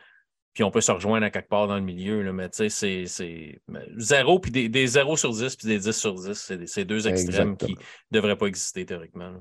[0.53, 2.21] Puis on peut se rejoindre à quelque part dans le milieu.
[2.21, 3.59] Là, mais tu sais, c'est- c'est.
[3.97, 7.05] Zéro, puis des, des 0 sur 10, puis des 10 sur 10, c'est c'est deux
[7.09, 7.73] extrêmes qui
[8.11, 9.29] ne devraient pas exister théoriquement.
[9.29, 9.39] là.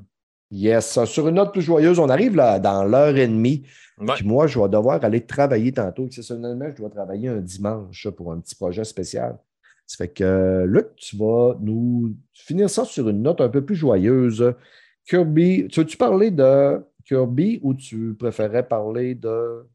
[0.53, 1.03] Yes.
[1.07, 3.65] Sur une note plus joyeuse, on arrive là, dans l'heure et demie.
[3.99, 4.15] Ouais.
[4.17, 6.07] Puis moi, je vais devoir aller travailler tantôt.
[6.07, 9.39] Exceptionnellement, je dois travailler un dimanche pour un petit projet spécial.
[9.87, 13.75] Ça fait que, Luc, tu vas nous finir ça sur une note un peu plus
[13.75, 14.55] joyeuse.
[15.09, 19.67] Kirby, tu veux-tu parler de Kirby ou tu préférais parler de.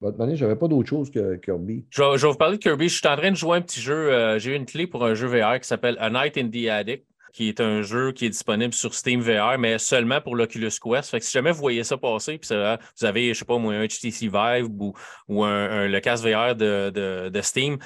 [0.00, 1.86] Votre manière, je n'avais pas d'autre chose que Kirby.
[1.90, 2.88] Je vais, je vais vous parler de Kirby.
[2.88, 4.12] Je suis en train de jouer un petit jeu.
[4.12, 6.68] euh, J'ai eu une clé pour un jeu VR qui s'appelle A Night in the
[6.68, 7.06] Attic,
[7.36, 11.20] qui est un jeu qui est disponible sur Steam VR, mais seulement pour l'Oculus Quest.
[11.20, 14.66] Si jamais vous voyez ça passer, puis vous avez, je sais pas un HTC Vive
[14.78, 14.94] ou,
[15.28, 16.90] ou un, un- le casque VR de,
[17.30, 17.76] de- Steam,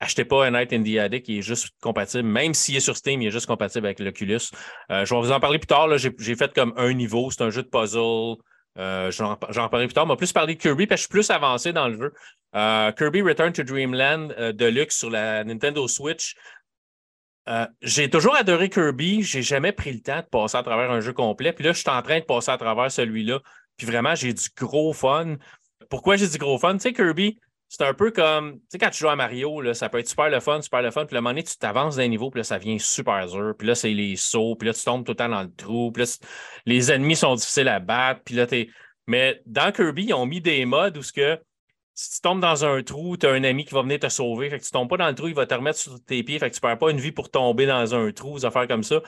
[0.00, 1.26] achetez pas A Night in the Attic.
[1.28, 2.28] Il est juste compatible.
[2.28, 4.40] Même s'il est sur Steam, il est juste compatible avec l'Oculus.
[4.92, 5.88] Euh, je vais vous en parler plus tard.
[5.96, 7.30] J'ai fait comme un niveau.
[7.30, 8.36] C'est un jeu de puzzle.
[8.78, 10.04] Euh, J'en reparlerai plus tard.
[10.04, 12.12] On va plus parler de Kirby parce que je suis plus avancé dans le jeu.
[12.54, 16.34] Euh, Kirby Return to Dreamland euh, Deluxe sur la Nintendo Switch.
[17.48, 19.22] Euh, j'ai toujours adoré Kirby.
[19.22, 21.52] J'ai jamais pris le temps de passer à travers un jeu complet.
[21.52, 23.40] Puis là, je suis en train de passer à travers celui-là.
[23.76, 25.36] Puis vraiment, j'ai du gros fun.
[25.88, 26.74] Pourquoi j'ai du gros fun?
[26.74, 27.38] Tu sais, Kirby,
[27.68, 30.08] c'est un peu comme, tu sais, quand tu joues à Mario, là, ça peut être
[30.08, 31.06] super le fun, super le fun.
[31.06, 33.54] Puis un moment donné, tu t'avances d'un niveau, puis là, ça devient super dur.
[33.58, 35.90] Puis là, c'est les sauts, puis là, tu tombes tout le temps dans le trou.
[35.92, 36.16] Puis là,
[36.66, 38.20] les ennemis sont difficiles à battre.
[38.24, 38.68] Puis là, t'es.
[39.06, 41.40] Mais dans Kirby, ils ont mis des modes où ce que
[42.00, 44.48] si tu tombes dans un trou, tu as un ami qui va venir te sauver.
[44.50, 46.38] Fait que tu tombes pas dans le trou, il va te remettre sur tes pieds.
[46.38, 48.84] Fait que tu perds pas une vie pour tomber dans un trou, des affaires comme
[48.84, 49.02] ça.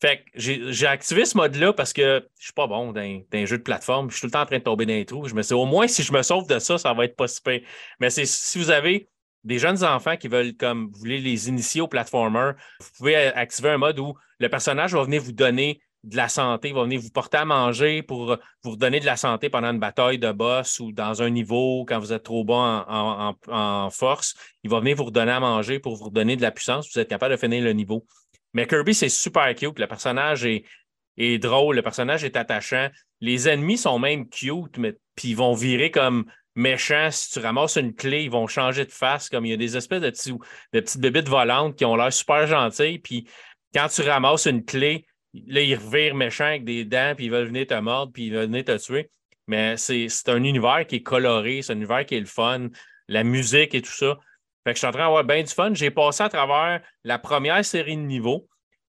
[0.00, 3.58] Fait que j'ai activé ce mode-là parce que je suis pas bon dans, un jeu
[3.58, 4.10] de plateforme.
[4.10, 5.26] Je suis tout le temps en train de tomber dans les trous.
[5.26, 7.58] Je me au moins, si je me sauve de ça, ça va être pas super.
[7.98, 9.08] Mais c'est si vous avez
[9.42, 13.70] des jeunes enfants qui veulent, comme vous voulez les initier au platformer, vous pouvez activer
[13.70, 17.00] un mode où le personnage va venir vous donner de la santé, il va venir
[17.00, 20.80] vous porter à manger pour vous redonner de la santé pendant une bataille de boss
[20.80, 24.34] ou dans un niveau quand vous êtes trop bas en, force.
[24.62, 26.90] Il va venir vous redonner à manger pour vous redonner de la puissance.
[26.92, 28.06] Vous êtes capable de finir le niveau.
[28.54, 29.78] Mais Kirby, c'est super cute.
[29.78, 32.88] Le personnage est, drôle, le personnage est attachant.
[33.20, 36.24] Les ennemis sont même cute, mais puis ils vont virer comme
[36.54, 37.10] méchants.
[37.10, 39.28] Si tu ramasses une clé, ils vont changer de face.
[39.28, 42.12] Comme il y a des espèces de, petits, de petites bébites volantes qui ont l'air
[42.12, 42.98] super gentilles.
[43.00, 43.28] Puis
[43.74, 47.46] quand tu ramasses une clé, Là, ils revirent méchants avec des dents, puis ils veulent
[47.46, 49.10] venir te mordre, puis ils veulent venir te tuer.
[49.46, 52.68] Mais c'est un univers qui est coloré, c'est un univers qui est le fun,
[53.08, 54.18] la musique et tout ça.
[54.64, 55.72] Fait que je suis en train d'avoir bien du fun.
[55.74, 58.46] J'ai passé à travers la première série de niveaux.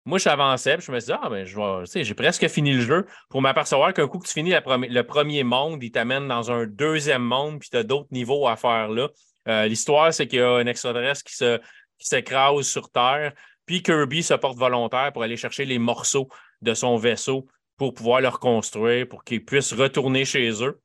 [0.06, 1.46] Moi, j'avançais, puis je me suis dit, ah, ben,
[1.84, 5.82] j'ai presque fini le jeu pour m'apercevoir qu'un coup que tu finis le premier monde,
[5.82, 9.08] il t'amène dans un deuxième monde, puis tu as d'autres niveaux à faire là.
[9.48, 11.34] Euh, l'histoire, c'est qu'il y a un extraterrestre qui
[11.98, 13.32] s'écrase qui sur Terre,
[13.70, 16.26] puis Kirby se porte volontaire pour aller chercher les morceaux
[16.60, 20.80] de son vaisseau pour pouvoir le reconstruire, pour qu'il puisse retourner chez eux.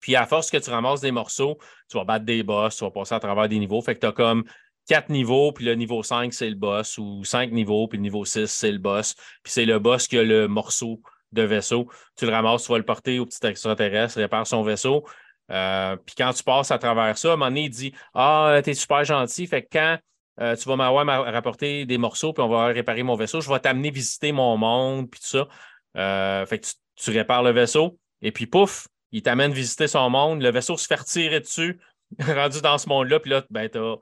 [0.00, 1.58] Puis à force que tu ramasses des morceaux,
[1.88, 3.80] tu vas battre des boss, tu vas passer à travers des niveaux.
[3.82, 4.42] Fait que tu as comme
[4.88, 8.24] quatre niveaux, puis le niveau 5, c'est le boss, ou cinq niveaux, puis le niveau
[8.24, 9.14] 6, c'est le boss.
[9.44, 11.00] Puis c'est le boss qui a le morceau
[11.30, 11.88] de vaisseau.
[12.16, 15.06] Tu le ramasses, tu vas le porter au petit extraterrestre, répare son vaisseau.
[15.52, 18.60] Euh, puis quand tu passes à travers ça, à un moment donné, il dit Ah,
[18.64, 19.46] t'es super gentil.
[19.46, 19.98] Fait que quand
[20.40, 23.40] euh, tu vas m'avoir rapporter des morceaux, puis on va réparer mon vaisseau.
[23.40, 25.48] Je vais t'amener visiter mon monde, puis tout ça.
[25.96, 26.66] Euh, fait que
[26.96, 30.42] tu, répares le vaisseau, et puis pouf, il t'amène visiter son monde.
[30.42, 31.80] Le vaisseau se fait retirer dessus,
[32.20, 33.96] rendu dans ce monde-là, puis là, ben, tu as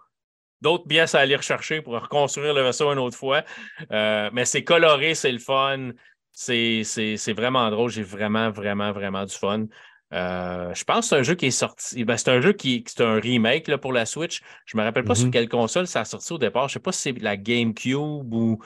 [0.61, 3.43] d'autres pièces à aller rechercher pour reconstruire le vaisseau une autre fois.
[3.93, 5.91] Euh, mais c'est coloré, c'est le fun.
[6.33, 7.91] C'est vraiment drôle.
[7.91, 9.67] J'ai vraiment, vraiment, vraiment du fun.
[10.17, 12.05] Euh, je pense que c'est un jeu qui est sorti.
[12.05, 14.41] Ben, c'est un jeu qui est un remake là, pour la Switch.
[14.65, 15.31] Je ne me rappelle pas sur mm-hmm.
[15.31, 16.69] quelle console ça a sorti au départ.
[16.69, 18.59] Je ne sais pas si c'est la GameCube ou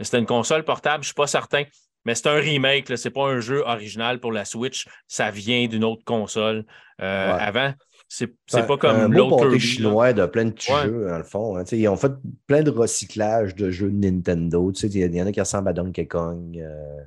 [0.00, 1.62] c'était une console portable, je ne suis pas certain.
[2.04, 4.86] Mais c'est un remake, ce n'est pas un jeu original pour la Switch.
[5.08, 6.64] Ça vient d'une autre console.
[7.00, 7.72] Euh, avant,
[8.08, 8.28] c'est
[8.66, 9.58] pas comme l'autre.
[9.58, 11.56] chinois de plein de jeux, dans le fond.
[11.56, 11.64] Hein.
[11.72, 12.12] ils ont fait
[12.46, 14.72] plein de recyclage de jeux de Nintendo.
[14.82, 16.58] Il y en a qui ressemblent à Donkey Kong.
[16.58, 17.02] Euh...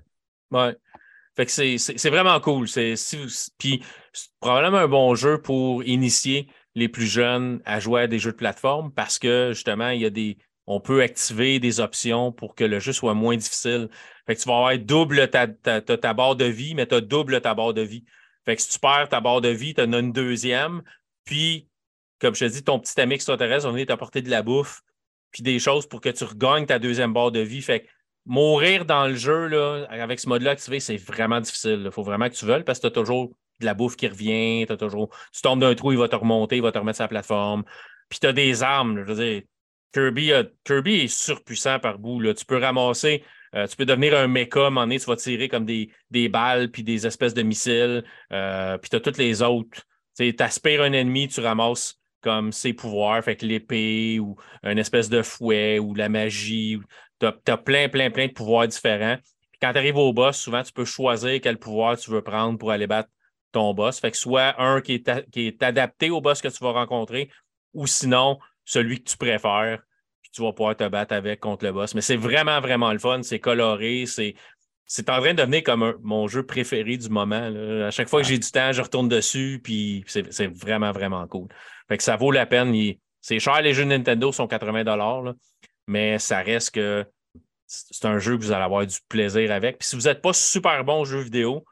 [0.52, 0.76] Ouais.
[1.40, 2.68] Fait que c'est vraiment cool.
[2.68, 2.96] C'est
[4.42, 8.36] probablement un bon jeu pour initier les plus jeunes à jouer à des jeux de
[8.36, 10.38] plateforme parce que justement, il y a des.
[10.68, 13.88] On peut activer des options pour que le jeu soit moins difficile.
[14.28, 17.40] Fait que tu vas avoir double ta, ta, barre de vie, mais tu as double
[17.40, 18.04] ta barre de vie.
[18.44, 20.82] Fait que si tu perds ta barre de vie, tu en as une deuxième.
[21.24, 21.70] Puis,
[22.20, 24.82] comme je te dis, ton petit ami extraterrestre va venir t'apporter de la bouffe,
[25.32, 27.62] puis des choses pour que tu regagnes ta deuxième barre de vie.
[27.62, 27.88] Fait que
[28.30, 31.82] mourir dans le jeu, là, avec ce mode-là activé, c'est vraiment difficile.
[31.84, 34.08] Il faut vraiment que tu veuilles parce que tu as toujours de la bouffe qui
[34.08, 35.10] revient, toujours...
[35.34, 37.64] tu tombes d'un trou, il va te remonter, il va te remettre sur la plateforme.
[38.08, 39.00] Puis tu as des armes.
[39.00, 39.42] Je veux dire,
[39.94, 40.32] Kirby,
[40.64, 42.22] Kirby est surpuissant par bout.
[42.36, 43.24] Tu peux ramasser,
[43.56, 46.30] euh, tu peux devenir un mecha, à un moment tu vas tirer comme des, des
[46.30, 49.82] balles, puis des espèces de missiles, euh, puis tu as toutes les autres.
[50.16, 55.10] Tu aspires un ennemi, tu ramasses comme ses pouvoirs, fait que l'épée ou une espèce
[55.10, 56.80] de fouet ou la magie.
[57.20, 59.18] Tu as, plein, plein, plein de pouvoirs différents.
[59.62, 62.72] quand tu arrives au boss, souvent, tu peux choisir quel pouvoir tu veux prendre pour
[62.72, 63.10] aller battre
[63.52, 64.00] ton boss.
[64.00, 67.30] Fait que soit un qui est, qui est adapté au boss que tu vas rencontrer,
[67.74, 69.80] ou sinon, celui que tu préfères,
[70.22, 71.96] puis tu vas pouvoir te battre avec contre le boss.
[71.96, 73.22] Mais c'est vraiment, vraiment le fun.
[73.24, 74.36] C'est coloré, c'est.
[74.92, 77.52] C'est en train de devenir comme mon jeu préféré du moment.
[77.86, 81.48] À chaque fois que j'ai du temps, je retourne dessus, puis c'est vraiment, vraiment cool.
[81.90, 82.74] Fait que ça vaut la peine.
[83.22, 85.36] C'est cher, les jeux Nintendo sont 80
[85.88, 87.06] mais ça reste que
[87.66, 89.80] c'est un jeu que vous allez avoir du plaisir avec.
[89.80, 91.66] Puis si vous n'êtes pas super bon au jeu vidéo,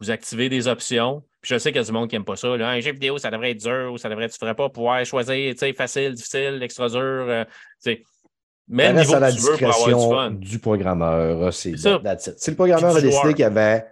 [0.00, 1.22] vous activez des options.
[1.40, 2.48] Puis je sais qu'il y a du monde qui n'aime pas ça.
[2.48, 5.04] un jeu vidéo, ça devrait être dur ou ça devrait, tu ne devrais pas pouvoir
[5.04, 7.00] choisir facile, difficile, extra dur.
[7.00, 7.44] Euh,
[8.68, 11.52] mais le niveau à la discrétion du, programmeur.
[11.52, 13.84] C'est Si le programmeur a décidé qu'il y avait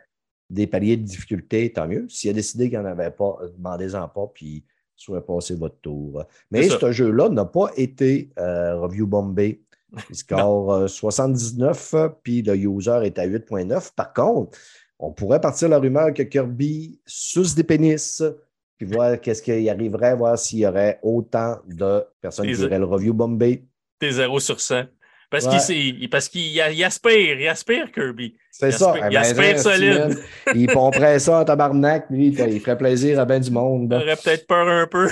[0.49, 2.07] des paliers de difficulté, tant mieux.
[2.09, 4.65] S'il a décidé qu'il n'y en avait pas, demandez-en pas, puis
[5.01, 6.25] soit passer votre tour.
[6.51, 9.63] Mais ce jeu-là n'a pas été euh, review bombé
[10.11, 13.95] Il score euh, 79, euh, puis le user est à 8.9.
[13.95, 14.59] Par contre,
[14.99, 18.23] on pourrait partir la rumeur que Kirby suce des pénis,
[18.77, 22.85] puis voir qu'est-ce qui arriverait, voir s'il y aurait autant de personnes qui iraient le
[22.85, 23.65] review Bombay.
[23.99, 24.83] T'es 0 sur 100.
[25.31, 25.59] Parce Ouais.
[25.65, 28.37] qu'il il- parce qu'il il aspire, il aspire Kirby.
[28.51, 28.91] C'est Il ça.
[28.91, 30.19] aspire- Eh il ben, aspire reste, solide.
[30.55, 32.29] Il pomperait ça en tabarnak, lui.
[32.29, 33.89] Il ferait- il plaisir à bien du monde.
[33.97, 35.09] Il aurait peut-être peur un peu,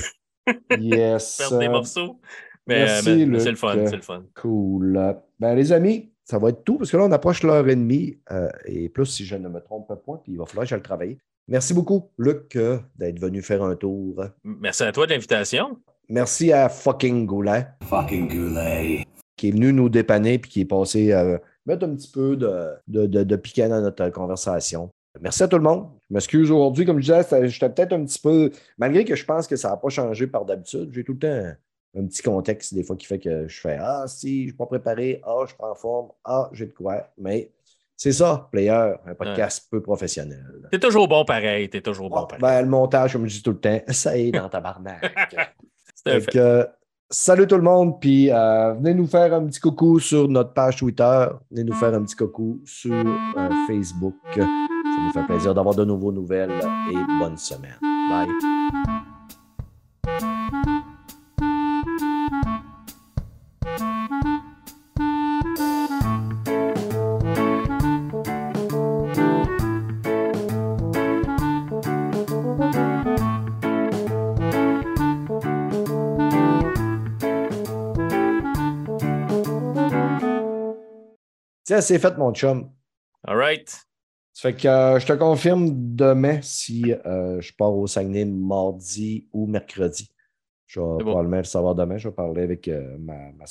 [0.78, 1.36] Yes.
[1.38, 2.20] perdre des euh, morceaux.
[2.66, 4.24] Mais, merci, mais- c'est le fun, c'est le fun.
[4.34, 5.16] Cool.
[5.38, 8.18] Ben, les amis, ça va être tout parce que là, on approche l'heure et demie
[8.32, 10.74] euh, et plus si je ne me trompe pas, puis il va falloir que je
[10.74, 11.16] le travaille.
[11.46, 14.22] Merci beaucoup, Luc, euh, d'être venu faire un tour.
[14.44, 15.78] Merci à toi de l'invitation.
[16.10, 19.04] Merci à fucking Goulet Fucking Goulet.
[19.38, 22.74] Qui est venu nous dépanner puis qui est passé à mettre un petit peu de,
[22.88, 24.90] de, de, de piquant dans notre conversation.
[25.20, 25.88] Merci à tout le monde.
[26.08, 29.46] Je m'excuse aujourd'hui, comme je disais, j'étais peut-être un petit peu, malgré que je pense
[29.46, 31.56] que ça n'a pas changé par d'habitude, j'ai tout le temps
[31.98, 34.56] un, petit contexte des fois qui fait que je fais Ah, si, je ne suis
[34.56, 37.10] pas préparé, ah, je suis pas en forme, ah, j'ai de quoi.
[37.18, 37.50] Mais
[37.96, 40.68] c'est ça, player, un podcast peu professionnel.
[40.70, 42.40] T'es toujours bon pareil, t'es toujours bon pareil.
[42.40, 45.34] ben, le montage, comme je dis tout le temps, ça est dans ta barnaque.
[46.04, 46.24] Fait.
[46.26, 46.68] que,
[47.10, 50.76] salut tout le monde, puis euh, venez nous faire un petit coucou sur notre page
[50.76, 54.14] Twitter, venez nous faire un petit coucou sur euh, Facebook.
[54.34, 56.52] Ça nous fait plaisir d'avoir de nouveaux nouvelles
[56.90, 57.78] et bonne semaine.
[58.10, 58.28] Bye.
[81.68, 82.70] Tiens, c'est fait, mon chum.
[83.26, 83.68] All right.
[84.32, 89.28] Ça fait que euh, je te confirme demain si euh, je pars au Saguenay mardi
[89.34, 90.10] ou mercredi.
[90.66, 90.98] Je vais bon.
[91.00, 91.98] probablement le savoir demain.
[91.98, 93.44] Je vais parler avec euh, ma, ma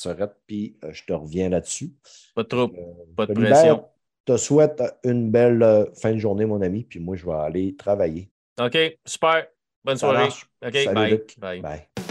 [0.48, 1.94] puis je te reviens là-dessus.
[2.34, 2.80] Pas de trouble.
[3.16, 3.86] Pas de pression.
[4.26, 8.32] te souhaite une belle fin de journée, mon ami, puis moi, je vais aller travailler.
[8.60, 9.46] OK, super.
[9.84, 10.30] Bonne soirée.
[10.66, 11.22] OK, Salut, bye.
[11.38, 11.62] Bye.
[11.62, 12.08] Bye.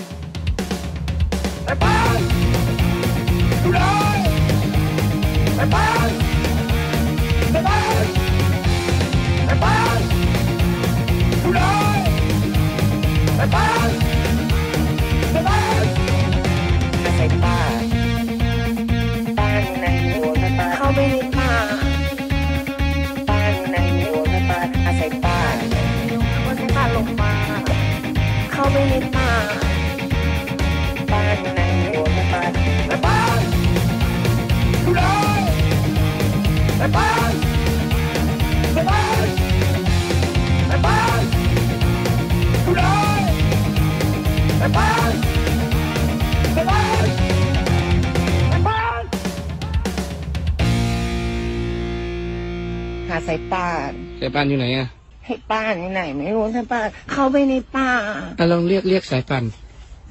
[53.27, 54.87] หาสายป่านสายป่านอยู่ไหนอะ
[55.27, 57.91] ให้ป้านไหน ไม่รู้สายป่านเข้าไปในป่า
[58.39, 59.45] อะลองเรียกเรียกสายป่าน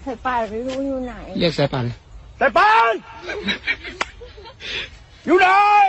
[0.05, 1.85] สายป่านไม่รู้อยู่ไหน เรียกสายป่าน
[2.37, 3.01] Stefan!
[5.25, 5.85] You die!